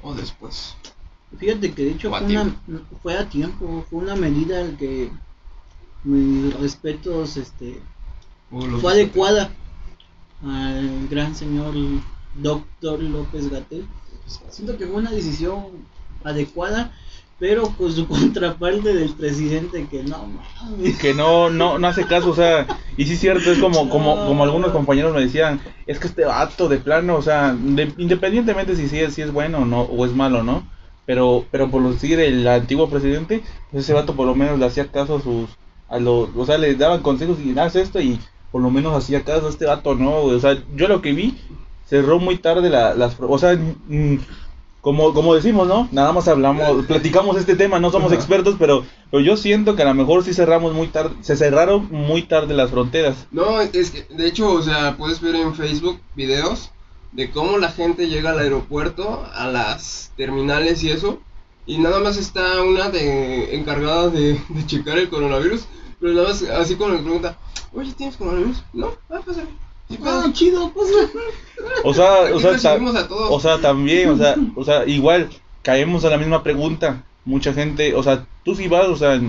o 0.03 0.15
después? 0.15 0.77
Fíjate 1.37 1.73
que 1.73 1.85
de 1.85 1.91
hecho 1.91 2.11
fue, 2.11 2.21
una, 2.27 2.57
fue 3.03 3.17
a 3.19 3.29
tiempo, 3.29 3.85
fue 3.91 4.01
una 4.01 4.17
medida 4.17 4.65
que 4.79 5.11
mis 6.05 6.55
respetos 6.55 7.37
este 7.37 7.81
¿O 8.51 8.67
los 8.67 8.81
fue 8.81 8.93
adecuada 8.93 9.51
al 10.43 11.09
gran 11.09 11.35
señor 11.35 11.75
doctor 12.35 13.03
López 13.03 13.51
Gatel. 13.51 13.87
Siento 14.51 14.77
que 14.79 14.87
fue 14.87 14.97
una 14.97 15.11
decisión 15.11 15.65
adecuada, 16.25 16.93
pero 17.39 17.69
con 17.77 17.93
su 17.93 18.07
contraparte 18.09 18.95
del 18.95 19.11
presidente 19.11 19.87
que 19.87 20.03
no 20.05 20.27
mames. 20.61 20.99
que 20.99 21.15
no, 21.15 21.51
no, 21.51 21.79
no 21.79 21.89
hace 21.89 22.07
caso, 22.07 22.31
o 22.31 22.35
sea, 22.35 22.67
y 22.97 23.05
sí 23.05 23.15
es 23.15 23.21
cierto, 23.21 23.51
es 23.51 23.59
como, 23.59 23.89
como, 23.91 24.17
como 24.27 24.45
algunos 24.45 24.73
compañeros 24.73 25.15
me 25.15 25.21
decían, 25.23 25.61
es 25.87 25.99
que 25.99 26.07
este 26.09 26.25
vato 26.25 26.69
de 26.69 26.79
plano, 26.79 27.17
o 27.17 27.23
sea, 27.23 27.55
de- 27.55 27.93
independientemente 27.99 28.77
si 28.77 28.89
sí 28.89 28.99
es, 28.99 29.15
si 29.15 29.23
es 29.23 29.33
bueno 29.33 29.59
o 29.59 29.65
no, 29.65 29.83
o 29.83 30.05
es 30.07 30.13
malo, 30.15 30.43
¿no? 30.43 30.67
Pero, 31.09 31.47
pero 31.51 31.71
por 31.71 31.91
decir 31.91 32.21
el 32.21 32.47
antiguo 32.47 32.91
presidente, 32.91 33.43
pues 33.71 33.85
ese 33.85 33.95
vato 33.95 34.15
por 34.15 34.27
lo 34.27 34.35
menos 34.35 34.59
le 34.59 34.67
hacía 34.67 34.89
caso 34.89 35.17
a 35.17 35.23
sus, 35.23 35.49
a 35.89 35.99
los, 35.99 36.29
o 36.37 36.45
sea, 36.45 36.59
le 36.59 36.75
daban 36.75 37.01
consejos 37.01 37.39
y 37.41 37.59
haz 37.59 37.77
esto 37.77 37.99
y 37.99 38.21
por 38.53 38.61
lo 38.61 38.71
menos 38.71 38.95
hacía 38.95 39.25
caso 39.25 39.47
a 39.47 39.49
este 39.49 39.65
vato, 39.65 39.95
¿no? 39.95 40.17
O 40.17 40.39
sea, 40.39 40.63
yo 40.77 40.87
lo 40.87 41.01
que 41.01 41.15
vi, 41.15 41.39
cerró 41.87 42.19
muy 42.19 42.37
tarde 42.37 42.69
la, 42.69 42.93
las, 42.93 43.17
o 43.19 43.39
sea, 43.39 43.59
como, 44.83 45.15
como 45.15 45.35
decimos, 45.35 45.67
¿no? 45.67 45.89
Nada 45.93 46.13
más 46.13 46.29
hablamos, 46.29 46.85
platicamos 46.87 47.39
este 47.39 47.57
tema, 47.57 47.81
no 47.81 47.91
somos 47.91 48.13
expertos, 48.13 48.57
pero, 48.59 48.85
pero 49.11 49.23
yo 49.23 49.39
siento 49.39 49.77
que 49.77 49.85
a 49.85 49.87
lo 49.87 49.95
mejor 49.95 50.25
sí 50.25 50.35
cerramos 50.35 50.75
muy 50.75 50.89
tarde, 50.89 51.17
se 51.23 51.37
cerraron 51.37 51.89
muy 51.91 52.25
tarde 52.25 52.53
las 52.53 52.71
fronteras. 52.71 53.27
No, 53.31 53.63
es 53.63 53.91
que, 53.91 54.15
de 54.15 54.27
hecho, 54.27 54.53
o 54.53 54.61
sea, 54.61 54.99
puedes 54.99 55.23
ver 55.23 55.37
en 55.37 55.55
Facebook 55.55 55.99
videos 56.15 56.71
de 57.13 57.31
cómo 57.31 57.59
la 57.59 57.71
gente 57.71 58.09
llega 58.09 58.31
al 58.31 58.39
aeropuerto, 58.39 59.27
a 59.35 59.47
las 59.49 60.13
terminales 60.17 60.83
y 60.85 60.91
eso, 60.91 61.21
y 61.67 61.79
nada 61.79 62.01
más 62.01 62.17
está 62.17 62.63
una 62.63 62.91
de 62.91 63.57
encargada 63.57 64.09
de, 64.11 64.41
de 64.49 64.67
checar 64.67 64.99
el 64.99 65.09
coronavirus, 65.09 65.67
pero 66.01 66.13
nada 66.15 66.29
más 66.29 66.43
así 66.43 66.77
como 66.77 66.95
le 66.95 67.01
pregunta, 67.03 67.37
oye, 67.73 67.93
¿tienes 67.93 68.17
coronavirus? 68.17 68.63
No, 68.73 68.95
ah, 69.11 69.21
pásale. 69.25 69.49
Ah, 69.91 70.21
pedo. 70.23 70.33
chido, 70.33 70.71
pues. 70.73 70.91
O 71.83 71.95
sea, 71.95 72.35
o 72.35 72.39
sea, 72.41 72.51
ta- 72.59 72.73
recibimos 72.75 72.95
a 72.95 73.09
todos. 73.09 73.29
o 73.31 73.41
sea, 73.41 73.59
también, 73.61 74.11
o 74.11 74.17
sea, 74.17 74.37
o 74.55 74.65
sea, 74.65 74.87
igual 74.87 75.31
caemos 75.63 76.05
a 76.05 76.11
la 76.11 76.19
misma 76.19 76.43
pregunta. 76.43 77.05
Mucha 77.25 77.53
gente, 77.53 77.95
o 77.95 78.03
sea, 78.03 78.27
tú 78.45 78.55
sí 78.55 78.69
vas, 78.69 78.87
o 78.89 78.97
sea, 78.97 79.21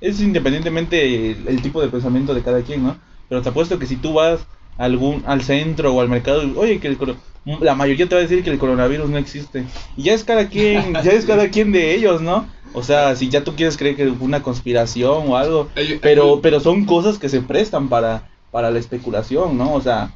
es 0.00 0.20
independientemente 0.20 1.30
el, 1.32 1.48
el 1.48 1.62
tipo 1.62 1.80
de 1.80 1.88
pensamiento 1.88 2.34
de 2.34 2.42
cada 2.42 2.62
quien, 2.62 2.84
¿no? 2.84 2.96
Pero 3.28 3.42
te 3.42 3.48
apuesto 3.50 3.78
que 3.78 3.86
si 3.86 3.96
tú 3.96 4.14
vas 4.14 4.40
algún 4.78 5.22
al 5.26 5.42
centro 5.42 5.94
o 5.94 6.00
al 6.00 6.08
mercado, 6.08 6.42
oye, 6.56 6.78
que 6.80 6.88
el 6.88 6.96
coro- 6.96 7.16
la 7.60 7.74
mayoría 7.74 8.08
te 8.08 8.14
va 8.14 8.20
a 8.20 8.24
decir 8.24 8.42
que 8.44 8.50
el 8.50 8.58
coronavirus 8.58 9.08
no 9.10 9.18
existe. 9.18 9.64
Y 9.96 10.04
ya 10.04 10.14
es 10.14 10.24
cada 10.24 10.48
quien, 10.48 10.94
ya 11.04 11.12
es 11.12 11.24
cada 11.26 11.48
quien 11.50 11.72
de 11.72 11.94
ellos, 11.94 12.20
¿no? 12.22 12.46
O 12.74 12.82
sea, 12.82 13.16
si 13.16 13.28
ya 13.28 13.42
tú 13.44 13.54
quieres 13.56 13.76
creer 13.76 13.96
que 13.96 14.06
fue 14.12 14.26
una 14.26 14.42
conspiración 14.42 15.24
o 15.28 15.36
algo, 15.36 15.68
pero 16.00 16.40
pero 16.42 16.60
son 16.60 16.84
cosas 16.84 17.18
que 17.18 17.28
se 17.28 17.40
prestan 17.40 17.88
para 17.88 18.30
para 18.50 18.70
la 18.70 18.78
especulación, 18.78 19.58
¿no? 19.58 19.74
O 19.74 19.80
sea, 19.80 20.10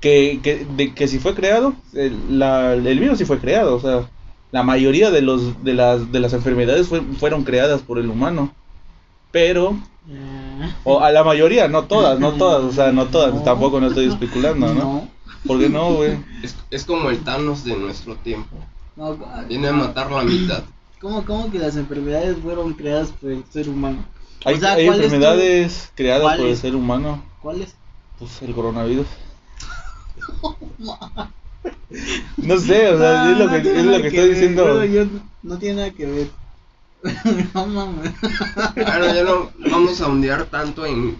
que, 0.00 0.40
que, 0.42 0.66
de, 0.76 0.94
que 0.94 1.06
si 1.08 1.18
fue 1.18 1.34
creado, 1.34 1.74
el, 1.94 2.38
la- 2.38 2.74
el 2.74 2.98
virus 2.98 3.18
sí 3.18 3.24
fue 3.24 3.38
creado, 3.38 3.76
o 3.76 3.80
sea, 3.80 4.08
la 4.50 4.62
mayoría 4.62 5.10
de 5.10 5.22
los 5.22 5.62
de 5.64 5.74
las 5.74 6.10
de 6.12 6.20
las 6.20 6.32
enfermedades 6.32 6.88
fue- 6.88 7.02
fueron 7.18 7.44
creadas 7.44 7.82
por 7.82 7.98
el 7.98 8.10
humano, 8.10 8.52
pero 9.30 9.76
Ah, 10.12 10.41
o 10.84 11.00
a 11.00 11.10
la 11.12 11.24
mayoría, 11.24 11.68
no 11.68 11.84
todas, 11.84 12.18
no 12.20 12.32
todas, 12.32 12.62
o 12.64 12.72
sea, 12.72 12.92
no 12.92 13.06
todas, 13.06 13.34
No. 13.34 13.42
tampoco 13.42 13.80
no 13.80 13.88
estoy 13.88 14.06
especulando, 14.08 14.74
¿no? 14.74 15.08
¿Por 15.46 15.58
qué 15.58 15.68
no, 15.68 15.94
güey? 15.94 16.18
Es, 16.42 16.56
es 16.70 16.84
como 16.84 17.10
el 17.10 17.18
Thanos 17.24 17.64
de 17.64 17.76
nuestro 17.76 18.16
tiempo. 18.16 18.56
no, 18.96 19.16
Viene 19.48 19.68
a 19.68 19.72
matar 19.72 20.10
la 20.10 20.22
mitad. 20.22 20.62
¿Cómo, 21.00 21.24
¿Cómo 21.24 21.50
que 21.50 21.58
las 21.58 21.76
enfermedades 21.76 22.36
fueron 22.42 22.74
creadas 22.74 23.10
por 23.10 23.30
el 23.30 23.44
ser 23.50 23.68
humano? 23.68 24.04
O 24.44 24.48
Hay, 24.48 24.58
sea, 24.60 24.74
hay 24.74 24.86
¿cuál 24.86 25.00
es 25.00 25.08
tu- 25.08 25.14
enfermedades 25.14 25.92
creadas 25.96 26.36
por 26.36 26.46
el 26.46 26.56
ser 26.56 26.76
humano, 26.76 27.22
¿Cuáles? 27.40 27.74
pues 28.18 28.40
el 28.42 28.54
coronavirus. 28.54 29.06
No 32.38 32.58
sé, 32.58 32.88
o 32.88 32.98
sea, 32.98 33.30
es 33.30 33.38
lo 33.38 33.48
que, 33.50 33.56
es 33.58 33.84
lo 33.84 34.00
que 34.00 34.06
estoy 34.08 34.22
ver, 34.22 34.30
diciendo. 34.30 34.84
yo 34.84 35.04
no, 35.04 35.20
no 35.42 35.58
tiene 35.58 35.76
nada 35.76 35.90
que 35.90 36.06
ver. 36.06 36.30
no 37.54 37.66
mames. 37.66 38.12
Claro, 38.74 39.06
ya 39.06 39.24
no 39.24 39.50
vamos 39.70 40.00
a 40.00 40.08
ondear 40.08 40.44
tanto 40.44 40.86
en, 40.86 41.16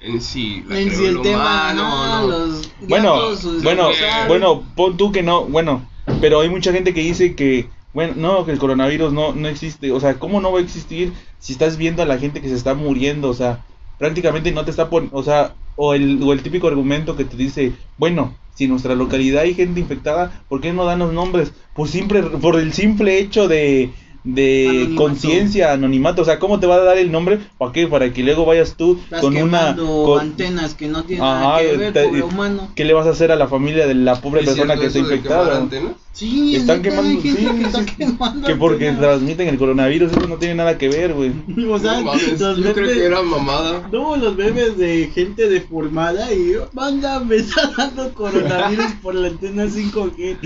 en 0.00 0.20
si 0.20 0.64
el 0.70 1.20
tema, 1.22 1.72
humano 1.72 1.82
no, 1.82 2.20
no. 2.20 2.26
los 2.28 2.72
Bueno, 2.88 3.14
gatos, 3.14 3.62
bueno, 3.62 3.88
bueno, 4.28 4.62
pon 4.76 4.96
tú 4.96 5.12
que 5.12 5.22
no, 5.22 5.44
bueno, 5.44 5.88
pero 6.20 6.40
hay 6.40 6.48
mucha 6.50 6.72
gente 6.72 6.92
que 6.92 7.00
dice 7.00 7.34
que, 7.34 7.68
bueno, 7.94 8.14
no, 8.16 8.44
que 8.44 8.52
el 8.52 8.58
coronavirus 8.58 9.12
no, 9.12 9.34
no 9.34 9.48
existe, 9.48 9.92
o 9.92 10.00
sea, 10.00 10.14
¿cómo 10.18 10.40
no 10.40 10.52
va 10.52 10.58
a 10.58 10.62
existir 10.62 11.12
si 11.38 11.52
estás 11.52 11.76
viendo 11.76 12.02
a 12.02 12.06
la 12.06 12.18
gente 12.18 12.42
que 12.42 12.48
se 12.48 12.54
está 12.54 12.74
muriendo? 12.74 13.30
O 13.30 13.34
sea, 13.34 13.64
prácticamente 13.98 14.52
no 14.52 14.64
te 14.64 14.70
está 14.70 14.90
poniendo, 14.90 15.16
o 15.16 15.22
sea, 15.22 15.54
o 15.76 15.94
el, 15.94 16.22
o 16.22 16.32
el 16.32 16.42
típico 16.42 16.68
argumento 16.68 17.16
que 17.16 17.24
te 17.24 17.36
dice, 17.36 17.72
bueno, 17.96 18.34
si 18.54 18.64
en 18.64 18.70
nuestra 18.70 18.94
localidad 18.94 19.42
hay 19.42 19.54
gente 19.54 19.80
infectada, 19.80 20.44
¿por 20.48 20.60
qué 20.60 20.72
no 20.72 20.84
dan 20.84 21.00
los 21.00 21.12
nombres? 21.12 21.52
Pues 21.74 21.90
siempre, 21.90 22.22
por 22.22 22.56
el 22.56 22.72
simple 22.72 23.18
hecho 23.18 23.48
de, 23.48 23.90
de 24.24 24.94
conciencia, 24.96 25.72
anonimato, 25.72 26.22
o 26.22 26.24
sea, 26.24 26.38
¿cómo 26.38 26.58
te 26.58 26.66
va 26.66 26.76
a 26.76 26.80
dar 26.80 26.98
el 26.98 27.12
nombre? 27.12 27.38
¿Para 27.58 27.72
qué? 27.72 27.86
Para 27.86 28.12
que 28.12 28.22
luego 28.22 28.46
vayas 28.46 28.74
tú 28.76 28.98
Estás 29.04 29.20
con 29.20 29.36
una... 29.36 29.76
con- 29.76 30.20
antenas 30.20 30.74
que 30.74 30.88
no 30.88 31.04
tienen 31.04 31.24
Ajá, 31.24 31.40
nada 31.40 31.60
que 31.60 31.76
ver, 31.76 31.92
te- 31.92 32.04
pobre 32.06 32.22
humano. 32.22 32.68
¿Qué 32.74 32.84
le 32.84 32.94
vas 32.94 33.06
a 33.06 33.10
hacer 33.10 33.30
a 33.32 33.36
la 33.36 33.48
familia 33.48 33.86
de 33.86 33.94
la 33.94 34.16
pobre 34.16 34.40
¿Es 34.40 34.46
persona 34.46 34.76
que 34.76 34.86
está 34.86 34.98
infectada? 34.98 35.58
antenas? 35.58 35.92
Sí, 36.14 36.54
Están 36.54 36.80
quemando, 36.80 37.20
sí, 37.20 37.34
que 37.34 37.62
está 37.64 37.84
quemando 37.84 38.46
Que 38.46 38.54
porque 38.54 38.92
transmiten 38.92 39.48
el 39.48 39.58
coronavirus, 39.58 40.12
eso 40.12 40.28
no 40.28 40.36
tiene 40.36 40.54
nada 40.54 40.78
que 40.78 40.88
ver, 40.88 41.12
güey. 41.12 41.32
O 41.68 41.78
sea, 41.80 41.94
No 41.94 42.04
mames, 42.04 42.40
los 42.40 42.56
yo 42.58 42.72
creo 42.72 42.86
que 42.86 43.04
era 43.04 43.20
mamada. 43.20 43.88
No, 43.90 44.14
los 44.14 44.36
memes 44.36 44.78
de 44.78 45.10
gente 45.12 45.48
deformada 45.48 46.32
y 46.32 46.54
manda, 46.72 47.18
me 47.18 47.36
está 47.36 47.68
dando 47.76 48.14
coronavirus 48.14 48.92
por 49.02 49.16
la 49.16 49.26
antena 49.26 49.64
5G. 49.64 50.36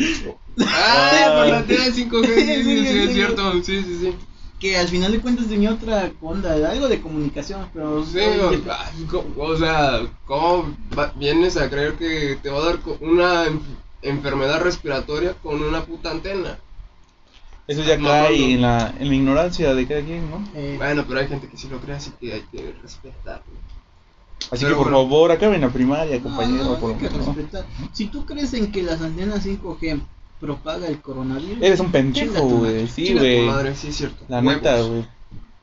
Ah, 0.66 1.34
por 1.36 1.48
la 1.48 1.58
antena 1.58 1.84
5G, 1.84 2.34
sí, 2.34 2.44
sí, 2.44 2.62
Sí, 2.62 2.64
sí, 2.64 2.86
sí, 2.86 2.98
es 3.00 3.12
cierto, 3.12 3.52
sí, 3.62 3.82
sí, 3.82 3.98
sí. 4.00 4.14
Que 4.58 4.78
al 4.78 4.88
final 4.88 5.12
de 5.12 5.20
cuentas 5.20 5.48
tenía 5.48 5.72
otra 5.72 6.10
onda, 6.22 6.54
algo 6.70 6.88
de 6.88 7.00
comunicación, 7.02 7.68
pero 7.74 8.04
Sí, 8.06 8.20
o, 9.36 9.56
sea, 9.58 10.00
¿cómo 10.24 10.74
vienes 11.16 11.58
a 11.58 11.68
creer 11.68 11.92
que 11.92 12.38
te 12.42 12.48
va 12.48 12.58
a 12.58 12.64
dar 12.64 12.78
una 13.00 13.44
enfermedad 14.02 14.60
respiratoria 14.62 15.34
con 15.34 15.62
una 15.62 15.84
puta 15.84 16.10
antena? 16.10 16.58
Eso 17.66 17.82
ya 17.82 17.98
No, 17.98 18.08
cae 18.08 18.38
no. 18.38 18.44
en 18.46 18.62
la, 18.62 18.94
en 18.98 19.08
la 19.08 19.14
ignorancia 19.14 19.74
de 19.74 19.86
cada 19.86 20.00
quien, 20.02 20.30
¿no? 20.30 20.42
Eh, 20.54 20.74
Bueno, 20.78 21.04
pero 21.06 21.20
hay 21.20 21.28
gente 21.28 21.48
que 21.48 21.56
sí 21.56 21.68
lo 21.68 21.80
cree, 21.80 21.96
así 21.96 22.12
que 22.18 22.32
hay 22.32 22.44
que 22.50 22.74
respetarlo. 22.82 23.44
Así 24.50 24.64
Pero 24.64 24.68
que 24.78 24.82
por 24.84 24.90
bueno. 24.92 24.98
favor, 25.08 25.32
acaben 25.32 25.60
la 25.60 25.68
primaria, 25.68 26.20
compañero. 26.22 26.64
no, 26.64 26.78
por 26.78 26.92
hay 26.92 26.98
que 26.98 27.10
favor. 27.10 27.26
respetar. 27.36 27.66
Si 27.92 28.06
tú 28.06 28.24
crees 28.24 28.54
en 28.54 28.72
que 28.72 28.82
las 28.82 29.02
antenas 29.02 29.44
5G 29.44 30.00
propaga 30.40 30.86
el 30.86 31.00
coronavirus, 31.02 31.62
Eres 31.62 31.80
un 31.80 31.90
pendejo, 31.92 32.40
güey. 32.42 32.86
Sí, 32.88 33.12
güey. 33.14 33.74
sí 33.74 33.92
cierto. 33.92 34.24
La 34.28 34.38
Huevos. 34.38 34.54
neta, 34.54 34.80
güey. 34.80 35.04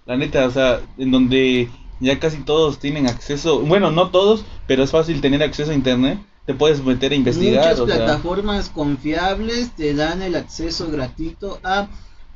La 0.06 0.18
neta, 0.18 0.46
o 0.46 0.52
sea, 0.52 0.82
en 1.00 1.10
donde 1.10 1.70
ya 2.00 2.20
casi 2.20 2.38
todos 2.40 2.78
tienen 2.78 3.08
acceso, 3.08 3.62
bueno, 3.62 3.90
no 3.90 4.10
todos, 4.12 4.46
pero 4.68 4.84
es 4.84 4.92
fácil 4.92 5.22
tener 5.22 5.42
acceso 5.42 5.72
a 5.72 5.74
internet, 5.74 6.20
te 6.46 6.54
puedes 6.54 6.84
meter 6.84 7.12
a 7.12 7.16
investigar, 7.16 7.64
Muchas 7.64 7.80
o 7.80 7.88
sea, 7.88 7.96
plataformas 7.98 8.70
confiables 8.70 9.72
te 9.72 9.94
dan 9.94 10.22
el 10.22 10.36
acceso 10.36 10.90
gratuito 10.92 11.60
a 11.64 11.88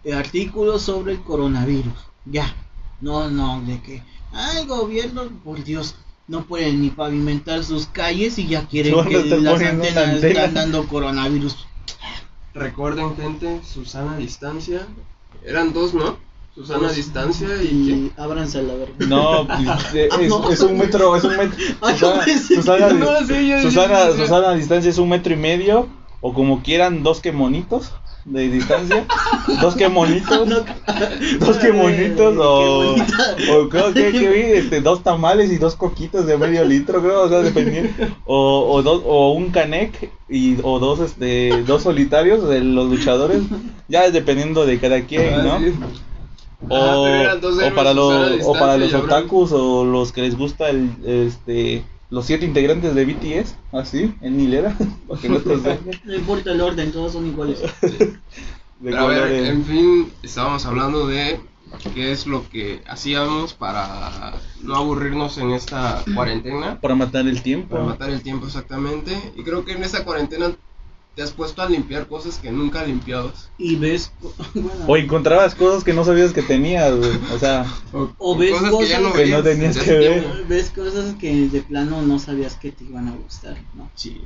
eh, 0.04 0.14
artículos 0.14 0.82
sobre 0.82 1.14
el 1.14 1.22
coronavirus. 1.22 1.94
Ya. 2.26 2.56
No, 3.02 3.30
no, 3.30 3.62
de 3.62 3.82
que, 3.82 4.04
ay, 4.34 4.66
gobierno, 4.66 5.30
por 5.44 5.64
Dios, 5.64 5.96
no 6.28 6.46
pueden 6.46 6.82
ni 6.82 6.90
pavimentar 6.90 7.64
sus 7.64 7.88
calles 7.88 8.38
y 8.40 8.48
ya 8.48 8.68
quieren 8.68 8.94
que 9.06 9.20
están 9.20 9.44
las 9.44 9.62
antenas 9.62 9.98
antena. 9.98 10.28
están 10.28 10.54
dando 10.54 10.88
coronavirus. 10.88 11.66
Recuerden, 12.54 13.16
gente, 13.16 13.62
Susana 13.64 14.18
Distancia. 14.18 14.88
Eran 15.46 15.72
dos, 15.72 15.94
¿no? 15.94 16.18
Susana 16.60 16.88
Dos. 16.88 16.96
Distancia 16.98 17.48
y... 17.64 17.66
Y 17.66 18.12
ábranse 18.18 18.60
a 18.60 18.64
la 18.64 18.74
verga. 18.74 18.94
no, 19.08 19.48
pues, 19.48 19.94
eh, 19.96 20.10
es, 20.22 20.30
no. 20.30 20.50
es 20.52 20.60
un 20.60 20.78
metro, 20.78 21.16
es 21.16 21.24
un 21.24 21.38
metro. 21.38 21.58
Ay, 21.82 21.96
Susana, 21.98 22.16
no 22.20 22.26
pensé 22.26 22.56
Susana, 22.56 22.88
que- 22.90 22.94
no, 22.96 23.20
sí, 23.28 23.48
yo- 23.48 23.62
Susana, 23.62 24.00
yo- 24.08 24.16
yo- 24.18 24.22
Susana 24.24 24.50
a 24.50 24.56
distancia 24.56 24.90
es 24.92 24.98
un 24.98 25.08
metro 25.08 25.34
y 25.34 25.38
medio, 25.38 25.88
o 26.20 26.34
como 26.34 26.62
quieran, 26.62 27.02
dos 27.02 27.22
que 27.22 27.32
monitos 27.32 27.94
de 28.26 28.50
distancia, 28.50 29.06
dos 29.62 29.76
que 29.78 29.88
monitos, 29.88 30.46
No, 30.50 30.58
dos 31.40 31.58
que 31.58 31.72
monitos, 31.72 32.36
o, 32.38 32.96
o 32.96 33.70
creo 33.70 33.94
que, 33.94 34.12
que 34.12 34.30
vi, 34.30 34.42
este, 34.58 34.82
dos 34.82 35.02
tamales 35.02 35.50
y 35.54 35.58
dos 35.58 35.76
coquitos 35.78 36.26
de 36.26 36.38
medio 36.38 36.66
litro, 36.66 37.02
creo, 37.02 37.22
o 37.24 37.30
sea, 37.30 37.40
dependiendo, 37.40 37.90
o, 38.26 38.68
o, 38.74 38.84
dos, 38.84 39.02
o 39.06 39.32
un 39.32 39.50
canec 39.52 40.12
y, 40.28 40.58
o 40.62 40.78
dos, 40.80 41.00
este, 41.00 41.64
dos 41.64 41.84
solitarios 41.84 42.48
de 42.50 42.60
los 42.60 42.90
luchadores, 42.90 43.44
ya 43.88 44.04
es 44.06 44.12
dependiendo 44.12 44.66
de 44.66 44.78
cada 44.78 45.02
quien, 45.06 45.36
Ah, 45.36 45.44
¿no? 45.44 45.60
O, 46.68 46.76
Ah, 46.76 47.40
o 47.42 47.76
para 47.76 47.94
los, 47.94 48.46
o 48.46 48.54
para 48.54 48.78
los 48.78 48.94
otakus 48.94 49.52
o 49.54 49.86
los 49.86 50.12
que 50.12 50.22
les 50.22 50.38
gusta 50.38 50.70
el, 50.70 50.90
este, 51.06 51.86
los 52.10 52.26
siete 52.26 52.46
integrantes 52.46 52.94
de 52.96 53.06
BTS, 53.06 53.56
así, 53.72 54.14
en 54.22 54.40
hilera, 54.40 54.76
no 56.04 56.16
importa 56.16 56.52
el 56.52 56.62
orden, 56.62 56.92
todos 56.92 57.14
son 57.14 57.28
iguales. 57.28 57.62
de 57.82 58.20
Pero 58.82 58.98
a 58.98 59.08
ver, 59.08 59.20
colores. 59.22 59.50
en 59.50 59.66
fin, 59.66 60.14
estábamos 60.24 60.66
hablando 60.66 61.08
de 61.08 61.40
qué 61.94 62.12
es 62.12 62.26
lo 62.28 62.48
que 62.50 62.82
hacíamos 62.88 63.54
para 63.54 64.34
no 64.62 64.76
aburrirnos 64.76 65.38
en 65.38 65.52
esta 65.52 66.04
cuarentena, 66.16 66.80
para 66.82 66.96
matar 66.96 67.28
el 67.28 67.42
tiempo. 67.42 67.70
para 67.76 67.84
matar 67.84 68.10
el 68.10 68.22
tiempo 68.22 68.48
exactamente. 68.48 69.12
Y 69.36 69.44
creo 69.44 69.66
que 69.66 69.74
en 69.74 69.84
esta 69.84 70.04
cuarentena 70.04 70.52
te 71.16 71.24
has 71.24 71.32
puesto 71.32 71.62
a 71.62 71.68
limpiar 71.70 72.08
cosas 72.08 72.38
que 72.38 72.52
nunca 72.52 72.84
limpiabas. 72.84 73.50
Y 73.58 73.76
ves, 73.76 74.12
bueno, 74.54 74.72
O 74.88 74.96
encontrabas 74.96 75.54
cosas 75.56 75.84
que 75.84 75.94
no 75.94 76.04
sabías 76.06 76.32
que 76.32 76.42
tenías, 76.42 76.96
güey. 76.96 77.20
O 77.34 77.40
sea, 77.40 77.66
O 78.18 78.38
ves 78.38 78.52
cosas 78.52 78.74
que 78.80 78.88
ya 78.88 79.00
no, 79.00 79.10
cosas 79.12 79.22
que 79.26 79.32
no 79.32 79.44
tenías 79.44 79.78
que 79.78 79.92
ver. 79.92 80.22
tiempo. 80.24 80.38
ves 80.48 80.70
cosas 80.70 81.16
que 81.16 81.50
de 81.50 81.62
plano 81.62 82.02
no 82.02 82.20
sabías 82.20 82.56
que 82.56 82.72
te 82.72 82.84
iban 82.86 83.08
a 83.10 83.12
gustar, 83.16 83.58
¿no? 83.76 83.90
Sí. 83.96 84.22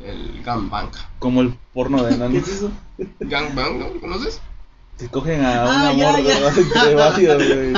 El 0.00 0.42
gangbang. 0.42 0.90
como 1.18 1.40
el 1.40 1.54
porno 1.72 2.02
de 2.02 2.08
¿Qué 2.10 2.14
enanos. 2.16 2.42
es 2.48 2.48
eso? 2.56 2.70
Gangbang, 3.20 3.78
¿no? 3.78 4.00
¿Conoces? 4.00 4.40
Se 4.96 5.08
cogen 5.08 5.44
a 5.44 5.64
Ah, 5.64 5.90
un 5.92 5.98
ya, 5.98 6.08
amor 6.10 6.22
ya. 6.24 6.50
de, 6.50 6.88
de 6.88 6.94
varios, 6.94 7.36
güey. 7.48 7.72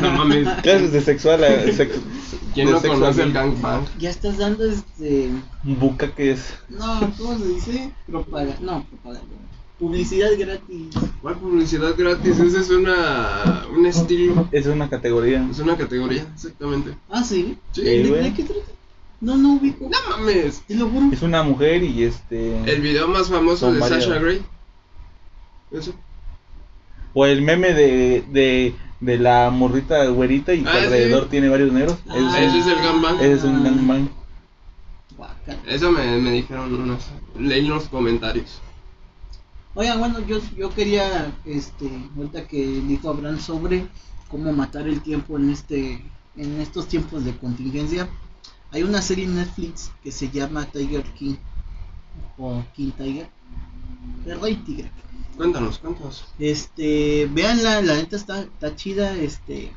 No 0.00 0.10
mames. 0.12 0.48
Clases 0.62 0.92
de 0.92 1.00
sexual. 1.00 1.42
eh, 1.44 1.72
sex- 1.74 1.98
¿Quién 2.54 2.66
de 2.66 2.74
no 2.74 2.82
conoce 2.82 3.22
el 3.22 3.32
gangbang? 3.32 3.86
Ya 3.98 4.10
estás 4.10 4.36
dando 4.36 4.64
este. 4.64 5.30
Buca 5.62 6.14
que 6.14 6.32
es. 6.32 6.54
No, 6.68 7.12
¿cómo 7.16 7.38
se 7.38 7.48
dice? 7.48 7.92
Propaganda. 8.06 8.56
No, 8.60 8.84
propaganda. 8.84 9.26
Publicidad 9.78 10.28
gratis. 10.38 10.94
¿Cuál 11.22 11.36
publicidad 11.38 11.94
gratis? 11.96 12.38
Ese 12.38 12.58
es 12.60 12.70
una, 12.70 13.64
un 13.74 13.86
estilo. 13.86 14.46
Es 14.52 14.66
una 14.66 14.88
categoría. 14.90 15.44
Es 15.50 15.58
una 15.60 15.76
categoría, 15.78 16.26
exactamente. 16.34 16.94
Ah, 17.10 17.24
sí. 17.24 17.56
Sí, 17.72 17.80
¿De, 17.82 18.02
de 18.04 18.34
qué 18.34 18.42
trata? 18.44 18.60
No, 19.22 19.36
no 19.36 19.54
ubico. 19.54 19.88
No 19.88 19.98
mames. 20.18 20.62
Te 20.68 20.74
lo 20.74 20.88
juro. 20.88 21.06
Es 21.10 21.22
una 21.22 21.42
mujer 21.42 21.82
y 21.82 22.04
este. 22.04 22.58
El 22.70 22.82
video 22.82 23.08
más 23.08 23.28
famoso 23.28 23.70
Son 23.72 23.80
de. 23.80 23.88
Sasha 23.88 24.18
Grey. 24.18 24.42
Eso. 25.72 25.94
O 27.14 27.26
el 27.26 27.42
meme 27.42 27.72
de, 27.74 28.24
de, 28.30 28.74
de 29.00 29.18
la 29.18 29.50
morrita 29.50 30.06
güerita 30.06 30.54
y 30.54 30.64
Ah, 30.66 30.72
sí. 30.72 30.84
alrededor 30.84 31.28
tiene 31.28 31.48
varios 31.48 31.72
negros. 31.72 31.98
Ah. 32.08 32.14
Ese, 32.16 32.46
Ese 32.46 32.58
es 32.58 32.66
el 32.66 32.76
gangbang. 32.82 33.16
ese 33.16 33.32
es 33.34 33.44
un 33.44 33.64
gangbang. 33.64 34.08
Guácala. 35.16 35.58
Eso 35.66 35.90
me, 35.92 36.18
me 36.18 36.30
dijeron 36.32 36.74
unos. 36.74 37.04
Leí 37.38 37.66
los 37.66 37.88
comentarios. 37.88 38.60
Oigan, 39.74 39.98
bueno, 39.98 40.20
yo, 40.26 40.38
yo 40.56 40.68
quería, 40.74 41.32
este, 41.46 41.90
ahorita 42.16 42.46
que 42.46 42.62
dijo 42.66 43.08
Abraham 43.08 43.38
sobre 43.40 43.86
cómo 44.28 44.52
matar 44.52 44.86
el 44.86 45.00
tiempo 45.02 45.38
en 45.38 45.48
este, 45.50 46.02
en 46.36 46.60
estos 46.60 46.88
tiempos 46.88 47.24
de 47.24 47.34
contingencia, 47.36 48.06
hay 48.70 48.82
una 48.82 49.00
serie 49.00 49.24
en 49.24 49.36
Netflix 49.36 49.90
que 50.02 50.12
se 50.12 50.28
llama 50.30 50.66
Tiger 50.66 51.02
King 51.14 51.36
o 52.38 52.62
King 52.74 52.90
Tiger, 52.98 53.28
el 54.26 54.40
Rey 54.40 54.56
Tigre. 54.56 54.90
Cuéntanos, 55.36 55.78
cuéntanos. 55.78 56.24
Este, 56.38 57.28
veanla, 57.32 57.82
la 57.82 57.94
neta 57.96 58.16
está, 58.16 58.42
está 58.42 58.76
chida, 58.76 59.16
este, 59.16 59.72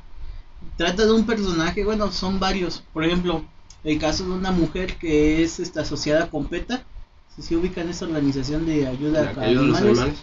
trata 0.77 1.05
de 1.05 1.11
un 1.11 1.25
personaje, 1.25 1.83
bueno, 1.83 2.11
son 2.11 2.39
varios, 2.39 2.83
por 2.93 3.05
ejemplo, 3.05 3.45
el 3.83 3.99
caso 3.99 4.25
de 4.25 4.31
una 4.31 4.51
mujer 4.51 4.97
que 4.97 5.43
es 5.43 5.59
esta, 5.59 5.81
asociada 5.81 6.29
con 6.29 6.47
PETA, 6.47 6.83
si 7.35 7.41
se 7.41 7.55
ubica 7.55 7.81
en 7.81 7.89
esta 7.89 8.05
organización 8.05 8.65
de 8.65 8.87
ayuda 8.87 9.33
a 9.37 9.43
animales. 9.43 9.81
animales. 9.81 10.19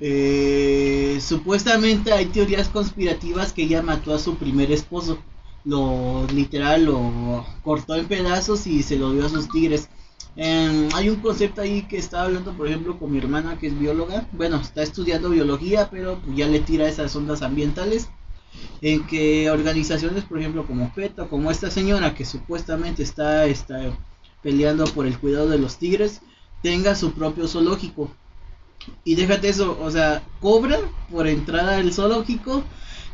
Eh, 0.00 1.18
supuestamente 1.20 2.12
hay 2.12 2.26
teorías 2.26 2.68
conspirativas 2.68 3.52
que 3.52 3.62
ella 3.62 3.82
mató 3.82 4.14
a 4.14 4.18
su 4.18 4.36
primer 4.36 4.72
esposo. 4.72 5.18
Lo 5.64 6.26
literal 6.26 6.84
lo 6.84 7.46
cortó 7.62 7.94
en 7.94 8.06
pedazos 8.06 8.66
y 8.66 8.82
se 8.82 8.96
lo 8.96 9.12
dio 9.12 9.24
a 9.24 9.28
sus 9.28 9.48
tigres. 9.48 9.88
Em, 10.36 10.88
hay 10.94 11.08
un 11.10 11.16
concepto 11.20 11.60
ahí 11.62 11.82
que 11.82 11.96
estaba 11.96 12.24
hablando, 12.24 12.52
por 12.56 12.66
ejemplo, 12.66 12.98
con 12.98 13.10
mi 13.12 13.18
hermana 13.18 13.58
que 13.58 13.68
es 13.68 13.78
bióloga. 13.78 14.26
Bueno, 14.32 14.56
está 14.60 14.82
estudiando 14.82 15.30
biología, 15.30 15.88
pero 15.90 16.20
pues, 16.24 16.36
ya 16.36 16.46
le 16.48 16.60
tira 16.60 16.88
esas 16.88 17.14
ondas 17.16 17.42
ambientales. 17.42 18.08
En 18.82 19.06
que 19.06 19.50
organizaciones, 19.50 20.24
por 20.24 20.38
ejemplo, 20.38 20.66
como 20.66 20.92
PETA, 20.94 21.26
como 21.28 21.50
esta 21.50 21.70
señora 21.70 22.14
que 22.14 22.24
supuestamente 22.24 23.02
está, 23.02 23.46
está 23.46 23.80
peleando 24.42 24.84
por 24.86 25.06
el 25.06 25.18
cuidado 25.18 25.48
de 25.48 25.58
los 25.58 25.78
tigres, 25.78 26.20
tenga 26.62 26.94
su 26.94 27.12
propio 27.12 27.48
zoológico. 27.48 28.10
Y 29.04 29.14
déjate 29.14 29.48
eso, 29.48 29.78
o 29.80 29.90
sea, 29.90 30.22
cobra 30.40 30.78
por 31.10 31.26
entrada 31.26 31.76
al 31.78 31.92
zoológico. 31.92 32.64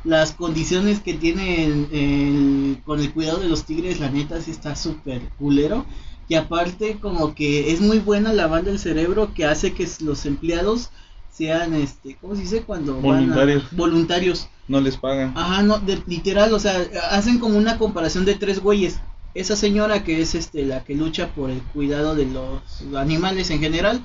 Las 0.04 0.32
condiciones 0.32 1.00
que 1.00 1.14
tiene 1.14 1.66
el- 1.66 2.80
con 2.84 3.00
el 3.00 3.12
cuidado 3.12 3.38
de 3.40 3.48
los 3.48 3.64
tigres, 3.64 4.00
la 4.00 4.10
neta, 4.10 4.40
sí 4.40 4.50
está 4.50 4.74
súper 4.76 5.20
culero. 5.38 5.84
Y 6.30 6.36
aparte, 6.36 6.98
como 7.00 7.34
que 7.34 7.72
es 7.72 7.80
muy 7.80 7.98
buena 7.98 8.32
lavando 8.32 8.70
el 8.70 8.78
cerebro 8.78 9.34
que 9.34 9.44
hace 9.46 9.72
que 9.74 9.88
los 10.00 10.26
empleados 10.26 10.90
sean, 11.28 11.74
este, 11.74 12.16
¿cómo 12.20 12.36
se 12.36 12.42
dice? 12.42 12.62
Cuando 12.62 12.94
van 12.94 13.04
a- 13.04 13.08
Voluntarios. 13.18 13.64
voluntarios. 13.72 14.48
No 14.68 14.80
les 14.80 14.96
pagan. 14.96 15.32
Ajá, 15.36 15.64
no, 15.64 15.80
de- 15.80 16.00
literal, 16.06 16.52
o 16.54 16.60
sea, 16.60 16.86
hacen 17.10 17.40
como 17.40 17.58
una 17.58 17.78
comparación 17.78 18.24
de 18.24 18.36
tres 18.36 18.60
güeyes. 18.60 19.00
Esa 19.34 19.56
señora 19.56 20.04
que 20.04 20.20
es 20.20 20.36
este 20.36 20.64
la 20.64 20.84
que 20.84 20.94
lucha 20.94 21.34
por 21.34 21.50
el 21.50 21.62
cuidado 21.62 22.14
de 22.14 22.26
los 22.26 22.62
animales 22.96 23.50
en 23.50 23.58
general. 23.58 24.04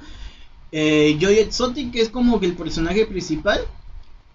Eh, 0.71 1.17
Joy 1.21 1.35
Exotic, 1.37 1.91
que 1.91 2.01
es 2.01 2.09
como 2.09 2.39
que 2.39 2.47
el 2.47 2.55
personaje 2.55 3.05
principal. 3.05 3.59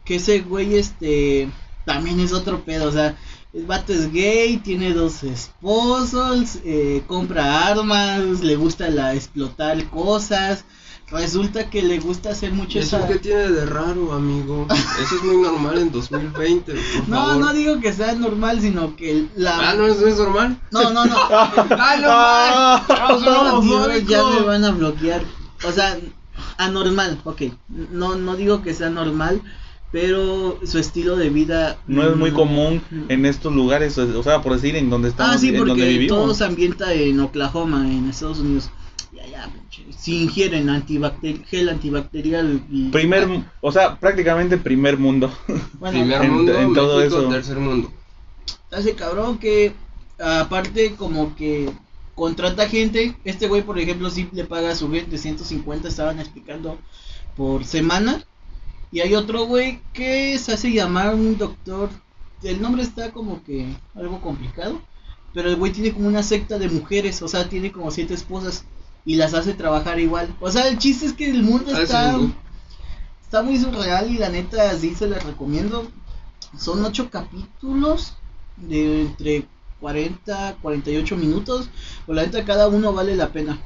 Que 0.05 0.15
ese 0.17 0.43
güey, 0.43 0.77
este, 0.77 1.49
también 1.85 2.21
es 2.21 2.33
otro 2.33 2.61
pedo. 2.65 2.89
O 2.89 2.93
sea, 2.93 3.17
El 3.53 3.67
vato 3.67 3.93
es 3.93 4.13
gay, 4.13 4.59
tiene 4.59 4.93
dos 4.93 5.25
esposos, 5.25 6.59
eh, 6.65 7.03
compra 7.09 7.67
armas, 7.67 8.43
le 8.43 8.55
gusta 8.57 8.89
la 8.91 9.15
explotar 9.15 9.89
cosas. 9.91 10.65
Resulta 11.11 11.69
que 11.69 11.83
le 11.83 11.99
gusta 11.99 12.31
hacer 12.31 12.53
mucho 12.53 12.79
¿Eso 12.79 12.99
esa... 12.99 13.09
qué 13.09 13.19
tiene 13.19 13.51
de 13.51 13.67
raro, 13.67 14.13
amigo? 14.13 14.69
Eso 14.71 15.17
es 15.17 15.25
muy 15.25 15.39
normal 15.39 15.79
en 15.79 15.91
2020, 15.91 16.73
por 16.73 17.09
No, 17.09 17.17
favor. 17.17 17.37
no 17.39 17.53
digo 17.53 17.81
que 17.81 17.93
sea 17.93 18.15
normal, 18.15 18.61
sino 18.61 18.95
que 18.95 19.27
la... 19.35 19.71
Ah, 19.71 19.75
¿no 19.75 19.87
es, 19.89 20.01
no 20.01 20.07
es 20.07 20.17
normal? 20.17 20.61
No, 20.71 20.91
no, 20.93 21.05
no. 21.07 21.17
¡Ah, 21.31 22.87
no! 22.89 23.19
No, 23.19 23.61
¡No, 23.61 23.61
Dios, 23.89 24.07
ya 24.07 24.23
me 24.23 24.43
van 24.43 24.65
a 24.65 24.71
bloquear. 24.71 25.23
O 25.67 25.73
sea, 25.73 25.99
anormal, 26.59 27.21
ok. 27.25 27.43
No, 27.69 28.15
no 28.15 28.37
digo 28.37 28.63
que 28.63 28.73
sea 28.73 28.91
normal, 28.91 29.43
pero 29.93 30.59
su 30.65 30.79
estilo 30.79 31.17
de 31.17 31.31
vida 31.31 31.79
No 31.87 32.09
es 32.09 32.17
muy 32.17 32.31
común 32.31 32.81
en 33.09 33.27
estos 33.27 33.53
lugares, 33.55 33.99
o 33.99 34.23
sea, 34.23 34.41
por 34.43 34.55
decir, 34.55 34.77
en 34.77 34.89
donde 34.91 35.09
estamos, 35.09 35.35
Ah, 35.35 35.39
sí, 35.39 35.49
en 35.49 35.57
donde 35.57 35.71
porque 35.73 35.89
vivimos. 35.89 36.17
todo 36.17 36.35
se 36.35 36.45
ambienta 36.45 36.93
en 36.95 37.19
Oklahoma, 37.21 37.87
en 37.91 38.09
Estados 38.09 38.39
Unidos. 38.39 38.71
Ya, 39.13 39.27
ya, 39.27 39.49
pinche. 39.53 39.85
Si 39.99 40.23
ingieren 40.23 40.71
antibacter 40.71 41.45
gel 41.45 41.69
antibacterial 41.69 42.63
y... 42.71 42.91
Primer, 42.91 43.27
o 43.61 43.73
sea, 43.73 43.99
prácticamente 43.99 44.57
primer 44.57 44.97
mundo. 44.97 45.33
Bueno, 45.81 45.99
Primer 45.99 46.23
en- 46.23 46.33
mundo, 46.33 46.59
en 46.59 46.73
todo 46.75 46.99
México, 46.99 47.19
eso. 47.21 47.29
tercer 47.29 47.59
mundo. 47.59 47.93
hace 48.71 48.95
cabrón 48.95 49.39
que 49.39 49.73
aparte 50.19 50.95
como 50.97 51.35
que 51.35 51.69
contrata 52.15 52.69
gente, 52.69 53.17
este 53.25 53.49
güey 53.49 53.63
por 53.63 53.79
ejemplo 53.79 54.11
sí 54.11 54.29
le 54.33 54.45
paga 54.45 54.71
a 54.71 54.77
su 54.77 54.91
gente 54.91 55.17
150 55.19 55.89
estaban 55.89 56.21
explicando 56.21 56.79
por 57.37 57.65
semana 57.65 58.23
y 58.93 59.01
hay 59.01 59.15
otro 59.15 59.45
güey 59.45 59.81
que 59.93 60.37
se 60.39 60.53
hace 60.53 60.73
llamar 60.73 61.15
un 61.15 61.39
doctor, 61.39 61.91
el 62.43 62.61
nombre 62.61 62.83
está 62.83 63.13
como 63.13 63.43
que 63.45 63.75
algo 63.95 64.21
complicado, 64.21 64.81
pero 65.33 65.49
el 65.49 65.57
güey 65.57 65.73
tiene 65.73 65.93
como 65.93 66.09
una 66.09 66.23
secta 66.23 66.59
de 66.59 66.69
mujeres, 66.69 67.23
o 67.23 67.29
sea, 67.29 67.49
tiene 67.49 67.71
como 67.73 67.91
siete 67.91 68.15
esposas 68.15 68.65
y 69.05 69.17
las 69.17 69.35
hace 69.35 69.55
trabajar 69.55 69.99
igual. 70.01 70.35
O 70.41 70.51
sea, 70.51 70.67
el 70.69 70.79
chiste 70.79 71.07
es 71.07 71.13
que 71.13 71.31
el 71.31 71.43
mundo 71.43 71.73
Ah, 71.75 71.83
está 71.83 72.13
mundo. 72.17 72.35
está 73.23 73.43
muy 73.43 73.59
surreal 73.59 74.11
y 74.11 74.19
la 74.19 74.29
neta 74.29 74.77
sí 74.77 74.95
se 74.95 75.09
les 75.09 75.23
recomiendo. 75.23 75.89
Son 76.59 76.85
ocho 76.85 77.11
capítulos 77.11 78.15
de 78.57 79.03
entre 79.03 79.47
40 79.81 80.57
48 80.61 81.17
minutos. 81.17 81.69
Pues 82.07 82.17
la 82.17 82.23
neta 82.25 82.45
cada 82.45 82.67
uno 82.69 82.93
vale 82.93 83.15
la 83.17 83.29
pena. 83.33 83.59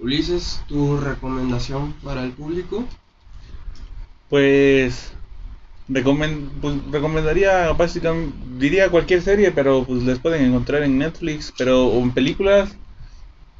Ulises, 0.00 0.60
tu 0.68 0.96
recomendación 0.96 1.92
para 2.04 2.22
el 2.22 2.30
público. 2.30 2.84
Pues, 4.28 5.12
recomen- 5.88 6.50
pues, 6.60 6.76
recomendaría 6.90 7.72
básicamente, 7.72 8.36
diría 8.58 8.90
cualquier 8.90 9.22
serie, 9.22 9.52
pero 9.52 9.84
pues 9.84 10.02
les 10.04 10.18
pueden 10.18 10.44
encontrar 10.44 10.82
en 10.82 10.98
Netflix, 10.98 11.52
pero 11.56 11.86
o 11.88 12.00
en 12.02 12.12
películas, 12.12 12.76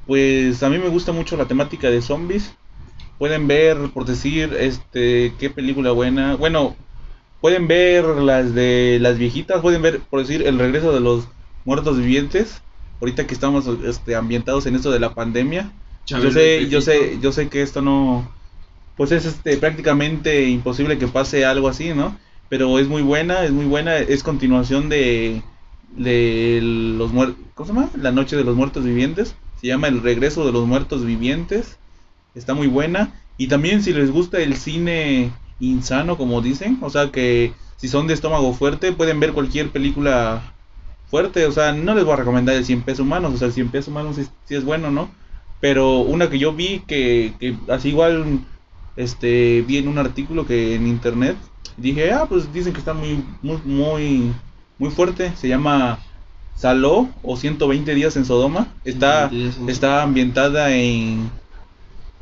pues 0.06 0.62
a 0.62 0.70
mí 0.70 0.78
me 0.78 0.88
gusta 0.88 1.12
mucho 1.12 1.36
la 1.36 1.46
temática 1.46 1.90
de 1.90 2.02
zombies. 2.02 2.52
Pueden 3.18 3.48
ver, 3.48 3.76
por 3.94 4.04
decir, 4.06 4.54
este, 4.58 5.34
qué 5.38 5.50
película 5.50 5.92
buena. 5.92 6.36
Bueno, 6.36 6.76
pueden 7.40 7.68
ver 7.68 8.04
las 8.06 8.54
de 8.54 8.98
las 9.00 9.18
viejitas, 9.18 9.60
pueden 9.62 9.82
ver, 9.82 10.00
por 10.00 10.20
decir, 10.20 10.46
el 10.46 10.58
regreso 10.58 10.92
de 10.92 11.00
los 11.00 11.28
muertos 11.64 11.98
vivientes. 11.98 12.62
Ahorita 13.00 13.26
que 13.26 13.34
estamos 13.34 13.66
este, 13.84 14.16
ambientados 14.16 14.66
en 14.66 14.76
esto 14.76 14.90
de 14.90 15.00
la 15.00 15.14
pandemia, 15.14 15.72
yo 16.20 16.30
sé, 16.32 16.68
yo 16.68 16.80
sé, 16.80 17.18
yo 17.20 17.32
sé 17.32 17.48
que 17.48 17.62
esto 17.62 17.82
no, 17.82 18.30
pues 18.98 19.12
es 19.12 19.24
este 19.24 19.56
prácticamente 19.56 20.44
imposible 20.48 20.98
que 20.98 21.08
pase 21.08 21.46
algo 21.46 21.68
así, 21.68 21.94
¿no? 21.94 22.18
Pero 22.50 22.78
es 22.78 22.88
muy 22.88 23.00
buena, 23.00 23.44
es 23.44 23.52
muy 23.52 23.64
buena, 23.64 23.96
es 23.96 24.22
continuación 24.22 24.90
de 24.90 25.42
de 25.96 26.60
los 26.62 27.12
muertos, 27.12 27.38
¿cómo 27.54 27.66
se 27.66 27.74
llama? 27.74 27.90
La 27.96 28.12
noche 28.12 28.36
de 28.36 28.44
los 28.44 28.56
muertos 28.56 28.84
vivientes. 28.84 29.34
Se 29.60 29.66
llama 29.66 29.88
El 29.88 30.02
regreso 30.02 30.44
de 30.44 30.52
los 30.52 30.66
muertos 30.66 31.04
vivientes. 31.04 31.78
Está 32.34 32.54
muy 32.54 32.66
buena 32.66 33.14
y 33.38 33.46
también 33.46 33.82
si 33.82 33.92
les 33.92 34.10
gusta 34.10 34.38
el 34.38 34.56
cine 34.56 35.32
insano, 35.60 36.18
como 36.18 36.42
dicen, 36.42 36.78
o 36.82 36.90
sea 36.90 37.10
que 37.10 37.52
si 37.76 37.88
son 37.88 38.06
de 38.06 38.14
estómago 38.14 38.52
fuerte 38.52 38.92
pueden 38.92 39.20
ver 39.20 39.32
cualquier 39.32 39.70
película 39.70 40.42
fuerte, 41.06 41.46
o 41.46 41.52
sea, 41.52 41.72
no 41.72 41.94
les 41.94 42.04
voy 42.04 42.14
a 42.14 42.16
recomendar 42.16 42.56
el 42.56 42.64
100 42.64 42.82
pesos 42.82 43.00
humanos, 43.00 43.34
o 43.34 43.36
sea, 43.38 43.46
el 43.46 43.54
100 43.54 43.70
pesos 43.70 43.88
humanos 43.88 44.16
sí, 44.16 44.26
sí 44.44 44.54
es 44.56 44.64
bueno, 44.64 44.90
¿no? 44.90 45.10
Pero 45.60 46.00
una 46.00 46.28
que 46.28 46.38
yo 46.38 46.52
vi 46.52 46.80
que, 46.86 47.32
que 47.40 47.56
así 47.68 47.88
igual 47.88 48.40
este 48.98 49.62
vi 49.62 49.78
en 49.78 49.86
un 49.86 49.96
artículo 49.96 50.44
que 50.44 50.74
en 50.74 50.86
internet 50.88 51.36
dije, 51.76 52.12
ah, 52.12 52.26
pues 52.28 52.52
dicen 52.52 52.72
que 52.72 52.80
está 52.80 52.92
muy 52.92 53.24
muy 53.42 53.58
muy 53.64 54.32
muy 54.76 54.90
fuerte, 54.90 55.32
se 55.36 55.48
llama 55.48 56.00
Saló 56.56 57.08
o 57.22 57.36
120 57.36 57.94
días 57.94 58.16
en 58.16 58.24
Sodoma. 58.24 58.74
Está 58.84 59.28
120 59.28 59.36
días 59.36 59.58
en 59.58 59.68
está 59.68 60.02
ambientada 60.02 60.74
en 60.74 61.30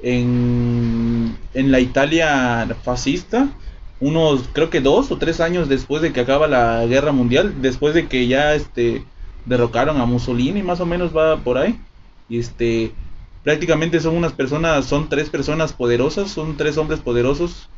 en 0.02 1.36
en 1.54 1.72
la 1.72 1.80
Italia 1.80 2.68
fascista, 2.84 3.48
unos 3.98 4.50
creo 4.52 4.68
que 4.68 4.82
dos 4.82 5.10
o 5.10 5.16
tres 5.16 5.40
años 5.40 5.70
después 5.70 6.02
de 6.02 6.12
que 6.12 6.20
acaba 6.20 6.46
la 6.46 6.84
guerra 6.84 7.12
mundial, 7.12 7.54
después 7.62 7.94
de 7.94 8.06
que 8.06 8.26
ya 8.26 8.54
este 8.54 9.02
derrocaron 9.46 9.98
a 9.98 10.04
Mussolini, 10.04 10.62
más 10.62 10.80
o 10.80 10.86
menos 10.86 11.16
va 11.16 11.38
por 11.38 11.56
ahí. 11.56 11.80
Y 12.28 12.38
este 12.38 12.92
prácticamente 13.46 14.00
son 14.00 14.16
unas 14.16 14.32
personas, 14.32 14.86
son 14.86 15.08
tres 15.08 15.30
personas 15.30 15.72
poderosas, 15.72 16.32
son 16.32 16.56
tres 16.56 16.76
hombres 16.78 16.98
poderosos, 16.98 17.70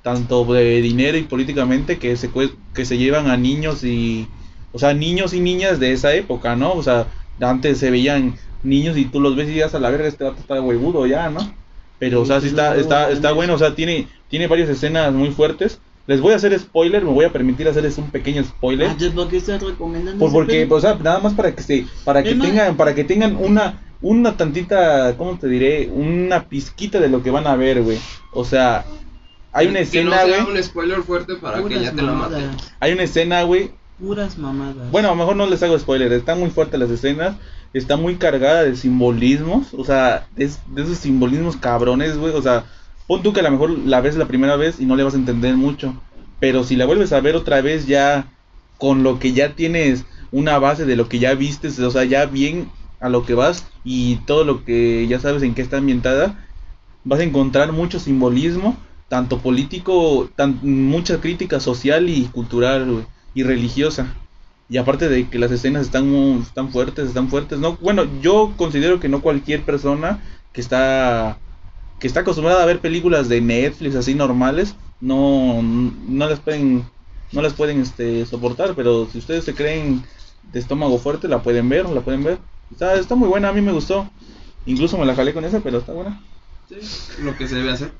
tanto 0.00 0.44
de 0.44 0.80
dinero 0.80 1.18
y 1.18 1.24
políticamente, 1.24 1.98
que 1.98 2.16
se, 2.16 2.30
que 2.72 2.84
se 2.84 2.96
llevan 2.96 3.28
a 3.28 3.36
niños 3.36 3.82
y, 3.82 4.28
o 4.70 4.78
sea, 4.78 4.94
niños 4.94 5.34
y 5.34 5.40
niñas 5.40 5.80
de 5.80 5.90
esa 5.90 6.14
época, 6.14 6.54
¿no? 6.54 6.74
O 6.74 6.82
sea, 6.84 7.08
antes 7.40 7.78
se 7.78 7.90
veían 7.90 8.36
niños 8.62 8.96
y 8.96 9.06
tú 9.06 9.20
los 9.20 9.34
ves 9.34 9.50
y 9.50 9.56
ya 9.56 9.66
a 9.66 9.78
la 9.80 9.90
verga, 9.90 10.06
este 10.06 10.22
vato 10.22 10.38
está 10.38 10.60
huevudo 10.60 11.08
ya, 11.08 11.28
¿no? 11.28 11.40
Pero, 11.98 12.20
o 12.20 12.24
sea, 12.24 12.40
sí 12.40 12.46
está, 12.46 12.76
está, 12.76 13.10
está 13.10 13.32
bueno, 13.32 13.54
o 13.54 13.58
sea, 13.58 13.74
tiene, 13.74 14.06
tiene 14.28 14.46
varias 14.46 14.68
escenas 14.68 15.12
muy 15.12 15.32
fuertes. 15.32 15.80
Les 16.06 16.20
voy 16.20 16.32
a 16.32 16.36
hacer 16.36 16.56
spoiler, 16.58 17.04
me 17.04 17.10
voy 17.10 17.24
a 17.24 17.32
permitir 17.32 17.66
hacerles 17.68 17.98
un 17.98 18.10
pequeño 18.10 18.44
spoiler. 18.44 18.88
Ah, 18.90 18.96
¿por 19.14 19.28
qué 19.28 19.38
estás 19.38 19.60
recomendando 19.62 20.18
Por- 20.18 20.28
ese 20.28 20.34
porque, 20.36 20.68
o 20.70 20.80
sea, 20.80 20.94
nada 20.94 21.18
más 21.18 21.34
para 21.34 21.54
que 21.54 21.62
se, 21.62 21.86
para 22.04 22.22
que 22.22 22.34
tengan, 22.34 22.76
para 22.76 22.94
que 22.94 23.02
tengan 23.04 23.36
una, 23.36 23.82
una 24.00 24.36
tantita, 24.36 25.16
¿cómo 25.16 25.36
te 25.38 25.48
diré? 25.48 25.88
Una 25.92 26.44
pizquita 26.48 27.00
de 27.00 27.08
lo 27.08 27.22
que 27.22 27.30
van 27.32 27.46
a 27.46 27.56
ver, 27.56 27.82
güey. 27.82 27.98
O 28.32 28.44
sea, 28.44 28.84
hay 29.52 29.66
una 29.66 29.78
Que 29.78 29.82
escena, 29.82 30.10
no 30.10 30.16
sea 30.26 30.44
güey. 30.44 30.56
un 30.56 30.62
spoiler 30.62 31.02
fuerte 31.02 31.34
para 31.36 31.62
que 31.64 31.80
ya 31.80 31.92
te 31.92 32.02
la 32.02 32.12
maten. 32.12 32.50
Hay 32.78 32.92
una 32.92 33.02
escena, 33.02 33.42
güey. 33.42 33.72
Puras 33.98 34.36
mamadas. 34.38 34.90
Bueno, 34.92 35.08
a 35.08 35.12
lo 35.12 35.16
mejor 35.16 35.36
no 35.36 35.46
les 35.46 35.62
hago 35.62 35.78
spoiler, 35.78 36.12
están 36.12 36.38
muy 36.38 36.50
fuertes 36.50 36.78
las 36.78 36.90
escenas, 36.90 37.34
está 37.72 37.96
muy 37.96 38.16
cargada 38.16 38.62
de 38.62 38.76
simbolismos, 38.76 39.72
o 39.72 39.84
sea, 39.84 40.28
es 40.36 40.60
de 40.68 40.82
esos 40.82 40.98
simbolismos 40.98 41.56
cabrones, 41.56 42.16
güey, 42.18 42.34
o 42.34 42.42
sea, 42.42 42.64
pon 43.06 43.22
tú 43.22 43.32
que 43.32 43.40
a 43.40 43.42
lo 43.42 43.50
mejor 43.50 43.70
la 43.70 44.00
ves 44.00 44.16
la 44.16 44.26
primera 44.26 44.56
vez 44.56 44.80
y 44.80 44.86
no 44.86 44.96
le 44.96 45.02
vas 45.02 45.14
a 45.14 45.18
entender 45.18 45.56
mucho, 45.56 45.94
pero 46.40 46.64
si 46.64 46.76
la 46.76 46.86
vuelves 46.86 47.12
a 47.12 47.20
ver 47.20 47.36
otra 47.36 47.60
vez 47.60 47.86
ya 47.86 48.32
con 48.78 49.02
lo 49.02 49.18
que 49.18 49.32
ya 49.32 49.54
tienes 49.54 50.04
una 50.32 50.58
base 50.58 50.84
de 50.84 50.96
lo 50.96 51.08
que 51.08 51.18
ya 51.18 51.34
vistes, 51.34 51.78
o 51.78 51.90
sea, 51.90 52.04
ya 52.04 52.26
bien 52.26 52.70
a 53.00 53.08
lo 53.08 53.24
que 53.24 53.34
vas 53.34 53.66
y 53.84 54.16
todo 54.26 54.44
lo 54.44 54.64
que 54.64 55.06
ya 55.08 55.20
sabes 55.20 55.42
en 55.42 55.54
qué 55.54 55.62
está 55.62 55.78
ambientada, 55.78 56.46
vas 57.04 57.20
a 57.20 57.24
encontrar 57.24 57.72
mucho 57.72 57.98
simbolismo, 58.00 58.76
tanto 59.08 59.38
político, 59.38 60.28
tan, 60.34 60.58
mucha 60.62 61.20
crítica 61.20 61.60
social 61.60 62.08
y 62.08 62.24
cultural, 62.24 63.06
y 63.34 63.42
religiosa. 63.44 64.14
Y 64.68 64.78
aparte 64.78 65.08
de 65.08 65.28
que 65.28 65.38
las 65.38 65.52
escenas 65.52 65.82
están 65.82 66.12
están 66.42 66.70
fuertes, 66.70 67.06
están 67.06 67.28
fuertes, 67.28 67.60
no, 67.60 67.76
bueno, 67.76 68.04
yo 68.20 68.52
considero 68.56 68.98
que 68.98 69.08
no 69.08 69.22
cualquier 69.22 69.62
persona 69.62 70.20
que 70.52 70.60
está 70.60 71.38
que 71.98 72.06
está 72.06 72.20
acostumbrada 72.20 72.62
a 72.62 72.66
ver 72.66 72.80
películas 72.80 73.28
de 73.28 73.40
Netflix 73.40 73.94
así 73.94 74.14
normales, 74.14 74.76
no 75.00 75.62
no 75.62 76.28
las 76.28 76.40
pueden 76.40 76.84
no 77.32 77.42
las 77.42 77.54
pueden 77.54 77.80
este 77.80 78.26
soportar, 78.26 78.74
pero 78.74 79.08
si 79.10 79.18
ustedes 79.18 79.44
se 79.44 79.54
creen 79.54 80.04
de 80.52 80.60
estómago 80.60 80.98
fuerte 80.98 81.28
la 81.28 81.42
pueden 81.42 81.68
ver, 81.68 81.88
la 81.88 82.00
pueden 82.00 82.24
ver. 82.24 82.38
Está 82.70 82.94
está 82.94 83.14
muy 83.14 83.28
buena, 83.28 83.48
a 83.48 83.52
mí 83.52 83.60
me 83.60 83.72
gustó. 83.72 84.08
Incluso 84.66 84.98
me 84.98 85.06
la 85.06 85.14
jalé 85.14 85.32
con 85.32 85.44
esa, 85.44 85.60
pero 85.60 85.78
está 85.78 85.92
buena. 85.92 86.20
Sí, 86.68 86.76
lo 87.22 87.36
que 87.36 87.46
se 87.46 87.56
debe 87.56 87.72
hacer. 87.72 87.92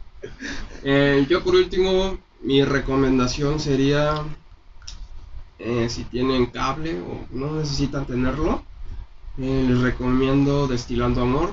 Eh, 0.83 1.27
yo 1.29 1.43
por 1.43 1.55
último, 1.55 2.19
mi 2.43 2.65
recomendación 2.65 3.61
sería, 3.61 4.25
eh, 5.59 5.89
si 5.89 6.05
tienen 6.05 6.47
cable 6.47 7.01
o 7.01 7.27
no 7.31 7.53
necesitan 7.53 8.07
tenerlo, 8.07 8.63
eh, 9.39 9.65
les 9.69 9.81
recomiendo 9.81 10.67
Destilando 10.67 11.23
Amor. 11.23 11.53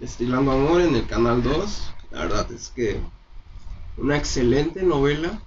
Destilando 0.00 0.50
Amor 0.52 0.80
en 0.80 0.94
el 0.96 1.06
canal 1.06 1.42
2. 1.42 1.92
La 2.12 2.20
verdad 2.22 2.50
es 2.52 2.70
que 2.74 3.00
una 3.96 4.16
excelente 4.16 4.82
novela 4.82 5.42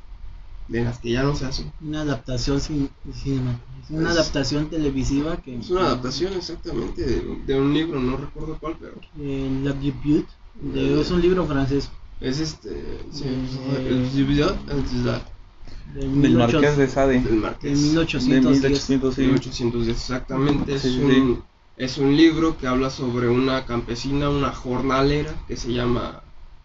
de 0.68 0.84
las 0.84 1.00
que 1.00 1.12
ya 1.12 1.24
no 1.24 1.36
se 1.36 1.46
hacen. 1.46 1.72
Una 1.82 2.02
adaptación 2.02 2.62
sin, 2.62 2.90
cinema- 3.14 3.60
una 3.90 4.12
Es- 4.12 4.18
adaptación 4.18 4.70
televisiva 4.70 5.38
que 5.38 5.58
Es 5.58 5.70
una 5.70 5.88
adaptación 5.88 6.34
exactamente 6.34 7.04
de, 7.04 7.22
de 7.46 7.60
un 7.60 7.74
libro, 7.74 8.00
no 8.00 8.16
recuerdo 8.18 8.58
cuál, 8.60 8.78
pero 8.80 8.94
Eh, 9.20 9.50
La 9.64 9.74
Debut, 9.74 10.26
de- 10.62 11.02
es 11.02 11.12
un 11.12 11.22
libro 11.22 11.46
francés. 11.46 11.90
es 12.22 12.40
este... 12.40 12.70
sí, 13.12 13.24
Eh, 13.26 13.88
el- 13.88 13.88
el- 13.88 14.04
el- 14.70 15.22
Del 15.94 16.06
Del 16.06 16.10
1800 16.10 16.54
Marqués 16.54 16.78
de 16.78 16.88
Sade. 16.88 17.14
del 17.16 17.24
de 17.26 17.32
Marqués. 17.34 17.82
De 17.82 17.88
1810. 17.88 18.62
1800, 18.62 19.16
sí. 19.16 19.22
1810 19.22 19.90
exactamente. 19.98 20.80
Sí, 20.80 20.88
es, 20.88 20.94
sí, 20.94 21.00
un, 21.02 21.44
es 21.84 21.98
un 21.98 22.16
libro 22.16 22.58
que 22.58 22.68
habla 22.68 22.90
sobre 22.90 23.28
una 23.28 23.66
campesina, 23.66 24.30
una 24.30 24.52
jornalera 24.52 25.34
que 25.48 25.58
se 25.58 25.74
llama 25.74 26.22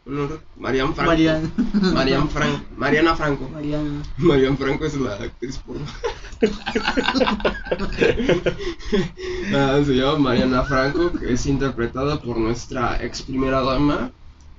¿no? 0.06 0.28
Marian 0.56 0.94
Franco. 0.94 1.10
Marian. 1.10 1.52
Marian 1.94 2.28
Franco. 2.28 2.64
Mariana 2.76 3.16
Franco. 3.16 3.48
Marian. 3.52 4.02
Marian 4.16 4.56
Franco 4.56 4.84
es 4.86 4.94
la 4.96 5.14
actriz 5.14 5.58
porno. 5.58 5.86
Ah, 9.54 9.80
se 9.84 9.92
llama 9.92 10.18
Mariana 10.18 10.62
Franco, 10.62 11.10
que 11.12 11.32
es 11.32 11.46
interpretada 11.46 12.20
por 12.20 12.36
nuestra 12.36 13.02
ex 13.02 13.22
primera 13.22 13.60
dama, 13.60 14.12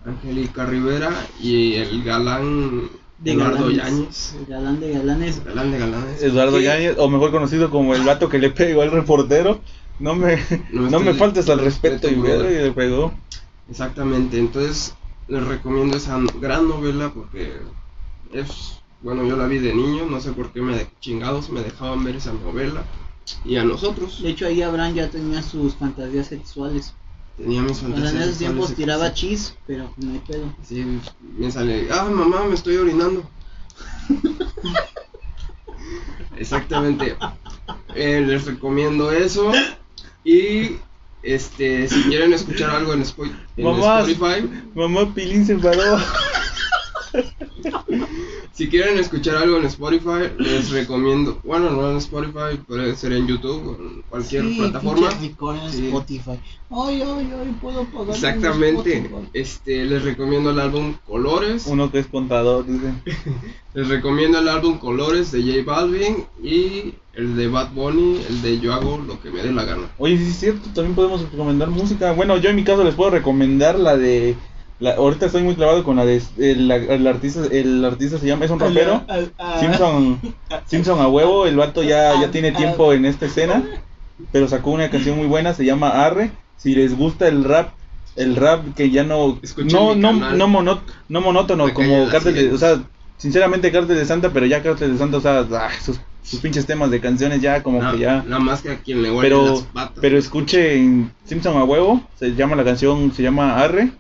Angélica 0.05 0.65
Rivera, 0.65 1.09
y 1.39 1.75
el 1.75 2.03
galán 2.03 2.89
De 3.19 3.31
Eduardo. 3.31 3.71
Yáñez. 3.71 4.35
El 4.39 4.45
galán 4.47 4.79
de 4.79 4.91
galanes. 4.91 5.43
Galán 5.43 5.71
de 5.71 5.79
galanes. 5.79 6.21
Eduardo 6.21 6.59
Yáñez, 6.59 6.95
o 6.97 7.07
mejor 7.07 7.31
conocido 7.31 7.69
como 7.69 7.95
el 7.95 8.01
vato 8.01 8.27
que 8.27 8.39
le 8.39 8.49
pegó 8.49 8.81
al 8.81 8.91
reportero. 8.91 9.61
No 9.99 10.15
me, 10.15 10.37
No 10.71 10.89
no, 10.89 10.99
me 11.01 11.13
faltes 11.13 11.49
al 11.49 11.59
respeto 11.59 12.09
y 12.09 12.15
brother. 12.15 12.51
y 12.51 12.63
le 12.63 12.71
pegó. 12.71 13.13
Exactamente, 13.69 14.39
entonces 14.39 14.95
les 15.27 15.45
recomiendo 15.45 15.97
esa 15.97 16.17
gran 16.39 16.67
novela 16.67 17.11
porque 17.13 17.53
es, 18.33 18.81
bueno, 19.01 19.23
yo 19.25 19.35
la 19.37 19.45
vi 19.45 19.59
de 19.59 19.75
niño, 19.75 20.05
no 20.05 20.19
sé 20.21 20.31
por 20.31 20.51
qué 20.51 20.61
me 20.61 20.75
de- 20.75 20.87
chingados 20.99 21.49
me 21.49 21.61
dejaban 21.61 22.03
ver 22.03 22.15
esa 22.15 22.33
novela. 22.33 22.83
Y 23.45 23.57
a 23.57 23.63
nosotros 23.63 24.21
De 24.23 24.29
hecho, 24.29 24.47
ahí 24.47 24.61
Abraham 24.63 24.95
ya 24.95 25.09
tenía 25.09 25.43
sus 25.43 25.75
fantasías 25.75 26.27
sexuales. 26.27 26.93
tenía 27.37 27.61
mis 27.61 27.73
O 27.73 27.75
sea, 27.75 27.87
en 27.89 27.93
fantasías. 27.95 28.23
esos 28.25 28.37
tiempos 28.39 28.73
tiraba 28.73 29.07
sexuales. 29.09 29.19
chis, 29.49 29.55
pero 29.67 29.93
no 29.97 30.13
hay 30.13 30.19
pedo. 30.19 30.51
Sí, 30.63 30.83
me 31.37 31.51
sale, 31.51 31.87
ah, 31.91 32.05
mamá, 32.05 32.45
me 32.45 32.55
estoy 32.55 32.77
orinando. 32.77 33.29
Exactamente. 36.37 37.15
Eh, 37.95 38.23
les 38.25 38.45
recomiendo 38.45 39.11
eso. 39.11 39.51
Y 40.23 40.77
este, 41.23 41.87
si 41.87 42.03
quieren 42.03 42.33
escuchar 42.33 42.69
algo 42.71 42.93
en, 42.93 43.03
Spo- 43.03 43.31
en 43.57 43.63
Mamá. 43.65 44.01
Spotify, 44.01 44.49
Mamá 44.75 45.13
Pilín 45.13 45.45
se 45.45 45.55
paró. 45.57 45.97
si 48.59 48.67
quieren 48.67 48.99
escuchar 48.99 49.37
algo 49.37 49.55
en 49.55 49.63
Spotify, 49.67 50.33
les 50.37 50.69
recomiendo, 50.71 51.39
bueno, 51.45 51.69
no 51.69 51.91
en 51.91 51.95
Spotify, 51.95 52.57
puede 52.67 52.93
ser 52.97 53.13
en 53.13 53.25
YouTube 53.25 53.65
o 53.69 53.81
en 53.81 54.01
cualquier 54.09 54.43
Sí, 54.43 54.57
plataforma. 54.57 55.09
en 55.11 55.71
Sí. 55.71 55.85
Spotify. 55.87 56.31
Ay, 56.69 57.01
ay, 57.01 57.33
ay, 57.41 57.55
puedo 57.61 57.85
pagar. 57.85 58.09
Exactamente. 58.13 59.09
Este, 59.31 59.85
les 59.85 60.03
recomiendo 60.03 60.51
el 60.51 60.59
álbum 60.59 60.93
Colores. 61.07 61.67
Uno 61.67 61.89
que 61.89 61.99
es 61.99 62.07
contador, 62.07 62.65
dice. 62.65 62.93
Les 63.73 63.87
recomiendo 63.87 64.39
el 64.39 64.49
álbum 64.49 64.77
Colores 64.77 65.31
de 65.31 65.41
J 65.41 65.63
Balvin 65.63 66.25
y 66.43 66.95
el 67.13 67.35
de 67.37 67.47
Bad 67.47 67.71
Bunny, 67.73 68.19
el 68.27 68.41
de 68.41 68.59
Yo 68.59 68.73
hago 68.73 68.97
lo 68.97 69.21
que 69.21 69.29
me 69.29 69.41
dé 69.43 69.51
la 69.53 69.63
gana. 69.63 69.87
Oye, 69.99 70.17
sí 70.17 70.25
es 70.25 70.35
cierto, 70.39 70.69
también 70.73 70.95
podemos 70.95 71.21
recomendar 71.21 71.69
música. 71.69 72.11
Bueno, 72.13 72.35
yo 72.37 72.49
en 72.49 72.55
mi 72.55 72.63
caso 72.63 72.83
les 72.83 72.95
puedo 72.95 73.11
recomendar 73.11 73.77
la 73.79 73.95
de. 73.95 74.35
La, 74.79 74.91
ahorita 74.91 75.25
estoy 75.25 75.43
muy 75.43 75.55
clavado 75.55 75.83
con 75.83 75.97
la 75.97 76.05
de. 76.05 76.21
El, 76.37 76.71
artista 77.07 77.41
el 77.51 77.83
artista 77.83 78.17
se 78.17 78.27
llama. 78.27 78.45
Es 78.45 78.51
un 78.51 78.59
rapero. 78.59 79.03
Simpson, 79.59 80.19
Simpson 80.65 80.99
a 81.01 81.07
huevo. 81.07 81.45
El 81.45 81.57
vato 81.57 81.83
ya, 81.83 82.19
ya 82.21 82.31
tiene 82.31 82.51
tiempo 82.51 82.93
en 82.93 83.05
esta 83.05 83.25
escena. 83.25 83.63
Pero 84.31 84.47
sacó 84.47 84.71
una 84.71 84.89
canción 84.89 85.17
muy 85.17 85.27
buena. 85.27 85.53
Se 85.53 85.65
llama 85.65 86.05
Arre. 86.05 86.31
Si 86.57 86.75
les 86.75 86.95
gusta 86.97 87.27
el 87.27 87.43
rap. 87.43 87.71
El 88.15 88.35
rap 88.35 88.73
que 88.75 88.89
ya 88.89 89.03
no. 89.03 89.37
Escuchen 89.41 89.71
No, 89.71 89.95
no, 89.95 90.13
no, 90.13 90.47
monó- 90.47 90.81
no 91.09 91.21
monótono. 91.21 91.73
Como 91.73 92.07
Cártel 92.09 92.35
de. 92.35 92.53
O 92.53 92.57
sea, 92.57 92.81
sinceramente 93.17 93.71
Cártel 93.71 93.97
de 93.97 94.05
Santa. 94.05 94.31
Pero 94.31 94.45
ya 94.45 94.63
Cártel 94.63 94.93
de 94.93 94.97
Santa. 94.97 95.17
O 95.17 95.21
sea, 95.21 95.45
ah, 95.51 95.69
sus, 95.81 95.99
sus 96.23 96.39
pinches 96.39 96.65
temas 96.65 96.89
de 96.91 97.01
canciones 97.01 97.41
ya 97.41 97.63
como 97.63 97.79
que 97.91 97.99
ya. 97.99 98.23
Nada 98.25 98.39
más 98.39 98.61
que 98.61 98.71
a 98.71 98.77
quien 98.77 99.01
le 99.01 99.11
Pero, 99.19 99.45
las 99.45 99.61
patas. 99.63 99.97
pero 99.99 100.17
escuchen 100.17 101.11
Simpson 101.25 101.57
a 101.57 101.63
huevo, 101.63 102.01
se 102.17 102.35
llama 102.35 102.55
la 102.55 102.63
canción, 102.63 103.11
se 103.13 103.23
llama 103.23 103.57
Arre. 103.57 103.91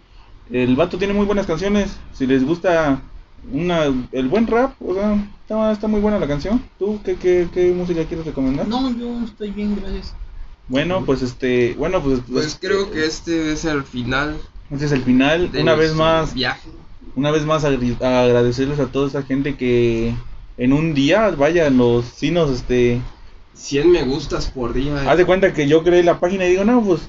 El 0.51 0.75
vato 0.75 0.97
tiene 0.97 1.13
muy 1.13 1.25
buenas 1.25 1.45
canciones. 1.45 1.97
Si 2.13 2.25
les 2.25 2.43
gusta 2.45 3.01
una 3.51 3.85
el 4.11 4.27
buen 4.27 4.47
rap, 4.47 4.73
o 4.81 4.93
sea, 4.93 5.13
está, 5.41 5.71
está 5.71 5.87
muy 5.87 6.01
buena 6.01 6.19
la 6.19 6.27
canción. 6.27 6.61
¿Tú 6.77 6.99
qué, 7.03 7.15
qué, 7.15 7.47
qué 7.53 7.71
música 7.71 8.03
quieres 8.05 8.25
recomendar? 8.25 8.67
No, 8.67 8.89
yo 8.97 9.23
estoy 9.23 9.51
bien, 9.51 9.77
gracias. 9.79 10.13
Bueno, 10.67 11.03
pues 11.05 11.21
este, 11.21 11.73
bueno, 11.77 12.01
pues, 12.01 12.19
Pues 12.31 12.57
creo 12.59 12.91
que 12.91 13.05
este 13.05 13.51
es 13.53 13.65
el 13.65 13.83
final. 13.83 14.37
este 14.71 14.85
es 14.85 14.91
el 14.91 15.01
final. 15.03 15.51
de 15.51 15.61
Una 15.61 15.75
vez 15.75 15.93
más, 15.95 16.33
Viaje. 16.33 16.69
una 17.15 17.31
vez 17.31 17.45
más 17.45 17.63
agradecerles 17.63 18.79
a 18.79 18.87
toda 18.87 19.07
esa 19.07 19.23
gente 19.23 19.55
que 19.55 20.13
en 20.57 20.73
un 20.73 20.93
día, 20.93 21.29
vaya, 21.31 21.69
los 21.69 22.05
sí 22.05 22.31
nos 22.31 22.51
este 22.51 23.01
100 23.55 23.91
me 23.91 24.03
gustas 24.03 24.47
por 24.51 24.73
día. 24.73 25.09
Haz 25.09 25.17
de 25.17 25.25
cuenta 25.25 25.53
que 25.53 25.67
yo 25.67 25.83
creé 25.83 26.03
la 26.03 26.19
página 26.19 26.45
y 26.45 26.51
digo, 26.51 26.65
no, 26.65 26.81
pues 26.83 27.01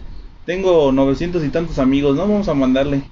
tengo 0.47 0.91
900 0.93 1.45
y 1.45 1.49
tantos 1.49 1.78
amigos, 1.78 2.16
no 2.16 2.22
vamos 2.22 2.49
a 2.49 2.55
mandarle. 2.55 3.03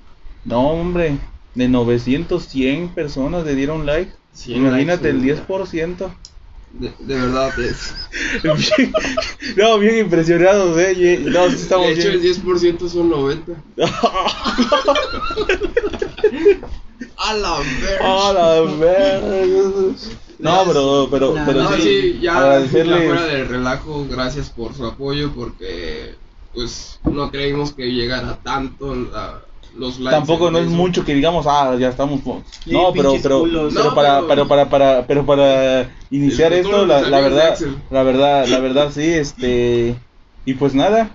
No, 0.48 0.68
hombre, 0.70 1.18
de 1.54 1.68
900, 1.68 2.42
100 2.42 2.88
personas 2.94 3.44
le 3.44 3.54
dieron 3.54 3.84
like. 3.86 4.12
100 4.32 4.56
Imagínate 4.66 5.12
likes, 5.12 5.30
el 5.30 5.46
10%. 5.46 6.10
De, 6.72 6.92
de 6.98 7.14
verdad 7.14 7.58
es. 7.60 7.94
Bien- 8.42 8.92
no, 9.56 9.78
bien 9.78 9.98
impresionados, 9.98 10.78
eh. 10.78 11.22
No, 11.24 11.48
sí 11.48 11.54
estamos 11.56 11.86
de 11.86 11.92
hecho, 11.94 12.08
el 12.08 12.18
bien. 12.20 12.34
10% 12.34 12.88
son 12.88 13.08
90. 13.10 13.52
A 17.16 17.34
la 17.34 17.58
verga. 17.58 18.28
A 18.28 18.32
la 18.32 18.60
verga. 18.60 19.94
No, 20.38 20.64
pero, 20.66 21.08
pero, 21.10 21.34
No, 21.34 21.46
pero 21.46 21.62
No, 21.64 21.72
sí, 21.76 21.82
sí, 21.82 22.12
ya, 22.20 22.32
ya 22.32 22.38
agradecerles. 22.38 23.04
fuera 23.06 23.24
del 23.26 23.48
relajo, 23.48 24.06
gracias 24.08 24.50
por 24.50 24.74
su 24.74 24.86
apoyo 24.86 25.32
porque 25.34 26.14
pues 26.54 27.00
no 27.04 27.30
creímos 27.30 27.72
que 27.72 27.86
llegara 27.92 28.38
tanto 28.42 28.94
la- 28.94 29.42
los 29.76 29.98
likes. 29.98 30.16
Tampoco 30.16 30.50
no 30.50 30.58
es 30.58 30.68
mucho 30.68 31.04
que 31.04 31.14
digamos, 31.14 31.46
ah, 31.48 31.76
ya 31.78 31.88
estamos. 31.88 32.20
Sí, 32.64 32.72
no, 32.72 32.92
pero, 32.92 33.12
pero, 33.22 33.42
pero 33.44 33.70
No, 33.70 33.94
para, 33.94 34.16
pero- 34.20 34.26
pero 34.28 34.48
para, 34.48 34.68
para, 34.68 35.06
pero 35.06 35.26
para 35.26 35.90
iniciar 36.10 36.52
esto, 36.52 36.86
la, 36.86 37.02
la 37.02 37.20
verdad, 37.20 37.58
la 37.90 38.02
verdad, 38.02 38.46
la 38.46 38.58
verdad, 38.60 38.90
sí, 38.92 39.02
este, 39.04 39.94
y 40.44 40.54
pues 40.54 40.74
nada, 40.74 41.10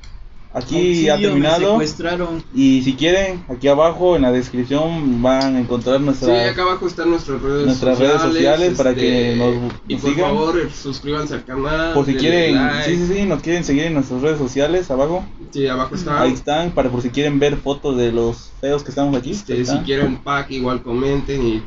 aquí 0.54 1.08
ha 1.10 1.14
Auxilio, 1.14 1.30
terminado. 1.30 1.80
Y 2.54 2.82
si 2.84 2.94
quieren, 2.94 3.44
aquí 3.50 3.68
abajo 3.68 4.16
en 4.16 4.22
la 4.22 4.32
descripción 4.32 5.22
van 5.22 5.56
a 5.56 5.60
encontrar 5.60 5.98
Sí, 6.00 6.06
nuestra. 6.06 6.50
acá 6.50 6.62
abajo 6.62 6.88
están 6.88 7.10
nuestras 7.10 7.42
redes 7.42 7.66
nuestras 7.66 7.98
sociales. 7.98 8.22
redes 8.22 8.34
sociales 8.34 8.78
para 8.78 8.96
que 8.96 9.36
nos- 9.38 9.74
Y 9.88 9.94
nos 9.94 10.02
por 10.02 10.12
sigan. 10.14 10.30
favor, 10.30 10.60
eh, 10.60 10.70
suscríbanse 10.74 11.34
al 11.36 11.46
canal. 11.46 11.94
por 11.94 12.06
si 12.06 12.16
quieren, 12.16 12.56
like. 12.56 12.90
sí, 12.90 12.98
sí, 13.08 13.14
sí, 13.14 13.24
nos 13.26 13.42
quieren 13.42 13.64
seguir 13.64 13.84
en 13.86 13.94
nuestras 13.96 14.22
redes 14.22 14.38
sociales 14.38 14.90
abajo. 14.92 15.26
Sí, 15.52 15.68
abajo 15.68 15.96
está. 15.96 16.22
Ahí 16.22 16.34
están, 16.34 16.72
para 16.72 16.90
por 16.90 17.02
si 17.02 17.10
quieren 17.10 17.40
ver 17.40 17.58
fotos 17.58 17.98
de 17.98 18.12
los 18.12 18.52
feos 18.62 18.84
que 18.84 18.90
estamos 18.90 19.16
aquí. 19.18 19.32
Este, 19.32 19.56
si 19.56 19.62
están. 19.62 19.84
quieren 19.84 20.18
pack, 20.18 20.52
igual 20.52 20.82
comenten 20.84 21.42
y 21.46 21.64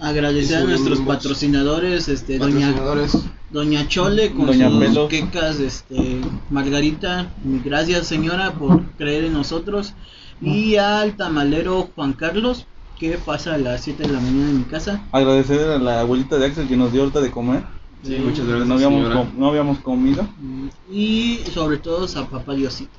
Agradecer 0.00 0.58
a 0.58 0.64
nuestros 0.64 1.00
patrocinadores, 1.00 2.08
este, 2.08 2.38
doña, 2.38 2.68
patrocinadores. 2.72 3.12
doña 3.50 3.88
Chole 3.88 4.32
con 4.32 4.46
Doña 4.46 4.70
sus 4.92 5.08
quecas, 5.08 5.60
este, 5.60 6.20
Margarita, 6.50 7.32
gracias 7.64 8.06
señora 8.06 8.52
por 8.52 8.82
creer 8.92 9.24
en 9.24 9.32
nosotros. 9.34 9.94
Y 10.42 10.76
al 10.76 11.16
tamalero 11.16 11.90
Juan 11.94 12.14
Carlos, 12.14 12.66
que 12.98 13.18
pasa 13.18 13.54
a 13.54 13.58
las 13.58 13.82
7 13.82 14.02
de 14.04 14.12
la 14.12 14.20
mañana 14.20 14.50
en 14.50 14.58
mi 14.58 14.64
casa. 14.64 15.02
Agradecer 15.12 15.68
a 15.70 15.78
la 15.78 16.00
abuelita 16.00 16.38
de 16.38 16.46
Axel 16.46 16.66
que 16.68 16.76
nos 16.76 16.92
dio 16.92 17.02
ahorita 17.02 17.20
de 17.20 17.30
comer. 17.30 17.62
Sí, 18.02 18.16
muchas 18.24 18.46
gracias. 18.46 18.66
no, 18.66 18.74
habíamos 18.74 19.14
com- 19.14 19.30
no 19.38 19.48
habíamos 19.48 19.78
comido. 19.80 20.26
Y 20.90 21.40
sobre 21.52 21.76
todo 21.78 22.06
a 22.18 22.26
papá 22.28 22.54
Diosito. 22.54 22.90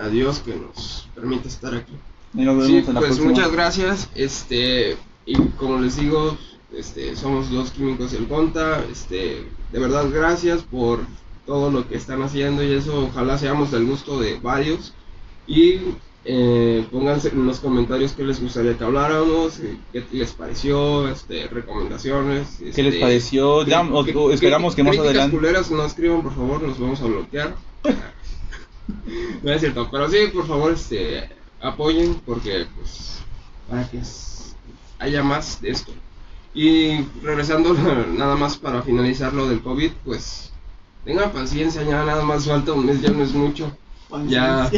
Adiós, 0.00 0.40
que 0.40 0.54
nos 0.54 1.08
permite 1.14 1.48
estar 1.48 1.74
aquí. 1.74 1.92
Y 2.34 2.42
nos 2.42 2.56
vemos 2.56 2.66
Sí, 2.66 2.76
en 2.76 2.86
la 2.94 3.00
pues 3.00 3.04
próxima. 3.16 3.30
muchas 3.30 3.50
gracias. 3.52 4.10
Este, 4.14 4.96
y 5.26 5.34
como 5.58 5.78
les 5.80 5.96
digo, 5.96 6.36
este, 6.74 7.14
somos 7.16 7.50
los 7.50 7.70
químicos 7.72 8.12
del 8.12 8.26
Conta. 8.28 8.84
Este, 8.90 9.44
de 9.72 9.78
verdad, 9.78 10.06
gracias 10.10 10.62
por 10.62 11.00
todo 11.44 11.70
lo 11.70 11.88
que 11.88 11.96
están 11.96 12.22
haciendo 12.22 12.62
y 12.62 12.72
eso. 12.72 13.04
Ojalá 13.10 13.36
seamos 13.36 13.70
del 13.72 13.84
gusto 13.86 14.18
de 14.20 14.38
varios. 14.40 14.94
Y 15.48 15.80
eh, 16.24 16.84
pónganse 16.90 17.28
en 17.28 17.46
los 17.46 17.60
comentarios 17.60 18.12
qué 18.12 18.24
les 18.24 18.40
gustaría 18.40 18.76
que 18.76 18.82
habláramos, 18.84 19.60
eh, 19.60 19.76
qué 19.92 20.04
les 20.12 20.32
pareció, 20.32 21.08
este, 21.08 21.46
recomendaciones. 21.48 22.56
¿Qué 22.58 22.82
les 22.82 22.94
este, 22.94 23.00
pareció? 23.00 23.64
Ya, 23.64 23.82
o- 23.82 24.04
cri- 24.04 24.16
o 24.16 24.30
esperamos 24.32 24.74
que 24.74 24.82
más 24.82 24.98
adelante. 24.98 25.36
culeras 25.36 25.70
no 25.70 25.84
escriban, 25.84 26.22
por 26.22 26.34
favor, 26.34 26.62
nos 26.62 26.78
vamos 26.80 27.00
a 27.00 27.06
bloquear. 27.06 27.54
no 29.42 29.52
es 29.52 29.60
cierto, 29.60 29.88
pero 29.90 30.08
sí, 30.08 30.16
por 30.32 30.46
favor, 30.46 30.72
este, 30.72 31.28
apoyen 31.60 32.20
porque, 32.26 32.66
pues, 32.76 33.20
para 33.68 33.88
que 33.88 34.00
haya 34.98 35.22
más 35.22 35.60
de 35.60 35.70
esto. 35.70 35.92
Y 36.54 37.02
regresando 37.22 37.74
nada 38.16 38.36
más 38.36 38.56
para 38.56 38.82
finalizar 38.82 39.32
lo 39.32 39.48
del 39.48 39.60
COVID, 39.62 39.90
pues, 40.04 40.52
tengan 41.04 41.30
paciencia, 41.32 41.82
ya 41.82 42.04
nada 42.04 42.24
más 42.24 42.46
falta 42.46 42.72
un 42.72 42.86
mes, 42.86 43.00
ya 43.02 43.10
no 43.10 43.22
es 43.22 43.32
mucho. 43.32 43.76
Ya, 44.28 44.70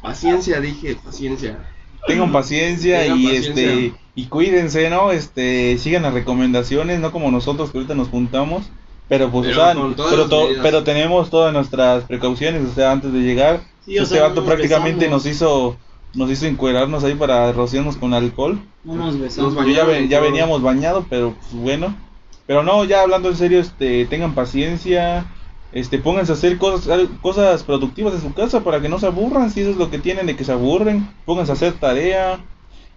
paciencia, 0.00 0.60
dije, 0.60 0.96
paciencia. 0.96 1.58
Tengan 2.06 2.32
paciencia 2.32 3.00
Tengan 3.02 3.18
y 3.20 3.24
paciencia. 3.26 3.50
este 3.52 3.94
Y 4.14 4.26
cuídense, 4.26 4.90
¿no? 4.90 5.12
Este, 5.12 5.78
sigan 5.78 6.02
las 6.02 6.14
recomendaciones, 6.14 6.98
no 7.00 7.12
como 7.12 7.30
nosotros 7.30 7.70
que 7.70 7.78
ahorita 7.78 7.94
nos 7.94 8.08
juntamos. 8.08 8.64
Pero 9.08 9.30
pues, 9.30 9.46
Pero 9.48 9.60
o 9.60 9.64
sea, 9.64 9.74
con 9.74 9.94
todas 9.94 10.10
pero, 10.12 10.22
las 10.22 10.30
to- 10.30 10.44
medidas. 10.44 10.62
pero 10.62 10.84
tenemos 10.84 11.30
todas 11.30 11.52
nuestras 11.52 12.04
precauciones, 12.04 12.66
o 12.70 12.74
sea, 12.74 12.92
antes 12.92 13.12
de 13.12 13.20
llegar. 13.20 13.60
Sí, 13.84 13.98
o 13.98 14.02
este 14.04 14.14
sea, 14.16 14.28
vato 14.28 14.44
prácticamente 14.44 15.08
nos 15.08 15.26
hizo 15.26 15.76
nos 16.14 16.30
hizo 16.30 16.46
encuerarnos 16.46 17.04
ahí 17.04 17.14
para 17.14 17.52
rociarnos 17.52 17.96
con 17.96 18.14
alcohol. 18.14 18.58
No 18.84 18.94
nos 18.94 19.18
besamos. 19.18 19.54
Nos 19.54 19.66
Yo 19.66 19.72
ya, 19.72 19.84
ve- 19.84 20.06
veníamos 20.20 20.62
bañados, 20.62 21.04
pero 21.08 21.34
pues, 21.34 21.52
bueno. 21.62 21.94
Pero 22.46 22.62
no, 22.62 22.84
ya 22.84 23.02
hablando 23.02 23.28
en 23.30 23.36
serio, 23.36 23.60
este, 23.60 24.04
tengan 24.06 24.34
paciencia, 24.34 25.26
este, 25.72 25.98
pónganse 25.98 26.32
a 26.32 26.34
hacer 26.34 26.58
cosas, 26.58 27.08
cosas 27.22 27.62
productivas 27.62 28.14
en 28.14 28.20
su 28.20 28.34
casa 28.34 28.62
para 28.64 28.80
que 28.80 28.88
no 28.88 28.98
se 28.98 29.06
aburran, 29.06 29.50
si 29.50 29.60
eso 29.60 29.70
es 29.70 29.76
lo 29.76 29.90
que 29.90 29.98
tienen 29.98 30.26
de 30.26 30.36
que 30.36 30.44
se 30.44 30.52
aburren, 30.52 31.08
pónganse 31.24 31.52
a 31.52 31.54
hacer 31.54 31.74
tarea. 31.74 32.40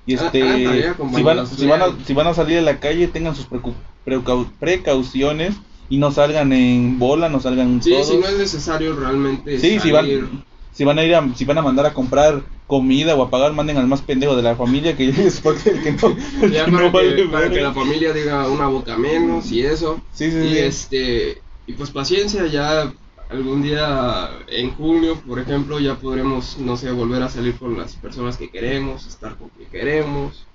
Y 0.07 0.15
Ah, 0.17 0.25
este, 0.25 0.41
hagan 0.43 0.63
tarea, 0.63 0.95
si, 1.15 1.23
van, 1.23 1.47
si, 1.47 1.65
van 1.67 1.81
a, 1.81 1.87
lean. 1.87 2.05
si 2.05 2.13
van 2.13 2.27
a 2.27 2.33
salir 2.33 2.57
a 2.57 2.61
la 2.61 2.79
calle, 2.79 3.07
tengan 3.07 3.35
sus 3.35 3.49
precu- 3.49 3.73
precau- 4.05 4.47
precauciones 4.59 5.55
y 5.89 5.97
no 5.97 6.11
salgan 6.11 6.51
en 6.53 6.99
bola, 6.99 7.29
no 7.29 7.39
salgan 7.39 7.81
Sí, 7.81 7.91
todos. 7.91 8.09
si 8.09 8.17
no 8.17 8.27
es 8.27 8.37
necesario 8.37 8.95
realmente 8.95 9.59
Sí, 9.59 9.79
si 9.79 9.91
salir. 9.91 10.21
van, 10.23 10.43
si 10.75 10.83
van 10.83 10.99
a 10.99 11.03
ir 11.05 11.15
a, 11.15 11.25
si 11.35 11.45
van 11.45 11.57
a 11.57 11.61
mandar 11.61 11.85
a 11.85 11.93
comprar 11.93 12.43
comida 12.67 13.15
o 13.15 13.23
a 13.23 13.29
pagar, 13.29 13.53
manden 13.53 13.77
al 13.77 13.87
más 13.87 14.01
pendejo 14.01 14.35
de 14.35 14.43
la 14.43 14.55
familia 14.57 14.97
que 14.97 15.07
es 15.09 15.39
porque 15.39 15.69
el 15.69 15.81
que 15.81 15.91
no, 15.93 16.15
el 16.41 16.51
Ya 16.51 16.65
que 16.65 16.71
para, 16.71 16.83
no 16.83 16.91
que, 16.91 17.27
para 17.31 17.49
que 17.49 17.61
la 17.61 17.73
familia 17.73 18.11
diga 18.11 18.49
una 18.49 18.67
boca 18.67 18.97
menos 18.97 19.51
y 19.51 19.61
eso. 19.61 20.01
Sí, 20.11 20.29
sí, 20.29 20.37
y 20.37 20.49
sí. 20.49 20.57
este 20.59 21.41
y 21.65 21.73
pues 21.73 21.91
paciencia 21.91 22.45
ya 22.47 22.93
algún 23.29 23.63
día 23.63 24.29
en 24.49 24.71
junio 24.75 25.19
por 25.25 25.39
ejemplo 25.39 25.79
ya 25.79 25.95
podremos 25.95 26.57
no 26.59 26.75
sé 26.75 26.91
volver 26.91 27.23
a 27.23 27.29
salir 27.29 27.57
con 27.57 27.77
las 27.77 27.95
personas 27.95 28.37
que 28.37 28.49
queremos 28.49 29.07
estar 29.07 29.35
con 29.37 29.49
quien 29.49 29.69
queremos 29.69 30.45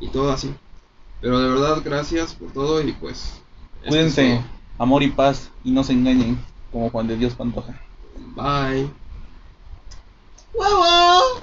y 0.00 0.08
todo 0.08 0.32
así 0.32 0.50
pero 1.20 1.38
de 1.38 1.50
verdad 1.50 1.82
gracias 1.84 2.34
por 2.34 2.50
todo 2.50 2.80
y 2.82 2.92
pues 2.92 3.40
Cuídense, 3.86 4.40
amor 4.78 5.02
y 5.02 5.10
paz 5.10 5.50
y 5.64 5.70
no 5.70 5.84
se 5.84 5.92
engañen 5.92 6.38
como 6.72 6.90
Juan 6.90 7.06
de 7.06 7.16
Dios 7.16 7.34
Pantoja. 7.34 7.78
bye 8.34 9.09
Whoa! 10.52 11.20
whoa. 11.20 11.40